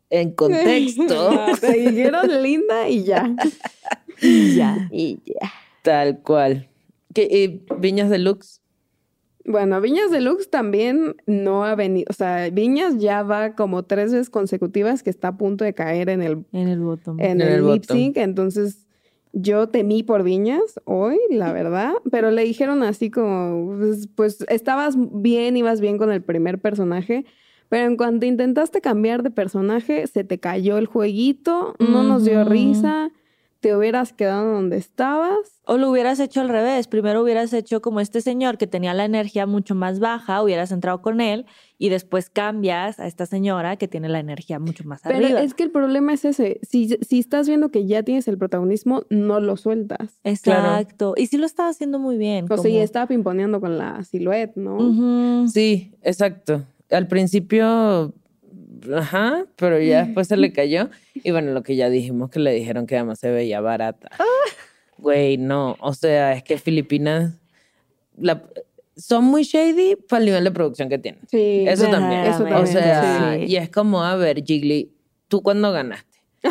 en 0.10 0.32
contexto, 0.32 1.30
Ah, 1.32 1.54
Te 1.60 1.74
dijeron 1.74 2.44
linda 2.44 2.88
y 2.90 3.04
ya. 3.04 3.36
Y 4.22 4.56
ya. 4.56 4.88
Y 4.92 5.20
ya. 5.26 5.52
tal 5.82 6.20
cual. 6.22 6.70
¿Qué, 7.14 7.24
y 7.24 7.66
Viñas 7.80 8.10
Deluxe? 8.10 8.62
Bueno, 9.44 9.82
Viñas 9.82 10.12
Deluxe 10.12 10.50
también 10.50 11.16
no 11.26 11.66
ha 11.66 11.76
venido, 11.76 12.06
o 12.10 12.14
sea, 12.14 12.50
Viñas 12.50 13.00
ya 13.00 13.24
va 13.24 13.56
como 13.56 13.84
tres 13.84 14.14
veces 14.14 14.30
consecutivas 14.30 15.04
que 15.04 15.10
está 15.10 15.30
a 15.30 15.38
punto 15.38 15.66
de 15.66 15.74
caer 15.74 16.10
en 16.10 16.22
el, 16.22 16.46
En 16.54 16.70
el 16.70 16.80
botón. 16.80 17.20
en 17.20 17.42
En 17.42 17.42
el, 17.42 17.48
el 17.56 17.66
lip 17.66 17.82
bottom. 17.82 17.98
sync, 17.98 18.18
entonces 18.18 18.83
yo 19.34 19.68
temí 19.68 20.04
por 20.04 20.24
Viñas 20.24 20.80
hoy, 20.86 21.18
la 21.30 21.52
verdad, 21.52 21.94
pero 22.12 22.32
le 22.32 22.44
dijeron 22.44 22.84
así 22.84 23.10
como, 23.10 23.76
pues, 23.78 24.08
pues, 24.16 24.46
estabas 24.48 24.96
bien, 24.98 25.58
ibas 25.58 25.82
bien 25.82 25.98
con 25.98 26.12
el 26.12 26.22
primer 26.22 26.62
personaje, 26.62 27.26
pero 27.68 27.86
en 27.86 27.98
cuanto 27.98 28.28
intentaste 28.28 28.80
cambiar 28.80 29.24
de 29.24 29.32
personaje, 29.32 30.06
se 30.06 30.24
te 30.24 30.40
cayó 30.40 30.78
el 30.78 30.86
jueguito, 30.86 31.76
no 31.80 32.04
nos 32.04 32.24
dio 32.24 32.44
risa, 32.44 33.12
te 33.64 33.74
hubieras 33.74 34.12
quedado 34.12 34.56
donde 34.56 34.76
estabas. 34.76 35.62
O 35.64 35.78
lo 35.78 35.90
hubieras 35.90 36.20
hecho 36.20 36.42
al 36.42 36.50
revés. 36.50 36.88
Primero 36.88 37.24
hubieras 37.24 37.54
hecho 37.54 37.82
como 37.82 38.02
este 38.02 38.20
señor 38.20 38.58
que 38.58 38.68
tenía 38.68 38.94
la 38.94 39.06
energía 39.06 39.46
mucho 39.46 39.74
más 39.74 40.02
baja, 40.02 40.44
hubieras 40.44 40.74
entrado 40.74 41.02
con 41.02 41.22
él 41.22 41.46
y 41.78 41.88
después 41.88 42.30
cambias 42.30 43.00
a 43.00 43.08
esta 43.08 43.26
señora 43.26 43.78
que 43.78 43.88
tiene 43.88 44.10
la 44.10 44.20
energía 44.20 44.60
mucho 44.60 44.84
más 44.84 45.00
Pero 45.02 45.16
arriba. 45.16 45.42
es 45.42 45.54
que 45.54 45.64
el 45.64 45.72
problema 45.72 46.12
es 46.12 46.26
ese. 46.26 46.60
Si, 46.62 46.90
si 47.08 47.20
estás 47.20 47.48
viendo 47.48 47.70
que 47.70 47.88
ya 47.88 48.04
tienes 48.04 48.28
el 48.28 48.38
protagonismo, 48.38 49.04
no 49.10 49.40
lo 49.40 49.56
sueltas. 49.56 50.20
Exacto. 50.26 51.14
Y 51.16 51.28
sí 51.28 51.38
lo 51.38 51.46
estaba 51.46 51.70
haciendo 51.70 52.00
muy 52.00 52.18
bien. 52.18 52.48
O 52.50 52.58
sea, 52.58 52.70
y 52.70 52.80
estaba 52.80 53.08
pimponeando 53.08 53.62
con 53.62 53.78
la 53.78 54.04
silueta, 54.04 54.60
¿no? 54.60 55.48
Sí, 55.48 55.94
exacto. 56.02 56.64
Al 56.92 57.08
principio, 57.08 58.14
ajá, 58.96 59.46
pero 59.56 59.80
ya 59.80 60.06
después 60.06 60.28
se 60.28 60.38
le 60.38 60.52
cayó. 60.54 60.90
Y 61.16 61.32
bueno, 61.32 61.52
lo 61.52 61.64
que 61.64 61.76
ya 61.76 61.90
dijimos, 61.90 62.30
que 62.30 62.40
le 62.40 62.54
dijeron 62.54 62.86
que 62.88 62.96
además 62.98 63.20
se 63.20 63.32
veía 63.32 63.62
barata. 63.62 64.10
Güey, 64.98 65.38
no. 65.38 65.76
O 65.80 65.94
sea, 65.94 66.34
es 66.34 66.44
que 66.44 66.58
Filipinas 66.58 67.34
la- 68.18 68.44
son 68.96 69.26
muy 69.26 69.44
shady 69.44 69.96
para 70.08 70.20
el 70.20 70.26
nivel 70.28 70.44
de 70.44 70.52
producción 70.52 70.88
que 70.90 71.00
tienen. 71.00 71.22
Sí. 71.30 71.66
Eso 71.68 71.88
también. 71.90 72.22
Eso 72.26 72.44
O 72.44 72.48
también, 72.48 72.68
sea, 72.68 73.34
sí. 73.40 73.46
y 73.46 73.56
es 73.58 73.70
como, 73.70 74.04
a 74.04 74.16
ver, 74.16 74.44
Jiggly, 74.44 74.92
¿tú 75.28 75.42
cuándo 75.42 75.72
ganaste? 75.72 76.20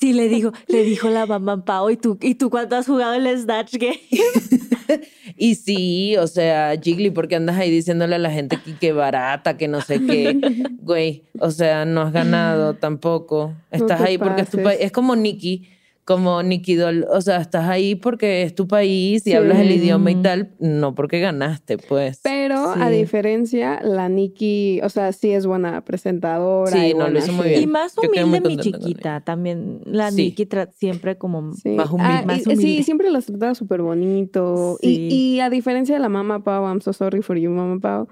Sí, 0.00 0.12
le 0.12 0.28
dijo, 0.28 0.50
le 0.66 0.82
dijo 0.82 1.08
la 1.10 1.26
mamá 1.26 1.64
Pau, 1.64 1.88
¿y 1.88 1.96
tú, 1.96 2.18
¿y 2.20 2.34
tú 2.34 2.50
cuánto 2.50 2.74
has 2.74 2.86
jugado 2.86 3.14
el 3.14 3.38
Snatch 3.38 3.74
Game? 3.76 4.00
Y 5.36 5.54
sí, 5.54 6.16
o 6.16 6.26
sea, 6.26 6.74
Jiggly, 6.80 7.10
¿por 7.10 7.28
qué 7.28 7.36
andas 7.36 7.56
ahí 7.56 7.70
diciéndole 7.70 8.16
a 8.16 8.18
la 8.18 8.30
gente 8.30 8.58
que, 8.64 8.74
que 8.76 8.92
barata, 8.92 9.56
que 9.56 9.68
no 9.68 9.80
sé 9.80 10.00
qué? 10.04 10.38
Güey, 10.82 11.22
o 11.38 11.50
sea, 11.50 11.84
no 11.84 12.02
has 12.02 12.12
ganado 12.12 12.74
tampoco. 12.74 13.54
Estás 13.70 13.98
te 14.00 14.08
ahí 14.08 14.18
porque 14.18 14.42
es 14.42 14.50
tu. 14.50 14.58
Es 14.68 14.90
como 14.92 15.14
Nikki, 15.14 15.68
como 16.04 16.42
Nikki 16.42 16.74
Doll. 16.74 17.06
O 17.10 17.20
sea, 17.20 17.36
estás 17.38 17.68
ahí 17.68 17.94
porque 17.94 18.42
es 18.42 18.54
tu 18.54 18.66
país 18.66 19.26
y 19.26 19.30
Sí. 19.30 19.36
hablas 19.36 19.58
el 19.60 19.70
idioma 19.70 20.10
y 20.10 20.16
tal, 20.16 20.50
no 20.58 20.94
porque 20.94 21.20
ganaste, 21.20 21.78
pues. 21.78 22.20
Pero 22.22 22.70
a 22.70 22.90
diferencia, 22.90 23.80
la 23.82 24.08
Nikki, 24.08 24.80
o 24.82 24.88
sea, 24.88 25.12
sí 25.12 25.30
es 25.30 25.46
buena 25.46 25.80
presentadora. 25.84 26.72
Sí, 26.72 26.86
y 26.90 26.94
no, 26.94 27.08
lo 27.08 27.18
hizo 27.18 27.32
muy 27.32 27.48
bien. 27.50 27.62
Y 27.62 27.66
más 27.66 27.94
humilde 27.96 28.40
mi 28.40 28.56
chiquita. 28.56 29.20
También 29.20 29.80
la 29.84 30.10
Sí. 30.10 30.16
Nikki 30.36 30.48
siempre 30.74 31.16
como... 31.18 31.52
Sí. 31.54 31.70
Más 31.70 31.90
humilde. 31.90 32.12
Ah, 32.12 32.22
Más 32.26 32.38
y- 32.38 32.42
sí, 32.44 32.50
humilde. 32.52 32.82
siempre 32.82 33.10
las 33.10 33.26
trataba 33.26 33.54
súper 33.54 33.82
bonito. 33.82 34.78
Y, 34.82 35.08
y 35.14 35.40
a 35.40 35.50
diferencia 35.50 35.94
de 35.94 36.00
la 36.00 36.08
mamá 36.08 36.42
Pau, 36.42 36.64
I'm 36.66 36.80
so 36.80 36.92
sorry 36.92 37.22
for 37.22 37.36
you, 37.38 37.50
mamá 37.50 37.78
Pau, 37.80 38.08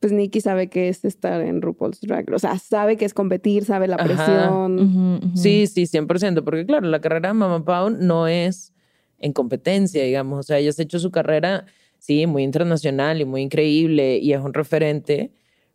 pues 0.00 0.12
Nikki 0.12 0.40
sabe 0.40 0.68
que 0.68 0.88
es 0.88 1.04
estar 1.04 1.40
en 1.42 1.60
RuPaul's 1.62 2.00
Drag 2.00 2.26
Race. 2.28 2.34
O 2.34 2.38
sea, 2.50 2.58
sabe 2.58 2.96
que 2.96 3.04
es 3.04 3.14
competir, 3.14 3.64
sabe 3.64 3.86
la 3.86 3.96
presión. 3.98 4.80
Ujú, 4.80 5.26
ujú. 5.26 5.36
Sí, 5.36 5.66
sí, 5.66 5.86
100%, 5.86 6.42
porque 6.42 6.64
claro, 6.66 6.88
la 6.88 7.00
carrera 7.00 7.28
de 7.28 7.34
Mamá 7.34 7.64
Pau 7.64 7.90
no 7.90 8.26
es 8.26 8.72
en 9.18 9.32
competencia, 9.34 10.02
digamos, 10.02 10.38
o 10.38 10.42
sea, 10.42 10.58
ella 10.58 10.72
se 10.72 10.82
ha 10.82 10.84
hecho 10.84 10.98
su 10.98 11.10
carrera, 11.10 11.66
sí, 11.98 12.26
muy 12.26 12.42
internacional 12.42 13.20
y 13.20 13.26
muy 13.26 13.42
increíble 13.42 14.16
y 14.16 14.32
es 14.32 14.40
un 14.40 14.54
referente, 14.54 15.32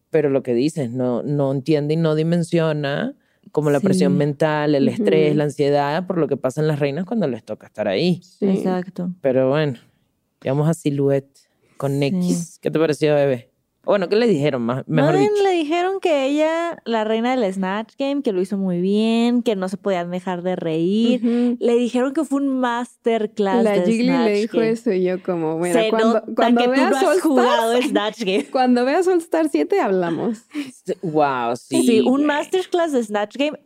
pero 0.10 0.30
lo 0.32 0.42
que 0.42 0.56
dices, 0.56 0.90
no, 0.90 1.22
no 1.22 1.52
entiende 1.52 1.94
y 1.94 1.98
no 1.98 2.16
dimensiona 2.16 3.14
como 3.52 3.70
la 3.70 3.80
Sí. 3.80 3.86
presión 3.86 4.18
mental, 4.18 4.74
el 4.74 4.88
estrés, 4.90 5.30
Ujú. 5.30 5.38
la 5.38 5.44
ansiedad 5.44 6.08
por 6.08 6.18
lo 6.18 6.28
que 6.28 6.36
pasa 6.38 6.62
en 6.62 6.68
las 6.68 6.80
reinas 6.80 7.06
cuando 7.06 7.28
les 7.28 7.44
toca 7.44 7.68
estar 7.68 7.88
ahí. 7.88 8.20
Sí. 8.24 8.48
Exacto. 8.48 9.12
Pero 9.22 9.50
bueno, 9.50 9.78
vamos 10.44 10.68
a 10.68 10.74
Silhouette 10.74 11.38
con 11.78 12.00
Sí. 12.00 12.06
X. 12.06 12.58
¿Qué 12.60 12.72
te 12.72 12.80
pareció, 12.80 13.14
bebé? 13.14 13.52
Bueno, 13.86 14.10
¿qué 14.10 14.16
le 14.16 14.28
dijeron? 14.28 14.62
Más, 14.64 14.88
mejor 14.88 15.18
dicho. 15.18 15.32
le 15.44 15.52
dijeron 15.52 16.00
que 16.02 16.26
ella, 16.26 16.82
la 16.86 17.04
reina 17.04 17.36
del 17.36 17.54
Snatch 17.54 17.94
Game, 17.98 18.22
que 18.22 18.32
lo 18.32 18.42
hizo 18.42 18.58
muy 18.58 18.82
bien, 18.82 19.42
que 19.44 19.56
no 19.56 19.70
se 19.70 19.78
podían 19.78 20.12
dejar 20.12 20.42
de 20.42 20.56
reír. 20.56 21.58
Le 21.60 21.76
dijeron 21.76 22.14
que 22.14 22.24
fue 22.24 22.42
un 22.42 22.60
masterclass 22.60 23.64
La 23.64 23.72
de 23.72 23.82
Jiggly 23.86 24.06
Snatch 24.08 24.26
le 24.26 24.34
dijo 24.40 24.58
Game. 24.58 24.70
eso 24.70 24.92
y 24.92 25.04
yo 25.04 25.22
como, 25.24 25.58
bueno, 25.58 25.80
cuando, 25.90 26.24
cuando 26.36 26.62
que 26.62 26.68
tú 26.68 26.72
veas 26.72 26.90
no 26.92 26.98
has 26.98 27.04
All 27.06 27.20
jugado 27.22 27.82
Snatch 27.82 28.20
Game. 28.24 28.46
cuando 28.52 28.86
veas 28.86 29.08
All 29.08 29.18
Star 29.20 29.50
7 29.50 29.80
hablamos. 29.80 30.40
Wow, 31.02 31.56
sí. 31.56 31.84
Sí, 31.86 32.02
un 32.02 32.26
masterclass 32.26 32.92
de 32.92 33.04
Snatch 33.04 33.36
Game, 33.38 33.60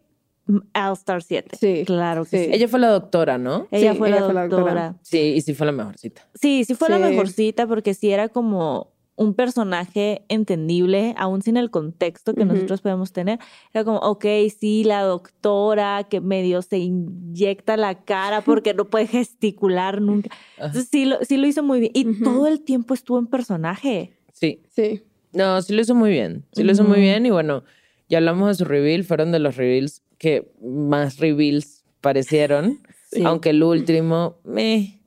All 0.73 0.93
Star 0.93 1.21
7. 1.23 1.57
Sí, 1.59 1.83
Claro 1.85 2.25
que 2.25 2.37
sí. 2.37 2.45
sí. 2.45 2.49
Ella 2.53 2.67
fue 2.67 2.79
la 2.79 2.89
doctora, 2.89 3.37
¿no? 3.37 3.67
Ella, 3.71 3.93
Sí, 3.93 3.97
fue, 3.97 4.09
ella 4.09 4.19
la 4.19 4.25
fue 4.25 4.33
la 4.33 4.47
doctora. 4.47 4.95
Sí, 5.01 5.19
y 5.35 5.41
sí 5.41 5.53
fue 5.53 5.65
la 5.65 5.71
mejorcita. 5.71 6.27
Sí, 6.35 6.63
sí 6.65 6.75
fue 6.75 6.89
la 6.89 6.97
mejorcita 6.99 7.67
porque 7.67 7.93
sí 7.93 8.11
era 8.11 8.29
como 8.29 8.91
un 9.19 9.33
personaje 9.33 10.23
entendible, 10.29 11.13
aún 11.17 11.41
sin 11.41 11.57
el 11.57 11.69
contexto 11.69 12.33
que 12.33 12.45
nosotros 12.45 12.79
podemos 12.79 13.11
tener. 13.11 13.37
Era 13.73 13.83
como, 13.83 13.97
ok, 13.97 14.25
sí, 14.57 14.85
la 14.85 15.01
doctora 15.01 16.05
que 16.09 16.21
medio 16.21 16.61
se 16.61 16.77
inyecta 16.77 17.75
la 17.75 18.05
cara 18.05 18.39
porque 18.39 18.73
no 18.73 18.85
puede 18.85 19.07
gesticular 19.07 20.01
nunca. 20.01 20.29
Entonces 20.55 20.87
sí 20.89 21.03
lo, 21.03 21.17
sí 21.25 21.35
lo 21.35 21.47
hizo 21.47 21.63
muy 21.63 21.81
bien. 21.81 21.91
Y 21.93 22.23
todo 22.23 22.47
el 22.47 22.61
tiempo 22.61 22.93
estuvo 22.93 23.19
en 23.19 23.27
personaje. 23.27 24.13
Sí. 24.31 24.61
Sí. 24.69 25.03
No, 25.33 25.61
sí 25.61 25.73
lo 25.73 25.81
hizo 25.81 25.95
muy 25.95 26.11
bien. 26.11 26.45
Sí 26.53 26.63
lo 26.63 26.71
hizo 26.71 26.85
muy 26.85 27.01
bien. 27.01 27.25
Y 27.25 27.29
bueno, 27.29 27.65
ya 28.07 28.19
hablamos 28.19 28.47
de 28.47 28.55
su 28.55 28.63
reveal. 28.63 29.03
Fueron 29.03 29.33
de 29.33 29.39
los 29.39 29.57
reveals 29.57 30.01
que 30.17 30.49
más 30.63 31.17
reveals 31.17 31.83
parecieron. 31.99 32.79
Sí. 33.11 33.23
Aunque 33.25 33.49
el 33.49 33.63
último, 33.63 34.37
meh, 34.45 34.98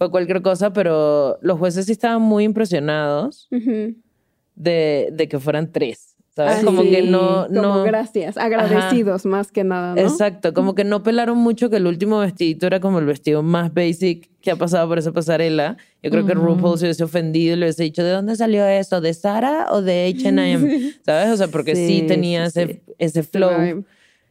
fue 0.00 0.10
cualquier 0.10 0.40
cosa, 0.40 0.72
pero 0.72 1.38
los 1.42 1.58
jueces 1.58 1.84
sí 1.84 1.92
estaban 1.92 2.22
muy 2.22 2.44
impresionados 2.44 3.48
Ujú. 3.50 3.94
de, 4.54 5.10
de 5.12 5.28
que 5.28 5.38
fueran 5.38 5.70
tres. 5.70 6.16
¿Sabes? 6.34 6.60
Ah, 6.60 6.64
como 6.64 6.80
sí. 6.84 6.90
que 6.90 7.02
no, 7.02 7.44
Como 7.48 7.60
no. 7.60 7.82
gracias, 7.84 8.38
agradecidos 8.38 9.26
más 9.26 9.52
que 9.52 9.62
nada, 9.62 9.94
¿no? 9.94 10.00
Exacto, 10.00 10.54
como 10.54 10.74
que 10.74 10.84
no 10.84 11.02
pelaron 11.02 11.36
mucho 11.36 11.68
que 11.68 11.76
el 11.76 11.86
último 11.86 12.18
vestidito 12.20 12.66
era 12.66 12.80
como 12.80 12.98
el 12.98 13.04
vestido 13.04 13.42
más 13.42 13.74
basic 13.74 14.30
que 14.40 14.50
ha 14.50 14.56
pasado 14.56 14.88
por 14.88 14.98
esa 14.98 15.12
pasarela. 15.12 15.76
Yo 16.02 16.10
creo 16.10 16.24
que 16.24 16.32
Ujú. 16.32 16.44
RuPaul 16.46 16.78
se 16.78 16.86
hubiese 16.86 17.04
ofendido 17.04 17.52
y 17.54 17.58
le 17.58 17.66
hubiese 17.66 17.82
dicho, 17.82 18.02
¿de 18.02 18.12
dónde 18.12 18.36
salió 18.36 18.64
eso? 18.66 19.02
¿De 19.02 19.12
Sara 19.12 19.66
o 19.70 19.82
de 19.82 20.14
H&M? 20.18 20.94
¿Sabes? 21.04 21.28
O 21.30 21.36
sea, 21.36 21.48
porque 21.48 21.76
sí, 21.76 22.00
Sí, 22.00 22.06
tenía 22.08 22.48
sí, 22.48 22.60
ese, 22.60 22.82
ese 22.96 23.22
flow, 23.22 23.84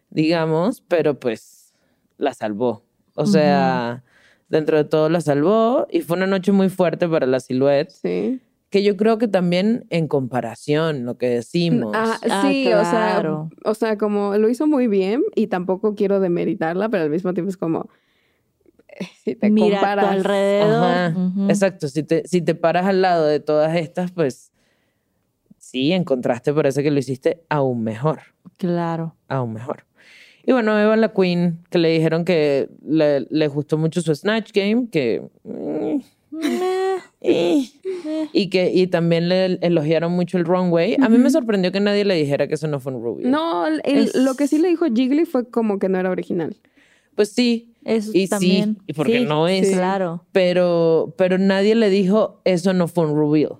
digamos, 0.10 0.82
pero 0.88 1.20
pues 1.20 1.76
la 2.18 2.34
salvó. 2.34 2.82
O 3.14 3.28
sea, 3.28 4.04
dentro 4.50 4.78
de 4.78 4.84
todo 4.84 5.10
la 5.10 5.22
salvó 5.22 5.88
y 5.90 6.02
fue 6.02 6.18
una 6.18 6.28
noche 6.28 6.52
muy 6.52 6.70
fuerte 6.70 7.08
para 7.08 7.26
la 7.28 7.40
silhouette, 7.40 7.90
Sí. 7.92 8.42
que 8.70 8.84
yo 8.84 8.98
creo 8.98 9.18
que 9.18 9.28
también 9.28 9.86
en 9.90 10.08
comparación, 10.08 11.06
lo 11.06 11.18
que 11.18 11.28
decimos. 11.30 11.92
Ah, 11.96 12.20
Ah, 12.30 12.42
sí, 12.44 12.68
o 12.68 12.84
sea, 12.84 12.90
claro. 12.92 13.50
o 13.66 13.74
sea, 13.74 13.98
como 13.98 14.36
lo 14.38 14.50
hizo 14.50 14.68
muy 14.68 14.88
bien 14.88 15.24
y 15.36 15.48
tampoco 15.48 15.96
quiero 15.96 16.20
demeritarla, 16.20 16.90
pero 16.90 17.04
al 17.04 17.10
mismo 17.10 17.34
tiempo 17.34 17.50
es 17.50 17.58
como 17.58 17.90
eh, 18.88 19.06
si 19.24 19.36
te 19.36 19.50
Mira 19.50 19.66
a 19.66 19.70
tu 19.70 19.76
comparas. 19.88 20.12
alrededor. 20.12 20.84
Ajá. 20.86 21.16
Exacto, 21.50 21.88
si 21.88 22.04
te, 22.04 22.28
si 22.28 22.42
te 22.42 22.56
paras 22.56 22.86
al 22.88 23.02
lado 23.02 23.26
de 23.26 23.40
todas 23.40 23.76
estas, 23.76 24.12
pues 24.12 24.52
sí, 25.58 25.92
en 25.94 26.04
contraste 26.04 26.54
parece 26.54 26.82
que 26.84 26.92
lo 26.92 27.00
hiciste 27.00 27.44
aún 27.50 27.84
mejor, 27.84 28.20
Claro. 28.58 29.16
aún 29.28 29.54
mejor. 29.54 29.86
Y 30.46 30.52
bueno, 30.52 30.80
Eva 30.80 30.96
la 30.96 31.14
Queen, 31.14 31.60
que 31.70 31.78
le 31.78 31.90
dijeron 31.90 32.26
que 32.26 32.70
le, 32.88 33.22
le 33.30 33.48
gustó 33.48 33.78
mucho 33.78 34.02
su 34.02 34.14
Snatch 34.16 34.52
Game, 34.54 34.88
que... 34.92 35.22
mm, 35.44 36.00
eh, 37.22 37.66
y 38.34 38.50
que 38.50 38.72
y 38.74 38.88
también 38.88 39.28
le 39.30 39.60
elogiaron 39.62 40.12
mucho 40.14 40.38
el 40.38 40.46
runway. 40.46 40.96
A 41.02 41.10
mí 41.10 41.18
me 41.18 41.30
sorprendió 41.30 41.72
que 41.72 41.80
nadie 41.80 42.06
le 42.06 42.16
dijera 42.16 42.48
que 42.48 42.54
eso 42.54 42.68
no 42.68 42.80
fue 42.80 42.94
un 42.94 43.04
Ruby. 43.04 43.24
No, 43.26 43.68
el- 43.68 43.82
Es- 43.84 44.16
lo 44.16 44.36
que 44.36 44.48
sí 44.48 44.58
le 44.60 44.70
dijo 44.70 44.86
Jiggly 44.86 45.26
fue 45.26 45.50
como 45.50 45.80
que 45.80 45.90
no 45.90 46.00
era 46.00 46.10
original. 46.12 46.56
Pues 47.16 47.32
sí, 47.34 47.74
Eso 47.84 48.12
y 48.14 48.28
también. 48.28 48.76
sí, 48.78 48.84
y 48.88 48.94
porque 48.94 49.20
Sí, 49.20 49.26
no 49.26 49.48
es. 49.48 49.68
sí. 49.68 49.74
Claro. 49.74 50.24
Pero, 50.32 51.14
pero 51.18 51.38
nadie 51.38 51.76
le 51.76 51.90
dijo 51.90 52.40
eso 52.46 52.74
no 52.74 52.88
fue 52.88 53.06
un 53.08 53.20
reveal, 53.20 53.58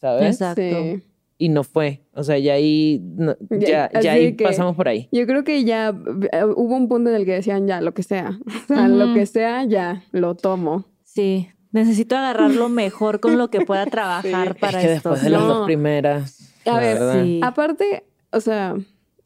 ¿sabes? 0.00 0.26
Exacto. 0.34 1.00
Y 1.38 1.50
no 1.50 1.64
fue. 1.64 2.02
O 2.14 2.24
sea, 2.24 2.38
ya 2.38 2.54
ahí, 2.54 3.00
no- 3.16 3.36
ya, 3.50 3.90
Ya, 4.00 4.12
ahí 4.12 4.32
pasamos 4.32 4.74
por 4.74 4.88
ahí. 4.88 5.08
Yo 5.12 5.26
creo 5.26 5.44
que 5.44 5.64
ya 5.64 5.88
eh, 6.32 6.44
hubo 6.44 6.74
un 6.76 6.88
punto 6.88 7.10
en 7.10 7.16
el 7.16 7.24
que 7.26 7.32
decían 7.34 7.66
ya, 7.66 7.80
lo 7.82 7.92
que 7.92 8.02
sea. 8.02 8.38
O 8.64 8.74
sea, 8.74 8.88
lo 8.88 9.12
que 9.14 9.26
sea, 9.26 9.64
ya, 9.64 10.02
lo 10.12 10.34
tomo. 10.34 10.86
Sí. 11.04 11.48
Necesito 11.72 12.16
agarrarlo 12.16 12.68
mejor 12.70 13.20
con 13.20 13.36
lo 13.36 13.50
que 13.50 13.60
pueda 13.60 13.84
trabajar 13.86 14.54
Sí. 14.54 14.60
para 14.60 14.80
es 14.80 14.86
que 14.86 14.92
esto. 14.94 15.10
después 15.10 15.22
de 15.24 15.30
las 15.30 15.42
No. 15.42 15.48
dos 15.48 15.66
primeras. 15.66 16.52
A 16.64 16.78
ver. 16.80 16.98
Sí. 17.22 17.40
Aparte, 17.42 18.04
o 18.32 18.40
sea, 18.40 18.74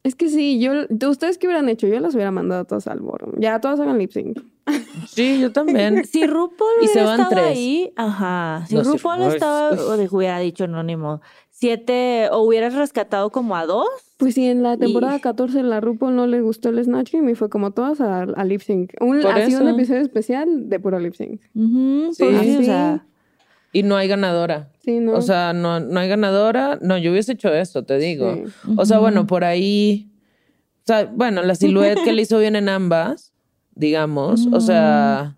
es 0.03 0.15
que 0.15 0.27
sí, 0.29 0.59
yo, 0.59 0.71
¿ustedes 1.09 1.37
qué 1.37 1.47
hubieran 1.47 1.69
hecho? 1.69 1.87
Yo 1.87 1.99
las 2.01 2.13
hubiera 2.13 2.31
mandado 2.31 2.65
todas 2.65 2.87
al 2.87 2.99
bottom. 2.99 3.31
Ya, 3.39 3.61
todas 3.61 3.79
hagan 3.79 3.97
lip 3.99 4.11
sync. 4.11 4.37
Sí, 5.07 5.39
yo 5.41 5.51
también. 5.51 6.05
Si 6.05 6.25
RuPaul 6.27 6.69
Y 6.83 6.87
se 6.87 6.93
hubiera 6.99 7.09
van 7.09 7.19
estado 7.21 7.41
tres. 7.41 7.57
ahí, 7.57 7.91
ajá. 7.95 8.63
Si 8.67 8.75
No, 8.75 8.83
si 8.83 8.91
RuPaul 8.91 9.19
RuPaul- 9.21 9.33
estaba, 9.33 9.69
o 9.71 9.97
de- 9.97 10.07
hubiera 10.11 10.39
dicho 10.39 10.63
anónimo, 10.65 11.21
siete, 11.61 12.27
o 12.31 12.39
hubieras 12.41 12.73
rescatado 12.73 13.29
como 13.29 13.55
a 13.55 13.65
dos. 13.67 13.87
Pues 14.17 14.33
sí, 14.33 14.45
en 14.47 14.63
la 14.63 14.77
temporada 14.77 15.15
Y- 15.17 15.21
14 15.21 15.53
14 15.59 15.63
la 15.69 15.79
RuPaul 15.79 16.15
no 16.15 16.25
le 16.27 16.41
gustó 16.41 16.69
el 16.69 16.83
Snatch 16.83 17.13
Game 17.13 17.31
y 17.31 17.35
fue 17.35 17.49
como 17.49 17.71
todas 17.71 18.01
a, 18.01 18.23
a 18.23 18.43
lip 18.43 18.61
sync. 18.61 18.91
Un, 18.99 19.23
así 19.25 19.55
un 19.55 19.67
episodio 19.69 20.01
especial 20.01 20.67
de 20.69 20.79
puro 20.79 20.99
lip 20.99 21.13
sync. 21.13 21.39
Ujú, 21.55 22.13
Sí. 22.13 22.23
pues 22.23 22.41
sí, 22.41 22.49
o 22.49 22.55
Así. 22.57 22.65
sea, 22.65 23.05
Y 23.73 23.83
no 23.83 23.95
hay 23.95 24.07
ganadora. 24.07 24.69
Sí, 24.83 24.99
¿no? 24.99 25.13
O 25.13 25.21
sea, 25.21 25.53
no, 25.53 25.79
no 25.79 25.99
hay 25.99 26.09
ganadora. 26.09 26.79
No, 26.81 26.97
yo 26.97 27.11
hubiese 27.11 27.33
hecho 27.33 27.53
eso, 27.53 27.83
te 27.83 27.97
digo. 27.99 28.33
Sí. 28.33 28.73
O 28.75 28.85
sea, 28.85 28.97
bueno, 28.99 29.27
por 29.27 29.43
ahí. 29.43 30.09
O 30.79 30.87
sea, 30.87 31.05
bueno, 31.05 31.43
la 31.43 31.53
silhouette 31.95 32.03
que 32.03 32.11
le 32.11 32.23
hizo 32.23 32.39
bien 32.39 32.55
en 32.55 32.69
ambas, 32.69 33.33
digamos. 33.75 34.47
O 34.51 34.59
sea. 34.61 35.37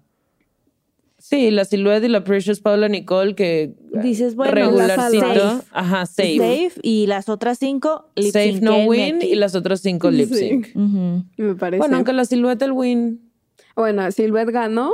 Sí, 1.34 1.50
la 1.50 1.66
silhouette 1.66 2.04
y 2.04 2.10
la 2.10 2.24
Precious 2.24 2.60
Paula 2.62 2.88
Nicole, 2.90 3.34
que. 3.34 3.74
dices, 4.04 4.36
bueno, 4.36 4.54
regularcito. 4.54 5.22
safe. 5.26 5.66
Ajá, 5.72 6.06
safe. 6.06 6.38
safe. 6.38 6.74
y 6.84 7.08
las 7.08 7.28
otras 7.28 7.58
cinco, 7.58 8.10
lip 8.16 8.32
Safe 8.32 8.60
no 8.62 8.86
win 8.86 9.20
y 9.22 9.34
las 9.36 9.56
otras 9.56 9.82
cinco 9.82 10.12
lip 10.12 10.30
Sí. 10.30 10.36
sync. 10.50 10.68
Ujú. 10.76 11.24
Me 11.38 11.56
parece. 11.56 11.80
Bueno, 11.80 11.96
aunque 11.96 12.14
la 12.14 12.26
silhouette 12.26 12.62
el 12.62 12.72
win. 12.72 13.32
Bueno, 13.76 14.12
Silvet 14.12 14.50
ganó, 14.52 14.92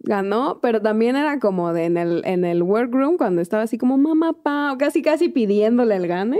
ganó, 0.00 0.58
pero 0.60 0.82
también 0.82 1.16
era 1.16 1.38
como 1.40 1.72
de 1.72 1.84
en 1.86 1.96
el, 1.96 2.22
en 2.26 2.44
el 2.44 2.62
workroom 2.62 3.16
cuando 3.16 3.40
estaba 3.40 3.62
así 3.62 3.78
como 3.78 3.96
mamá 3.96 4.34
Pau, 4.42 4.76
casi 4.76 5.00
casi 5.00 5.30
pidiéndole 5.30 5.96
el 5.96 6.06
gane. 6.06 6.38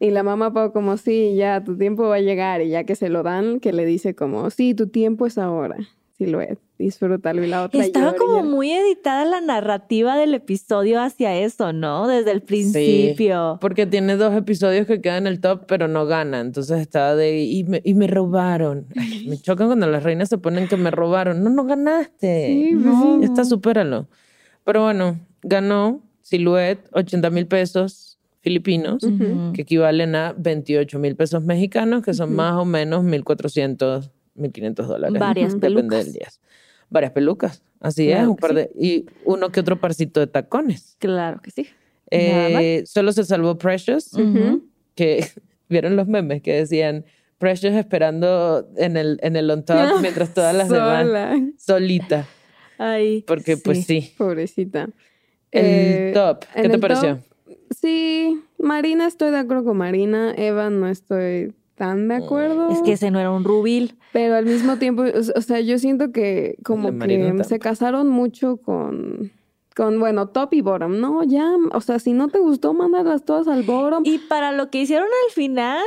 Y 0.00 0.10
la 0.10 0.24
mamá 0.24 0.52
Pau 0.52 0.72
como, 0.72 0.96
sí, 0.96 1.36
ya 1.36 1.62
tu 1.62 1.76
tiempo 1.78 2.08
va 2.08 2.16
a 2.16 2.20
llegar. 2.20 2.62
Y 2.62 2.70
ya 2.70 2.82
que 2.82 2.96
se 2.96 3.08
lo 3.10 3.22
dan, 3.22 3.60
que 3.60 3.72
le 3.72 3.84
dice 3.84 4.16
como, 4.16 4.50
sí, 4.50 4.74
tu 4.74 4.88
tiempo 4.88 5.26
es 5.26 5.38
ahora. 5.38 5.76
Silhouette, 6.18 6.58
disfrútalo. 6.84 7.44
Y 7.44 7.48
la 7.48 7.64
otra 7.64 7.80
Estaba 7.84 8.06
llora 8.06 8.18
como 8.18 8.32
llora. 8.38 8.44
muy 8.44 8.72
editada 8.72 9.24
la 9.24 9.40
narrativa 9.40 10.16
del 10.16 10.34
episodio 10.34 11.00
hacia 11.00 11.36
eso, 11.38 11.72
¿no? 11.72 12.08
Desde 12.08 12.32
el 12.32 12.42
principio. 12.42 13.58
Porque 13.60 13.86
tiene 13.86 14.16
dos 14.16 14.34
episodios 14.34 14.86
que 14.86 15.00
quedan 15.00 15.26
en 15.26 15.32
el 15.32 15.40
top, 15.40 15.64
pero 15.66 15.86
no 15.88 16.06
gana. 16.06 16.40
Entonces 16.40 16.80
está 16.80 17.14
de. 17.14 17.40
Y 17.44 17.64
me, 17.64 17.80
y 17.84 17.94
me 17.94 18.06
robaron. 18.06 18.86
Ay, 18.96 19.26
me 19.28 19.36
chocan 19.38 19.68
cuando 19.68 19.86
las 19.86 20.02
reinas 20.02 20.28
se 20.28 20.38
ponen 20.38 20.66
que 20.68 20.76
me 20.76 20.90
robaron. 20.90 21.44
No, 21.44 21.50
no 21.50 21.64
ganaste. 21.64 22.46
Sí, 22.48 22.72
no, 22.74 23.18
sí. 23.20 23.24
está, 23.24 23.44
supéralo. 23.44 24.08
Pero 24.64 24.82
bueno, 24.84 25.18
ganó 25.42 26.02
Silhouette 26.22 26.86
80 26.92 27.30
mil 27.30 27.46
pesos 27.46 28.18
filipinos, 28.42 29.06
que 29.52 29.62
equivalen 29.62 30.14
a 30.14 30.32
28 30.36 30.98
mil 30.98 31.14
pesos 31.14 31.44
mexicanos, 31.44 32.02
que 32.02 32.14
son 32.14 32.34
más 32.34 32.54
o 32.54 32.64
menos 32.64 33.04
1.400, 33.04 34.10
1.500 34.36 34.86
dólares. 34.86 35.18
Varias 35.20 35.54
Depende 35.54 35.76
pelucas. 35.82 36.04
del 36.04 36.12
día. 36.14 36.28
Varias 36.90 37.12
pelucas. 37.12 37.62
Así 37.80 38.10
es, 38.10 38.26
un 38.26 38.36
par 38.36 38.50
sí. 38.50 38.56
de. 38.56 38.70
Y 38.78 39.06
uno 39.24 39.50
que 39.50 39.60
otro 39.60 39.80
parcito 39.80 40.20
de 40.20 40.26
tacones. 40.26 40.96
Claro 40.98 41.40
que 41.40 41.50
sí. 41.50 41.66
Eh, 42.10 42.82
solo 42.86 43.12
se 43.12 43.24
salvó 43.24 43.56
Precious, 43.56 44.10
que 44.94 45.26
vieron 45.68 45.96
los 45.96 46.08
memes 46.08 46.42
que 46.42 46.52
decían 46.54 47.04
Precious 47.38 47.74
esperando 47.74 48.68
en 48.76 48.96
el, 48.96 49.18
en 49.22 49.36
el 49.36 49.50
on 49.50 49.64
top 49.64 49.76
mientras 50.02 50.34
todas 50.34 50.54
las 50.54 50.68
demás 50.68 51.06
Sola. 51.06 51.40
solita. 51.56 52.26
Ay, 52.78 53.24
Porque 53.26 53.56
pues 53.56 53.84
sí. 53.86 54.12
Pobrecita. 54.18 54.88
El 55.52 55.64
Eh, 55.64 56.10
top, 56.14 56.44
¿qué 56.54 56.60
en 56.62 56.68
te 56.68 56.74
el 56.74 56.80
pareció? 56.80 57.16
top, 57.16 57.56
Sí, 57.80 58.42
Marina, 58.58 59.06
estoy 59.06 59.30
de 59.30 59.38
acuerdo 59.38 59.64
con 59.64 59.76
Marina. 59.76 60.34
Eva, 60.36 60.70
no 60.70 60.88
estoy 60.88 61.52
tan 61.80 62.08
de 62.08 62.16
acuerdo. 62.16 62.68
Es 62.70 62.82
que 62.82 62.92
ese 62.92 63.10
no 63.10 63.18
era 63.18 63.30
un 63.30 63.42
rubil. 63.42 63.96
Pero 64.12 64.34
al 64.36 64.44
mismo 64.44 64.76
tiempo, 64.76 65.02
o 65.34 65.40
sea, 65.40 65.60
yo 65.60 65.78
siento 65.78 66.12
que 66.12 66.56
como 66.62 66.90
que 66.98 67.42
se 67.44 67.58
casaron 67.58 68.06
mucho 68.10 68.58
con, 68.58 69.32
con, 69.74 69.98
bueno, 69.98 70.26
top 70.28 70.52
y 70.52 70.60
bottom. 70.60 71.00
No, 71.00 71.22
ya, 71.24 71.50
o 71.72 71.80
sea, 71.80 71.98
si 71.98 72.12
no 72.12 72.28
te 72.28 72.38
gustó, 72.38 72.74
mándalas 72.74 73.24
todas 73.24 73.48
al 73.48 73.62
bottom. 73.62 74.02
Y 74.04 74.18
para 74.18 74.52
lo 74.52 74.68
que 74.70 74.82
hicieron 74.82 75.06
al 75.06 75.32
final, 75.32 75.82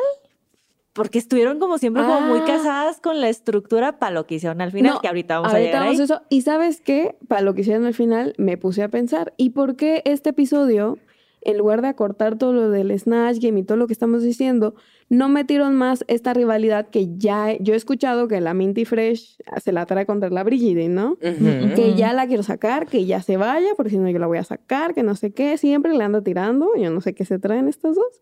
porque 0.94 1.20
estuvieron 1.20 1.60
como 1.60 1.78
siempre 1.78 2.02
como 2.04 2.22
muy 2.22 2.40
Ah. 2.40 2.46
casadas 2.48 3.00
con 3.00 3.22
la 3.22 3.30
estructura 3.30 4.00
para 4.00 4.12
lo 4.16 4.26
que 4.26 4.36
hicieron 4.36 4.62
al 4.62 4.72
final, 4.72 4.94
No, 4.96 5.00
que 5.00 5.08
ahorita 5.10 5.36
vamos 5.36 5.54
a 5.54 5.58
Ahorita 5.58 5.68
llegar 5.70 5.84
vamos 5.84 5.96
ahí. 5.96 6.02
a 6.02 6.06
eso. 6.06 6.22
Y 6.30 6.42
sabes 6.42 6.82
qué, 6.82 7.16
para 7.28 7.42
lo 7.42 7.54
que 7.54 7.62
hicieron 7.62 7.86
al 7.86 7.94
final, 7.94 8.34
me 8.40 8.58
puse 8.58 8.82
a 8.82 8.90
pensar, 8.90 9.32
¿y 9.38 9.52
por 9.52 9.76
qué 9.76 10.02
este 10.06 10.32
episodio 10.32 10.98
en 11.46 11.58
lugar 11.58 11.82
de 11.82 11.90
acortar 11.90 12.38
todo 12.38 12.54
lo 12.54 12.70
del 12.70 12.98
Snatch 12.98 13.40
Game 13.40 13.60
y 13.60 13.64
todo 13.64 13.78
lo 13.78 13.88
que 13.88 13.94
estamos 13.94 14.24
diciendo, 14.24 14.76
no 15.10 15.30
metieron 15.30 15.76
más 15.76 16.06
esta 16.08 16.34
rivalidad 16.34 16.88
que 16.90 17.18
ya 17.18 17.56
yo 17.60 17.74
he 17.74 17.78
escuchado 17.78 18.28
que 18.28 18.40
la 18.42 18.54
Minty 18.54 18.86
Fresh 18.86 19.38
se 19.62 19.72
la 19.72 19.86
trae 19.86 20.06
contra 20.06 20.30
la 20.30 20.44
Brigide, 20.44 20.88
¿no? 20.90 21.18
Que 21.20 21.94
ya 21.96 22.14
la 22.14 22.28
quiero 22.28 22.44
sacar, 22.44 22.88
que 22.88 23.06
ya 23.06 23.22
se 23.22 23.38
vaya, 23.38 23.70
porque 23.76 23.90
si 23.92 23.98
no 23.98 24.10
yo 24.10 24.20
la 24.20 24.28
voy 24.28 24.38
a 24.38 24.44
sacar, 24.44 24.94
que 24.94 25.04
no 25.04 25.16
sé 25.16 25.32
qué, 25.34 25.58
siempre 25.58 25.94
le 25.94 26.04
ando 26.04 26.24
tirando, 26.24 26.70
yo 26.78 26.90
no 26.90 27.02
sé 27.02 27.14
qué 27.14 27.26
se 27.26 27.40
traen 27.40 27.68
estas 27.68 27.96
dos. 27.96 28.22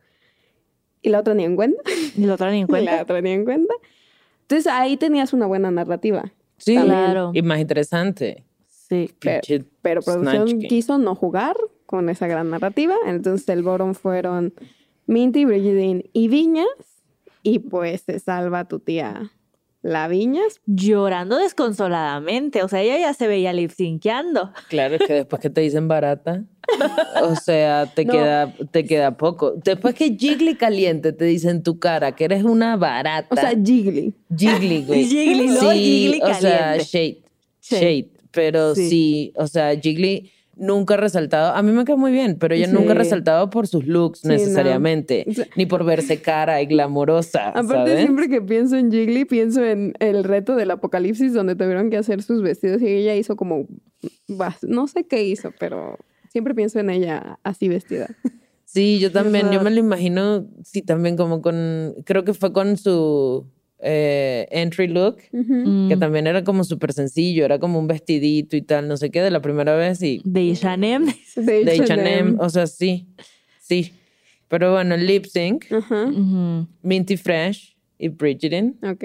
Y 1.03 1.09
la 1.09 1.19
otra 1.19 1.33
ni 1.33 1.43
en 1.43 1.55
cuenta. 1.55 1.81
Y 2.17 2.25
lo 2.25 2.37
traen 2.37 2.55
en 2.55 2.67
cuenta. 2.67 2.95
La 2.97 3.01
otra 3.03 3.21
ni 3.21 3.31
en 3.31 3.43
cuenta. 3.45 3.73
Entonces 4.41 4.67
ahí 4.67 4.97
tenías 4.97 5.33
una 5.33 5.45
buena 5.45 5.71
narrativa. 5.71 6.31
Sí, 6.57 6.75
Claro. 6.75 7.31
y 7.33 7.41
más 7.41 7.59
interesante. 7.59 8.43
Sí. 8.67 9.09
Pero, 9.19 9.65
pero 9.81 10.01
producción 10.01 10.59
quiso 10.59 10.97
no 10.97 11.15
jugar 11.15 11.55
con 11.91 12.09
esa 12.09 12.25
gran 12.25 12.49
narrativa. 12.49 12.95
Entonces 13.05 13.47
el 13.49 13.61
bottom 13.61 13.93
fueron 13.93 14.53
Minty, 15.05 15.45
Brigidine 15.45 16.09
y 16.13 16.27
Viñas. 16.29 16.65
Y 17.43 17.59
pues 17.59 18.01
se 18.01 18.17
salva 18.19 18.65
tu 18.67 18.79
tía 18.79 19.31
la 19.83 20.07
Viñas. 20.07 20.61
Llorando 20.67 21.37
desconsoladamente. 21.37 22.61
O 22.63 22.67
sea, 22.67 22.81
ella 22.81 22.99
ya 22.99 23.13
se 23.13 23.27
veía 23.27 23.51
lip 23.51 23.71
synceando. 23.71 24.51
Claro, 24.69 24.95
es 24.95 25.01
que 25.07 25.13
después 25.13 25.41
que 25.41 25.49
te 25.49 25.61
dicen 25.61 25.87
barata, 25.87 26.43
o 27.23 27.35
sea, 27.35 27.87
te, 27.87 28.05
No. 28.05 28.13
queda, 28.13 28.53
te 28.71 28.85
queda 28.85 29.17
poco. 29.17 29.53
Después 29.63 29.95
que 29.95 30.15
Jiggly 30.15 30.55
caliente 30.55 31.13
te 31.13 31.25
dice 31.25 31.49
en 31.49 31.63
tu 31.63 31.79
cara 31.79 32.11
que 32.15 32.25
eres 32.25 32.43
una 32.43 32.77
barata. 32.77 33.27
O 33.31 33.35
sea, 33.35 33.49
Jiggly. 33.51 34.13
Jiggly, 34.37 34.83
güey. 34.87 35.05
Jiggly, 35.05 35.47
¿no? 35.47 35.59
Sí, 35.71 35.77
Jiggly 35.79 36.21
o 36.21 36.33
sea, 36.35 36.59
caliente. 36.59 36.83
shade. 36.85 37.17
Shade. 37.61 37.81
Shade. 37.81 38.09
Pero 38.31 38.75
Sí. 38.75 38.87
sí. 38.89 39.33
o 39.35 39.47
sea, 39.47 39.75
Jiggly 39.75 40.31
nunca 40.61 40.93
ha 40.93 40.97
resaltado. 40.97 41.53
A 41.53 41.61
mí 41.61 41.71
me 41.71 41.83
queda 41.83 41.97
muy 41.97 42.11
bien, 42.11 42.37
pero 42.39 42.55
ella 42.55 42.67
Sí. 42.67 42.73
nunca 42.73 42.91
ha 42.91 42.95
resaltado 42.95 43.49
por 43.49 43.67
sus 43.67 43.85
looks 43.87 44.19
Sí, 44.19 44.27
no. 44.27 44.33
necesariamente. 44.33 45.25
O 45.27 45.33
sea- 45.33 45.47
Ni 45.57 45.65
por 45.65 45.83
verse 45.83 46.21
cara 46.21 46.61
y 46.61 46.67
glamorosa. 46.67 47.49
Aparte, 47.49 47.73
¿sabes? 47.91 47.99
siempre 47.99 48.29
que 48.29 48.41
pienso 48.41 48.77
en 48.77 48.91
Jiggly, 48.91 49.25
pienso 49.25 49.63
en 49.65 49.93
el 49.99 50.23
reto 50.23 50.55
del 50.55 50.71
apocalipsis 50.71 51.33
donde 51.33 51.55
tuvieron 51.55 51.89
que 51.89 51.97
hacer 51.97 52.23
sus 52.23 52.41
vestidos 52.41 52.81
y 52.81 52.87
ella 52.87 53.15
hizo 53.15 53.35
como. 53.35 53.67
No 54.61 54.87
sé 54.87 55.05
qué 55.05 55.23
hizo, 55.23 55.51
pero 55.59 55.97
siempre 56.29 56.55
pienso 56.55 56.79
en 56.79 56.89
ella 56.89 57.39
así 57.43 57.67
vestida. 57.67 58.07
Sí, 58.65 58.99
yo 58.99 59.11
también, 59.11 59.51
yo 59.51 59.61
me 59.61 59.69
lo 59.71 59.79
imagino, 59.79 60.47
sí, 60.63 60.81
también 60.81 61.17
como 61.17 61.41
con, 61.41 61.93
creo 62.05 62.23
que 62.23 62.33
fue 62.33 62.53
con 62.53 62.77
su 62.77 63.45
eh, 63.81 64.47
entry 64.51 64.87
look, 64.87 65.17
que 65.31 65.37
Mm. 65.95 65.99
también 65.99 66.27
era 66.27 66.43
como 66.43 66.63
súper 66.63 66.93
sencillo, 66.93 67.43
era 67.45 67.57
como 67.59 67.79
un 67.79 67.87
vestidito 67.87 68.55
y 68.55 68.61
tal, 68.61 68.87
no 68.87 68.95
sé 68.97 69.09
qué, 69.11 69.21
de 69.21 69.31
la 69.31 69.41
primera 69.41 69.75
vez 69.75 70.01
y 70.03 70.21
De 70.23 70.51
H&M. 70.51 71.13
De 71.35 71.71
H&M. 71.81 72.35
O 72.39 72.49
sea, 72.49 72.67
sí, 72.67 73.07
sí. 73.59 73.93
Pero 74.47 74.71
bueno, 74.73 74.97
lip 74.97 75.25
sync. 75.25 75.65
Minty 76.81 77.17
Fresh 77.17 77.75
y 77.97 78.09
Bridgerton, 78.09 78.77
Ok. 78.83 79.03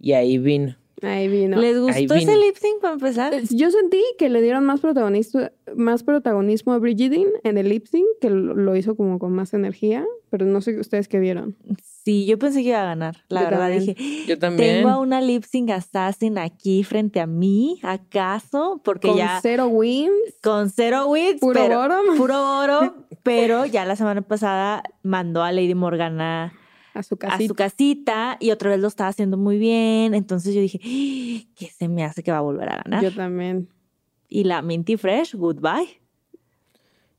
y 0.00 0.12
ahí 0.12 0.38
vino. 0.38 0.76
Ahí 1.02 1.28
vino. 1.28 1.58
¿Les 1.60 1.76
Ahí 1.76 2.06
gustó 2.06 2.14
ese 2.14 2.36
lip 2.36 2.56
sync 2.56 2.80
para 2.80 2.94
empezar? 2.94 3.34
Eh, 3.34 3.42
Yo 3.50 3.70
sentí 3.70 4.02
que 4.18 4.28
le 4.30 4.40
dieron 4.40 4.64
más 4.64 4.80
protagonismo, 4.80 5.42
más 5.76 6.02
protagonismo 6.02 6.72
a 6.72 6.78
Brigidine 6.78 7.30
en 7.44 7.58
el 7.58 7.68
lip 7.68 7.86
sync, 7.86 8.06
que 8.20 8.30
lo 8.30 8.74
hizo 8.76 8.96
como 8.96 9.18
con 9.18 9.32
más 9.32 9.52
energía, 9.52 10.04
pero 10.30 10.46
no 10.46 10.60
sé 10.62 10.80
ustedes 10.80 11.06
qué 11.08 11.18
vieron. 11.18 11.54
Sí, 11.82 12.24
yo 12.24 12.38
pensé 12.38 12.62
que 12.62 12.68
iba 12.70 12.80
a 12.82 12.84
ganar. 12.86 13.16
La 13.28 13.40
Yo 13.42 13.46
verdad, 13.50 13.68
también. 13.70 13.94
dije, 13.96 14.26
Yo 14.26 14.38
también. 14.38 14.76
tengo 14.76 14.88
a 14.90 14.98
una 15.00 15.20
lip 15.20 15.44
sync 15.44 15.70
assassin 15.70 16.38
aquí 16.38 16.82
frente 16.84 17.20
a 17.20 17.26
mí, 17.26 17.78
¿acaso? 17.82 18.80
Porque 18.84 19.08
Con 19.08 19.16
ya 19.18 19.38
cero 19.42 19.66
wins, 19.66 20.10
con 20.42 20.70
cero 20.70 21.08
wins, 21.08 21.40
puro 21.40 21.60
pero, 21.60 21.78
bottom, 21.80 22.16
puro 22.16 22.58
oro, 22.60 22.94
pero 23.22 23.66
ya 23.66 23.84
la 23.84 23.96
semana 23.96 24.22
pasada 24.22 24.82
mandó 25.02 25.42
a 25.42 25.52
Lady 25.52 25.74
Morgana 25.74 26.54
a 26.98 27.02
su 27.02 27.14
a 27.14 27.18
casita. 27.18 27.48
su 27.48 27.54
casita 27.54 28.36
y 28.40 28.50
otra 28.50 28.70
vez 28.70 28.80
lo 28.80 28.88
estaba 28.88 29.08
haciendo 29.10 29.36
muy 29.36 29.58
bien. 29.58 30.14
Entonces 30.14 30.54
yo 30.54 30.60
dije, 30.60 30.80
"Ah, 30.82 31.52
¿qué 31.56 31.66
se 31.66 31.88
me 31.88 32.04
hace 32.04 32.22
que 32.22 32.30
va 32.32 32.38
a 32.38 32.42
volver 32.42 32.68
a 32.68 32.82
ganar? 32.84 33.02
Yo 33.02 33.12
también. 33.14 33.68
Y 34.28 34.44
la 34.44 34.62
Minty 34.62 34.96
Fresh, 34.96 35.34
goodbye. 35.34 36.00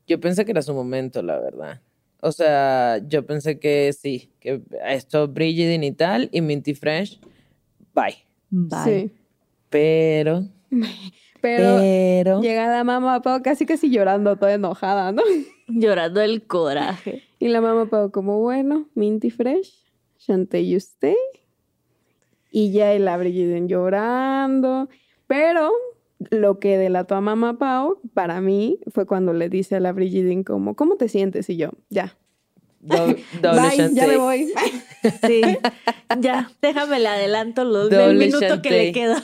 Yo 0.07 0.19
pensé 0.19 0.45
que 0.45 0.51
era 0.51 0.61
su 0.61 0.73
momento, 0.73 1.21
la 1.21 1.39
verdad. 1.39 1.81
O 2.21 2.31
sea, 2.31 2.97
yo 3.07 3.25
pensé 3.25 3.59
que 3.59 3.93
sí, 3.93 4.31
que 4.39 4.61
esto 4.85 5.27
Bridgerton 5.27 5.83
y 5.83 5.91
tal, 5.91 6.29
y 6.31 6.41
Minty 6.41 6.73
Fresh, 6.73 7.19
bye. 7.93 8.15
Bye. 8.49 8.83
Sí. 9.09 9.11
Pero, 9.69 10.45
Pero 11.41 11.77
pero, 12.27 12.41
llega 12.41 12.67
la 12.67 12.83
mamá 12.83 13.21
Pau 13.21 13.41
casi 13.41 13.65
casi 13.65 13.89
llorando, 13.89 14.35
toda 14.37 14.53
enojada, 14.53 15.11
¿no? 15.11 15.21
Llorando 15.67 16.21
el 16.21 16.43
coraje. 16.43 17.23
Y 17.39 17.49
la 17.49 17.61
mamá 17.61 17.85
Pau 17.87 18.11
como, 18.11 18.39
bueno, 18.39 18.87
Minty 18.95 19.29
Fresh, 19.29 19.83
Shantae 20.19 20.61
y 20.61 20.75
usted. 20.75 21.15
Y 22.51 22.71
ya 22.71 22.95
y 22.95 22.99
la 22.99 23.17
Brigiden 23.17 23.67
llorando. 23.67 24.89
Pero 25.27 25.71
lo 26.31 26.59
que 26.59 26.77
delató 26.77 27.15
a 27.15 27.21
mamá 27.21 27.57
Pau, 27.57 27.99
para 28.13 28.41
mí, 28.41 28.79
fue 28.91 29.05
cuando 29.05 29.33
le 29.33 29.49
dice 29.49 29.75
a 29.75 29.79
la 29.79 29.91
Brigiden 29.91 30.43
como, 30.43 30.75
¿cómo 30.75 30.95
te 30.95 31.07
sientes? 31.09 31.49
Y 31.49 31.57
yo, 31.57 31.71
ya. 31.89 32.17
doble, 32.79 33.23
doble 33.41 33.61
Bye, 33.61 33.93
ya 33.93 34.07
me 34.07 34.17
voy. 34.17 34.53
Sí. 35.25 35.41
ya, 36.19 36.51
déjame 36.61 36.99
le 36.99 37.07
adelanto 37.07 37.63
los 37.63 37.89
Doble 37.89 38.25
minuto 38.25 38.61
que 38.61 38.69
le 38.71 38.91
queda. 38.91 39.23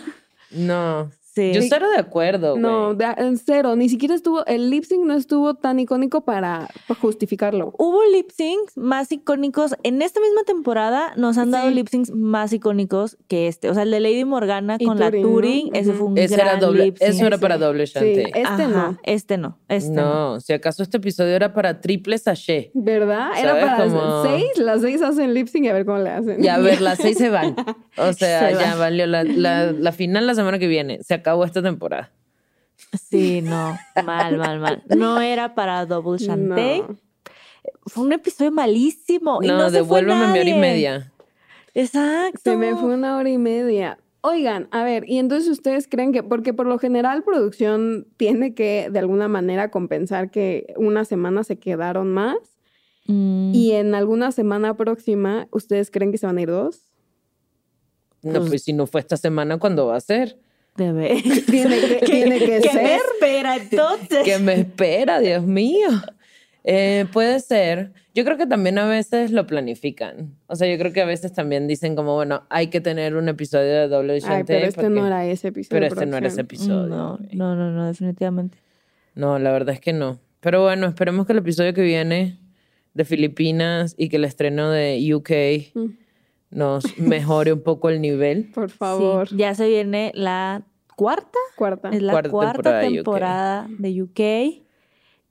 No, 0.52 1.10
Sí. 1.34 1.52
yo 1.54 1.62
cero 1.68 1.88
de 1.90 2.00
acuerdo, 2.00 2.58
No, 2.58 2.94
de- 2.94 3.06
en 3.18 3.38
cero. 3.38 3.76
Ni 3.76 3.90
siquiera 3.90 4.14
estuvo, 4.14 4.46
el 4.46 4.70
lip 4.70 4.84
sync 4.84 5.04
no 5.06 5.16
estuvo 5.16 5.56
tan 5.56 5.80
icónico 5.80 6.26
para, 6.26 6.68
para 6.88 7.00
justificarlo. 7.00 7.74
Hubo 7.80 8.00
lip 8.12 8.30
syncs 8.30 8.78
más 8.78 9.12
icónicos. 9.12 9.74
En 9.84 10.02
esta 10.02 10.20
misma 10.20 10.44
temporada 10.46 11.14
nos 11.18 11.38
han 11.38 11.50
dado 11.52 11.70
Sí. 11.70 11.74
lip 11.76 11.88
syncs 11.88 12.12
más 12.12 12.54
icónicos 12.54 13.18
que 13.28 13.48
este. 13.48 13.70
O 13.70 13.74
sea, 13.74 13.84
el 13.84 13.92
de 13.92 14.00
Lady 14.00 14.26
Morgana 14.26 14.76
Y 14.80 14.86
con 14.86 15.00
la 15.00 15.10
Turing, 15.10 15.70
¿no? 15.74 15.80
Ese 15.80 15.94
fue 15.94 16.08
un 16.08 16.18
Ese 16.18 16.36
gran 16.36 16.48
era 16.50 16.58
doble, 16.60 16.86
lip 16.86 16.98
sync. 16.98 17.10
eso 17.10 17.26
era 17.26 17.38
para 17.38 17.58
doble 17.58 17.88
Sí, 17.88 17.94
Shantae. 17.94 18.24
este 18.28 18.42
Ajá, 18.46 18.68
no. 18.68 18.98
Este 19.04 19.38
no, 19.38 19.58
este 19.70 19.92
no. 19.92 20.34
no, 20.34 20.40
si 20.40 20.54
acaso 20.54 20.84
este 20.84 20.98
episodio 20.98 21.36
era 21.36 21.54
para 21.54 21.82
triple 21.82 22.18
sachet. 22.18 22.70
¿Verdad? 22.76 23.30
Era 23.40 23.60
para 23.60 23.86
Como- 23.86 24.24
seis, 24.24 24.52
las 24.58 24.82
seis 24.82 25.02
hacen 25.02 25.34
lip 25.34 25.48
sync 25.48 25.66
y 25.66 25.70
a 25.70 25.74
ver 25.74 25.86
cómo 25.86 25.98
le 25.98 26.10
hacen. 26.10 26.44
Y 26.44 26.48
a 26.48 26.60
ver, 26.60 26.80
las 26.82 27.00
seis 27.00 27.18
se 27.18 27.30
van. 27.30 27.56
O 27.98 28.14
sea, 28.14 28.50
Se 28.50 28.54
ya 28.56 28.70
van. 28.72 28.80
valió 28.80 29.08
la, 29.08 29.24
la, 29.24 29.72
la 29.72 29.92
final 29.92 30.28
la 30.28 30.36
semana 30.36 30.60
que 30.60 30.68
viene. 30.68 31.00
Se 31.02 31.14
acabó 31.24 31.46
esta 31.46 31.62
temporada. 31.62 32.12
Sí, 33.10 33.42
no. 33.42 33.78
Mal, 34.04 34.38
mal, 34.38 34.60
mal. 34.60 34.84
No 34.96 35.20
era 35.22 35.56
para 35.56 35.86
Double 35.86 36.18
Shantae. 36.18 36.82
No. 36.82 36.98
Fue 37.86 38.04
un 38.04 38.12
episodio 38.14 38.52
malísimo. 38.52 39.40
y 39.42 39.48
No, 39.48 39.58
no 39.58 39.70
se 39.70 39.84
fue 39.84 40.02
devuélveme 40.02 40.34
mi 40.34 40.40
hora 40.40 40.50
y 40.50 40.60
media. 40.60 41.12
Exacto. 41.74 42.40
Se 42.44 42.58
me 42.58 42.76
fue 42.76 42.94
una 42.94 43.18
hora 43.18 43.30
y 43.30 43.38
media. 43.38 43.98
Oigan, 44.22 44.68
a 44.72 44.84
ver, 44.84 45.04
y 45.10 45.18
entonces 45.20 45.50
ustedes 45.50 45.88
creen 45.90 46.14
que, 46.14 46.24
porque 46.24 46.54
por 46.54 46.66
lo 46.66 46.78
general 46.80 47.24
producción 47.24 48.08
tiene 48.16 48.54
que 48.54 48.90
de 48.90 49.00
alguna 49.00 49.28
manera 49.28 49.70
compensar 49.70 50.32
que 50.32 50.74
una 50.78 51.04
semana 51.04 51.44
se 51.44 51.58
quedaron 51.60 52.12
más 52.12 52.38
Mm, 53.06 53.52
y 53.54 53.72
en 53.72 53.96
alguna 53.96 54.32
semana 54.32 54.78
próxima, 54.78 55.48
¿ustedes 55.52 55.92
creen 55.92 56.12
que 56.14 56.18
se 56.18 56.26
van 56.26 56.38
a 56.38 56.42
ir 56.42 56.50
dos? 56.50 56.90
No, 58.22 58.40
Pues- 58.40 58.50
pues 58.50 58.64
si 58.64 58.74
no 58.74 58.88
fue 58.88 59.02
esta 59.02 59.18
semana, 59.18 59.60
¿cuándo 59.60 59.88
va 59.88 59.98
a 59.98 60.00
ser? 60.02 60.40
Debe. 60.76 61.22
Tiene 61.50 61.80
que, 61.80 62.06
tiene 62.06 62.40
que 62.40 62.46
¿Qué 62.62 62.70
me 62.74 62.88
ser. 62.88 63.00
espera 63.14 63.56
entonces? 63.58 64.20
¿Qué 64.24 64.40
me 64.40 64.54
espera, 64.56 65.20
Dios 65.20 65.44
mío? 65.44 65.90
Eh, 66.64 67.06
puede 67.12 67.40
ser. 67.40 67.92
Yo 68.16 68.24
creo 68.24 68.38
que 68.38 68.46
también 68.48 68.78
a 68.78 68.88
veces 68.88 69.32
lo 69.32 69.46
planifican. 69.48 70.36
O 70.48 70.56
sea, 70.56 70.72
yo 70.72 70.78
creo 70.80 70.94
que 70.94 71.02
a 71.02 71.06
veces 71.06 71.34
también 71.34 71.68
dicen 71.68 71.96
como, 71.96 72.14
bueno, 72.16 72.44
hay 72.50 72.68
que 72.68 72.80
tener 72.80 73.16
un 73.16 73.28
episodio 73.28 73.72
de 73.74 73.88
doble 73.88 74.20
Ay, 74.26 74.44
pero 74.46 74.66
este 74.68 74.82
porque- 74.82 74.90
no 74.96 75.06
era 75.08 75.26
ese 75.26 75.50
episodio. 75.50 75.70
pero 75.82 75.86
este 75.94 76.06
no 76.06 76.18
era 76.18 76.28
ese 76.28 76.42
episodio. 76.42 76.88
No, 76.88 77.20
no, 77.34 77.56
no, 77.72 77.88
definitivamente. 77.88 78.58
No, 79.16 79.40
la 79.40 79.52
verdad 79.52 79.74
es 79.76 79.82
que 79.82 79.94
no. 79.94 80.20
Pero 80.40 80.62
bueno, 80.64 80.88
esperemos 80.88 81.26
que 81.26 81.34
el 81.34 81.40
episodio 81.40 81.74
que 81.74 81.82
viene 81.82 82.38
de 82.94 83.06
Filipinas 83.06 83.96
y 83.98 84.10
que 84.10 84.18
el 84.18 84.26
estreno 84.26 84.70
de 84.70 85.14
UK 85.14 85.72
Mm. 85.74 85.86
Nos 86.54 86.98
mejore 86.98 87.54
un 87.54 87.62
poco 87.62 87.90
el 87.90 88.02
nivel. 88.02 88.52
Por 88.56 88.70
favor. 88.70 89.28
Sí, 89.30 89.38
ya 89.38 89.54
se 89.56 89.68
viene 89.68 90.12
la 90.16 90.64
cuarta, 90.96 91.40
Cuarta. 91.56 91.90
es 91.90 92.02
la 92.02 92.12
Cuarta 92.14 92.30
cuarta 92.30 92.82
temporada 92.82 92.82
de 92.82 92.88
UK. 92.90 92.96
temporada 92.96 93.68
de 93.70 94.02
UK. 94.60 94.64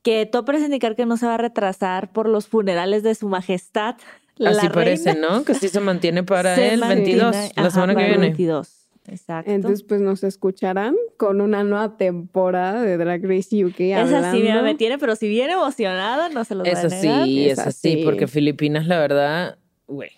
Que 0.02 0.26
todo 0.26 0.44
parece 0.44 0.64
indicar 0.64 0.96
que 0.96 1.06
no 1.06 1.16
se 1.16 1.26
va 1.26 1.34
a 1.34 1.38
retrasar 1.38 2.12
por 2.12 2.28
los 2.28 2.48
funerales 2.48 3.02
de 3.04 3.14
su 3.14 3.28
majestad. 3.28 3.94
La 4.36 4.50
Así 4.50 4.60
reina. 4.60 4.72
parece, 4.74 5.14
¿no? 5.14 5.44
Que 5.44 5.54
sí 5.54 5.68
se 5.68 5.78
mantiene 5.78 6.24
para 6.24 6.56
Se 6.56 6.74
el 6.74 6.80
mantiene, 6.80 7.22
22, 7.22 7.34
la 7.56 7.62
ajá, 7.62 7.70
semana 7.70 7.94
que 7.94 8.04
viene. 8.04 8.18
22. 8.18 8.78
Exacto. 9.06 9.50
Entonces, 9.50 9.82
pues 9.84 10.00
nos 10.00 10.24
escucharán 10.24 10.94
con 11.16 11.40
una 11.40 11.62
nueva 11.64 11.96
temporada 11.96 12.82
de 12.82 12.96
Drag 12.96 13.22
Race 13.24 13.64
UK. 13.64 13.80
Esa 13.80 14.32
sí 14.32 14.38
hablando. 14.40 14.62
me 14.64 14.74
tiene, 14.74 14.98
pero 14.98 15.14
si 15.16 15.28
viene 15.28 15.52
emocionada, 15.52 16.28
no 16.30 16.44
se 16.44 16.54
los 16.56 16.64
voy 16.66 16.72
a 16.76 16.82
negar. 16.82 17.24
sí, 17.26 17.46
Es 17.48 17.58
es 17.58 17.66
así, 17.66 17.92
así. 17.94 18.04
porque 18.04 18.26
Filipinas, 18.26 18.86
la 18.86 18.98
verdad, 18.98 19.58
güey. 19.86 20.10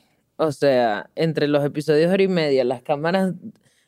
O 0.47 0.53
sea, 0.53 1.11
entre 1.14 1.49
los 1.49 1.64
episodios 1.64 2.09
de 2.09 2.14
hora 2.14 2.22
y 2.22 2.28
media, 2.28 2.64
las 2.64 2.82
cámaras, 2.82 3.32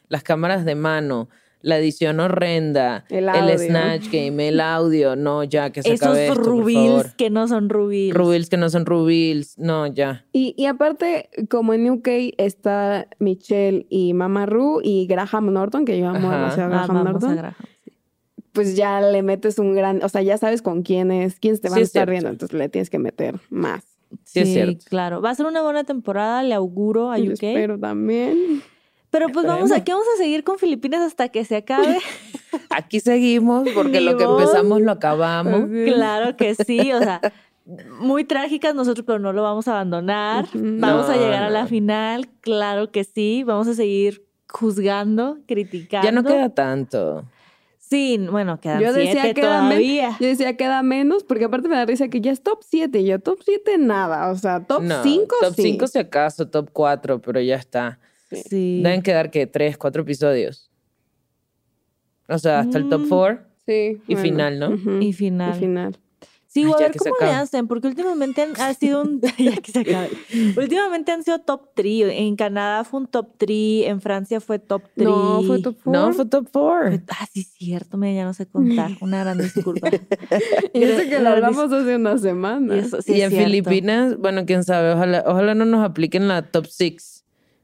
las 0.09 0.23
cámaras 0.23 0.65
de 0.65 0.75
mano, 0.75 1.29
la 1.63 1.79
edición 1.79 2.21
horrenda, 2.21 3.05
El 3.09 3.29
el. 3.29 3.59
Snatch 3.59 4.09
Game, 4.13 4.49
el 4.49 4.61
audio, 4.61 5.17
no, 5.17 5.43
ya, 5.43 5.71
que 5.71 5.83
se 5.83 5.95
Esos 5.95 6.07
acabe 6.09 6.29
esto, 6.29 6.35
por 6.43 6.45
rubils 6.47 6.89
favor. 7.03 7.17
que 7.17 7.31
no 7.31 7.49
son 7.49 7.69
rubils. 7.69 8.15
Rubils 8.15 8.49
que 8.49 8.57
no 8.57 8.71
son 8.71 8.87
rubils, 8.87 9.59
no, 9.59 9.87
ya. 9.89 10.25
Y, 10.33 10.55
y 10.57 10.67
aparte, 10.67 11.29
como 11.51 11.75
en 11.75 11.91
UK 11.91 12.09
está 12.39 13.09
Michelle 13.19 13.87
y 13.91 14.15
Mama 14.15 14.47
Ru 14.47 14.81
y 14.83 15.07
Graham 15.09 15.53
Norton, 15.53 15.85
que 15.85 15.99
yo 15.99 16.09
amo 16.09 16.29
Ajá. 16.29 16.37
demasiado 16.37 16.73
a 16.75 16.83
Ah, 16.83 16.87
Graham 16.87 16.97
a 17.07 17.11
Norton, 17.11 17.37
Graham. 17.37 17.55
pues 18.53 18.77
ya 18.77 19.01
le 19.01 19.23
metes 19.23 19.59
un 19.59 19.75
gran, 19.75 20.05
o 20.05 20.09
sea, 20.09 20.23
ya 20.23 20.39
sabes 20.39 20.63
con 20.63 20.83
quiénes, 20.83 21.41
quiénes 21.41 21.61
te 21.61 21.69
van 21.69 21.77
Sí, 21.77 21.81
a 21.81 21.83
es 21.83 21.89
estar 21.89 22.01
cierto. 22.03 22.11
viendo, 22.13 22.29
entonces 22.31 22.57
le 22.57 22.69
tienes 22.69 22.91
que 22.91 22.99
meter 23.01 23.41
más. 23.51 23.83
Sí, 24.25 24.41
es 24.41 24.53
cierto. 24.53 24.85
claro. 24.89 25.21
Va 25.23 25.31
a 25.31 25.35
ser 25.35 25.47
una 25.47 25.63
buena 25.63 25.85
temporada, 25.85 26.43
le 26.43 26.55
auguro 26.55 27.11
a 27.11 27.19
Yo 27.19 27.33
UK. 27.33 27.43
espero 27.43 27.79
también. 27.79 28.63
Pero 29.11 29.29
pues 29.31 29.47
vamos, 29.47 29.73
aquí 29.73 29.93
vamos 29.93 30.07
a 30.15 30.19
seguir 30.19 30.45
con 30.45 30.59
Filipinas 30.59 31.01
hasta 31.01 31.29
que 31.29 31.45
se 31.45 31.57
acabe. 31.57 31.99
Aquí 32.71 33.01
seguimos 33.01 33.67
porque 33.75 34.01
lo 34.03 34.17
que 34.17 34.25
empezamos 34.25 34.81
lo 34.83 34.93
acabamos. 34.93 35.69
claro 35.87 36.37
que 36.37 36.55
sí, 36.55 36.93
o 36.93 36.99
sea, 36.99 37.21
muy 37.99 38.25
trágicas 38.25 38.75
nosotros, 38.75 39.05
pero 39.07 39.19
no 39.19 39.33
lo 39.33 39.43
vamos 39.43 39.69
a 39.69 39.73
abandonar. 39.73 40.47
Vamos 40.53 41.09
a 41.09 41.17
No, 41.17 41.23
llegar 41.23 41.43
a 41.45 41.51
la 41.51 41.63
no. 41.63 41.69
final, 41.69 42.29
claro 42.41 42.91
que 42.91 43.05
sí. 43.05 43.43
Vamos 43.45 43.69
a 43.69 43.75
seguir 43.75 44.25
juzgando, 44.49 45.39
criticando. 45.47 46.05
Ya 46.07 46.13
no 46.13 46.23
queda 46.25 46.49
tanto. 46.51 47.25
Sí, 47.89 48.19
bueno, 48.31 48.59
quedan 48.61 48.81
Yo 48.81 48.93
decía 48.93 49.23
siete 49.23 49.41
queda 49.41 49.61
todavía. 49.61 50.17
Yo 50.19 50.27
decía 50.27 50.57
queda 50.57 50.83
menos, 50.83 51.23
porque 51.23 51.45
aparte 51.45 51.69
me 51.69 51.77
da 51.77 51.87
risa 51.87 52.09
que 52.09 52.21
ya 52.21 52.33
es 52.33 52.43
top 52.43 52.59
7. 52.63 52.99
Y 53.01 53.07
yo, 53.07 53.21
top 53.21 53.39
7 53.45 53.79
nada. 53.79 54.31
O 54.31 54.37
sea, 54.37 54.65
top 54.65 54.83
No, 54.83 55.03
5 55.05 55.37
Top 55.41 55.55
sí. 55.55 55.63
5 55.63 55.87
si 55.87 55.99
acaso, 56.01 56.49
top 56.49 56.71
4, 56.73 57.21
pero 57.21 57.41
ya 57.41 57.55
está. 57.57 58.01
Sí. 58.31 58.81
Deben 58.83 59.03
quedar 59.03 59.31
que 59.31 59.47
3, 59.47 59.79
4 59.79 60.03
episodios. 60.03 60.69
O 62.29 62.39
sea, 62.39 62.61
hasta 62.61 62.79
el 62.79 62.89
top 62.89 63.03
Mm. 63.03 63.09
4. 63.09 63.45
Sí. 63.67 64.01
Y 64.09 64.17
final, 64.17 64.59
¿no? 64.59 65.01
Y 65.01 65.13
final. 65.13 65.57
Y 65.57 65.59
final. 65.61 65.97
Sí, 66.57 66.65
Ay, 66.65 66.73
a 66.73 66.77
ver 66.79 66.97
cómo 66.97 67.15
le 67.21 67.27
hacen, 67.33 67.69
porque 67.69 67.87
últimamente 67.87 68.41
han, 68.41 68.59
ha 68.59 68.73
sido 68.73 69.03
un... 69.03 69.21
ya 69.39 69.57
que 69.57 69.73
se 69.73 69.81
acabe. 69.81 70.09
Últimamente 70.57 71.13
han 71.13 71.23
sido 71.23 71.39
top 71.39 71.69
3. 71.75 72.09
En 72.13 72.35
Canadá 72.35 72.83
fue 72.85 73.01
un 73.01 73.07
top 73.09 73.29
3, 73.37 73.89
en 73.89 74.01
Francia 74.01 74.41
fue 74.41 74.59
top 74.59 74.85
3. 74.95 75.07
No, 75.07 75.43
fue 75.43 75.61
top 75.61 75.77
4. 75.85 75.93
No, 75.93 76.13
fue 76.15 76.25
top 76.25 76.49
4. 76.51 77.03
Ah, 77.11 77.27
sí, 77.31 77.45
cierto, 77.45 77.99
me 77.99 78.15
ya 78.15 78.25
no 78.25 78.33
sé 78.33 78.47
contar. 78.47 78.91
Una 79.03 79.23
gran 79.23 79.37
disculpa. 79.37 79.91
Y 80.73 80.83
eso 80.83 81.07
que 81.07 81.19
lo 81.19 81.29
hablamos 81.29 81.71
hace 81.71 81.97
una 81.97 82.17
semana. 82.17 82.75
Y 82.75 82.79
eso 82.79 83.03
sí 83.03 83.13
y 83.13 83.21
en 83.21 83.33
cierto. 83.33 83.51
Filipinas, 83.51 84.17
bueno, 84.17 84.47
quién 84.47 84.65
sabe, 84.65 84.95
ojalá, 84.95 85.25
ojalá 85.27 85.55
no 85.55 85.67
nos 85.67 85.85
apliquen 85.85 86.27
la 86.27 86.41
top 86.41 86.69
6. 86.71 87.16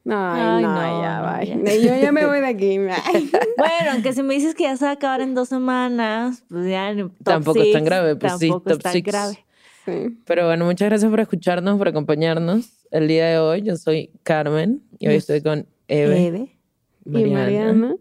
Ay, 0.04 0.40
Ay, 0.42 0.62
no, 0.62 0.74
no, 0.74 1.02
ya, 1.02 1.20
no, 1.56 1.62
bye. 1.64 1.80
Yo 1.82 1.94
ya 2.00 2.10
me 2.12 2.26
voy 2.26 2.40
de 2.40 2.46
aquí. 2.46 2.78
Bueno, 3.56 3.90
aunque 3.92 4.12
si 4.12 4.22
me 4.22 4.34
dices 4.34 4.54
que 4.54 4.64
ya 4.64 4.76
se 4.76 4.84
va 4.84 4.90
a 4.90 4.94
acabar 4.94 5.20
en 5.20 5.34
dos 5.34 5.48
semanas, 5.48 6.42
pues 6.48 6.66
ya 6.68 6.90
en 6.90 6.98
top 7.10 7.12
Tampoco 7.22 7.62
es 7.62 7.72
tan 7.72 7.84
grave, 7.84 8.16
pues 8.16 8.32
sí, 8.38 8.48
tampoco 8.48 8.70
top 8.70 8.78
es 8.78 8.82
tan 8.82 8.92
six. 8.92 9.06
grave. 9.06 9.44
Sí. 9.84 10.16
Pero 10.26 10.46
bueno, 10.46 10.64
muchas 10.64 10.88
gracias 10.88 11.10
por 11.10 11.20
escucharnos, 11.20 11.78
por 11.78 11.88
acompañarnos 11.88 12.68
el 12.90 13.08
día 13.08 13.26
de 13.26 13.38
hoy. 13.38 13.62
Yo 13.62 13.76
soy 13.76 14.10
Carmen 14.22 14.82
y 14.98 15.08
hoy 15.08 15.14
estoy 15.16 15.40
con 15.42 15.66
Eve, 15.88 16.26
Eve. 16.26 16.58
Y 17.04 17.24
Mariana. 17.30 17.94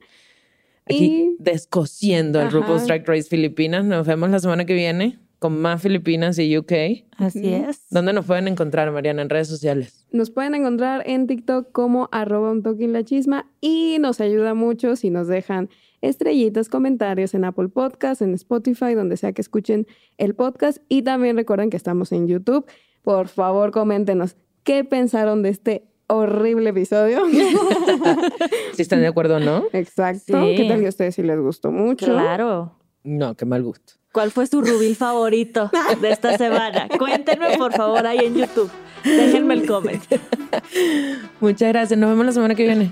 Aquí 0.86 1.06
Y- 1.06 1.36
descosiendo 1.40 2.40
el 2.42 2.48
Ajá. 2.48 2.58
RuPaul's 2.58 2.86
Drag 2.88 3.08
Race 3.08 3.30
Filipinas. 3.30 3.86
Nos 3.86 4.06
vemos 4.08 4.30
la 4.30 4.40
semana 4.40 4.66
que 4.66 4.74
viene 4.74 5.20
con 5.42 5.60
más 5.60 5.82
Filipinas 5.82 6.38
y 6.38 6.56
UK. 6.56 6.72
Así 7.18 7.52
es. 7.52 7.88
¿Dónde 7.90 8.14
nos 8.14 8.28
pueden 8.28 8.48
encontrar, 8.48 8.92
Mariana? 8.92 9.24
En 9.24 9.30
redes 9.32 9.48
sociales. 9.48 10.06
Nos 10.12 10.30
pueden 10.30 10.54
encontrar 10.54 11.02
en 11.08 11.26
TikTok 11.26 11.72
como 11.72 12.10
arroba 12.12 12.52
un 12.52 12.62
toque 12.62 12.84
en 12.84 12.94
la 12.94 13.04
chisma 13.04 13.50
y 13.60 13.98
nos 14.00 14.22
ayuda 14.22 14.54
mucho 14.54 14.96
si 14.96 15.10
nos 15.10 15.28
dejan 15.28 15.70
estrellitas, 16.02 16.70
comentarios 16.70 17.34
en 17.34 17.44
Apple 17.46 17.70
Podcast, 17.70 18.22
en 18.22 18.36
Spotify, 18.36 18.94
donde 18.94 19.18
sea 19.18 19.34
que 19.34 19.42
escuchen 19.42 19.88
el 20.20 20.36
podcast. 20.36 20.78
Y 20.90 21.02
también 21.02 21.38
recuerden 21.38 21.72
que 21.72 21.78
estamos 21.78 22.12
en 22.12 22.28
YouTube. 22.28 22.68
Por 23.02 23.28
favor, 23.28 23.72
coméntenos 23.72 24.36
qué 24.64 24.84
pensaron 24.84 25.42
de 25.42 25.50
este 25.50 25.88
horrible 26.06 26.70
episodio. 26.70 27.24
Si 28.74 28.84
están 28.84 29.02
de 29.02 29.08
acuerdo 29.08 29.38
o 29.38 29.40
no. 29.40 29.64
Exacto. 29.74 30.40
Sí. 30.40 30.56
¿Qué 30.56 30.66
tal 30.70 30.80
que 30.80 30.86
a 30.86 30.90
ustedes 30.90 31.16
si 31.16 31.24
les 31.24 31.40
gustó 31.40 31.72
mucho? 31.72 32.06
Claro. 32.06 32.78
No, 33.04 33.36
qué 33.36 33.46
mal 33.46 33.64
gusto. 33.64 34.01
¿Cuál 34.12 34.32
fue 34.32 34.46
su 34.46 34.62
rubil 34.62 34.96
favorito 34.96 35.72
de 36.02 36.12
esta 36.12 36.38
semana? 36.38 36.88
Cuéntenme, 36.98 37.58
por 37.58 37.74
favor, 37.74 38.06
ahí 38.06 38.20
en 38.20 38.36
YouTube. 38.36 38.70
Déjenme 39.04 39.54
el 39.54 39.66
comment. 39.66 40.04
Muchas 41.40 41.70
gracias. 41.70 41.98
Nos 41.98 42.10
vemos 42.10 42.26
la 42.26 42.32
semana 42.34 42.56
que 42.56 42.64
viene. 42.64 42.92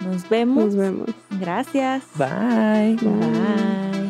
Nos 0.00 0.28
vemos. 0.28 0.64
Nos 0.66 0.76
vemos. 0.76 1.08
Gracias. 1.38 2.02
Bye. 2.16 2.96
Bye. 2.96 4.09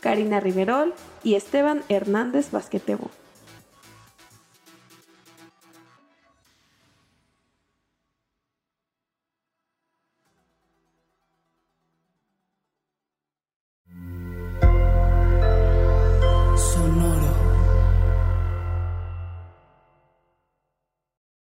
Karina 0.00 0.40
Riverol 0.40 0.94
y 1.22 1.34
Esteban 1.34 1.82
Hernández 1.88 2.50
Basquetebo. 2.50 3.10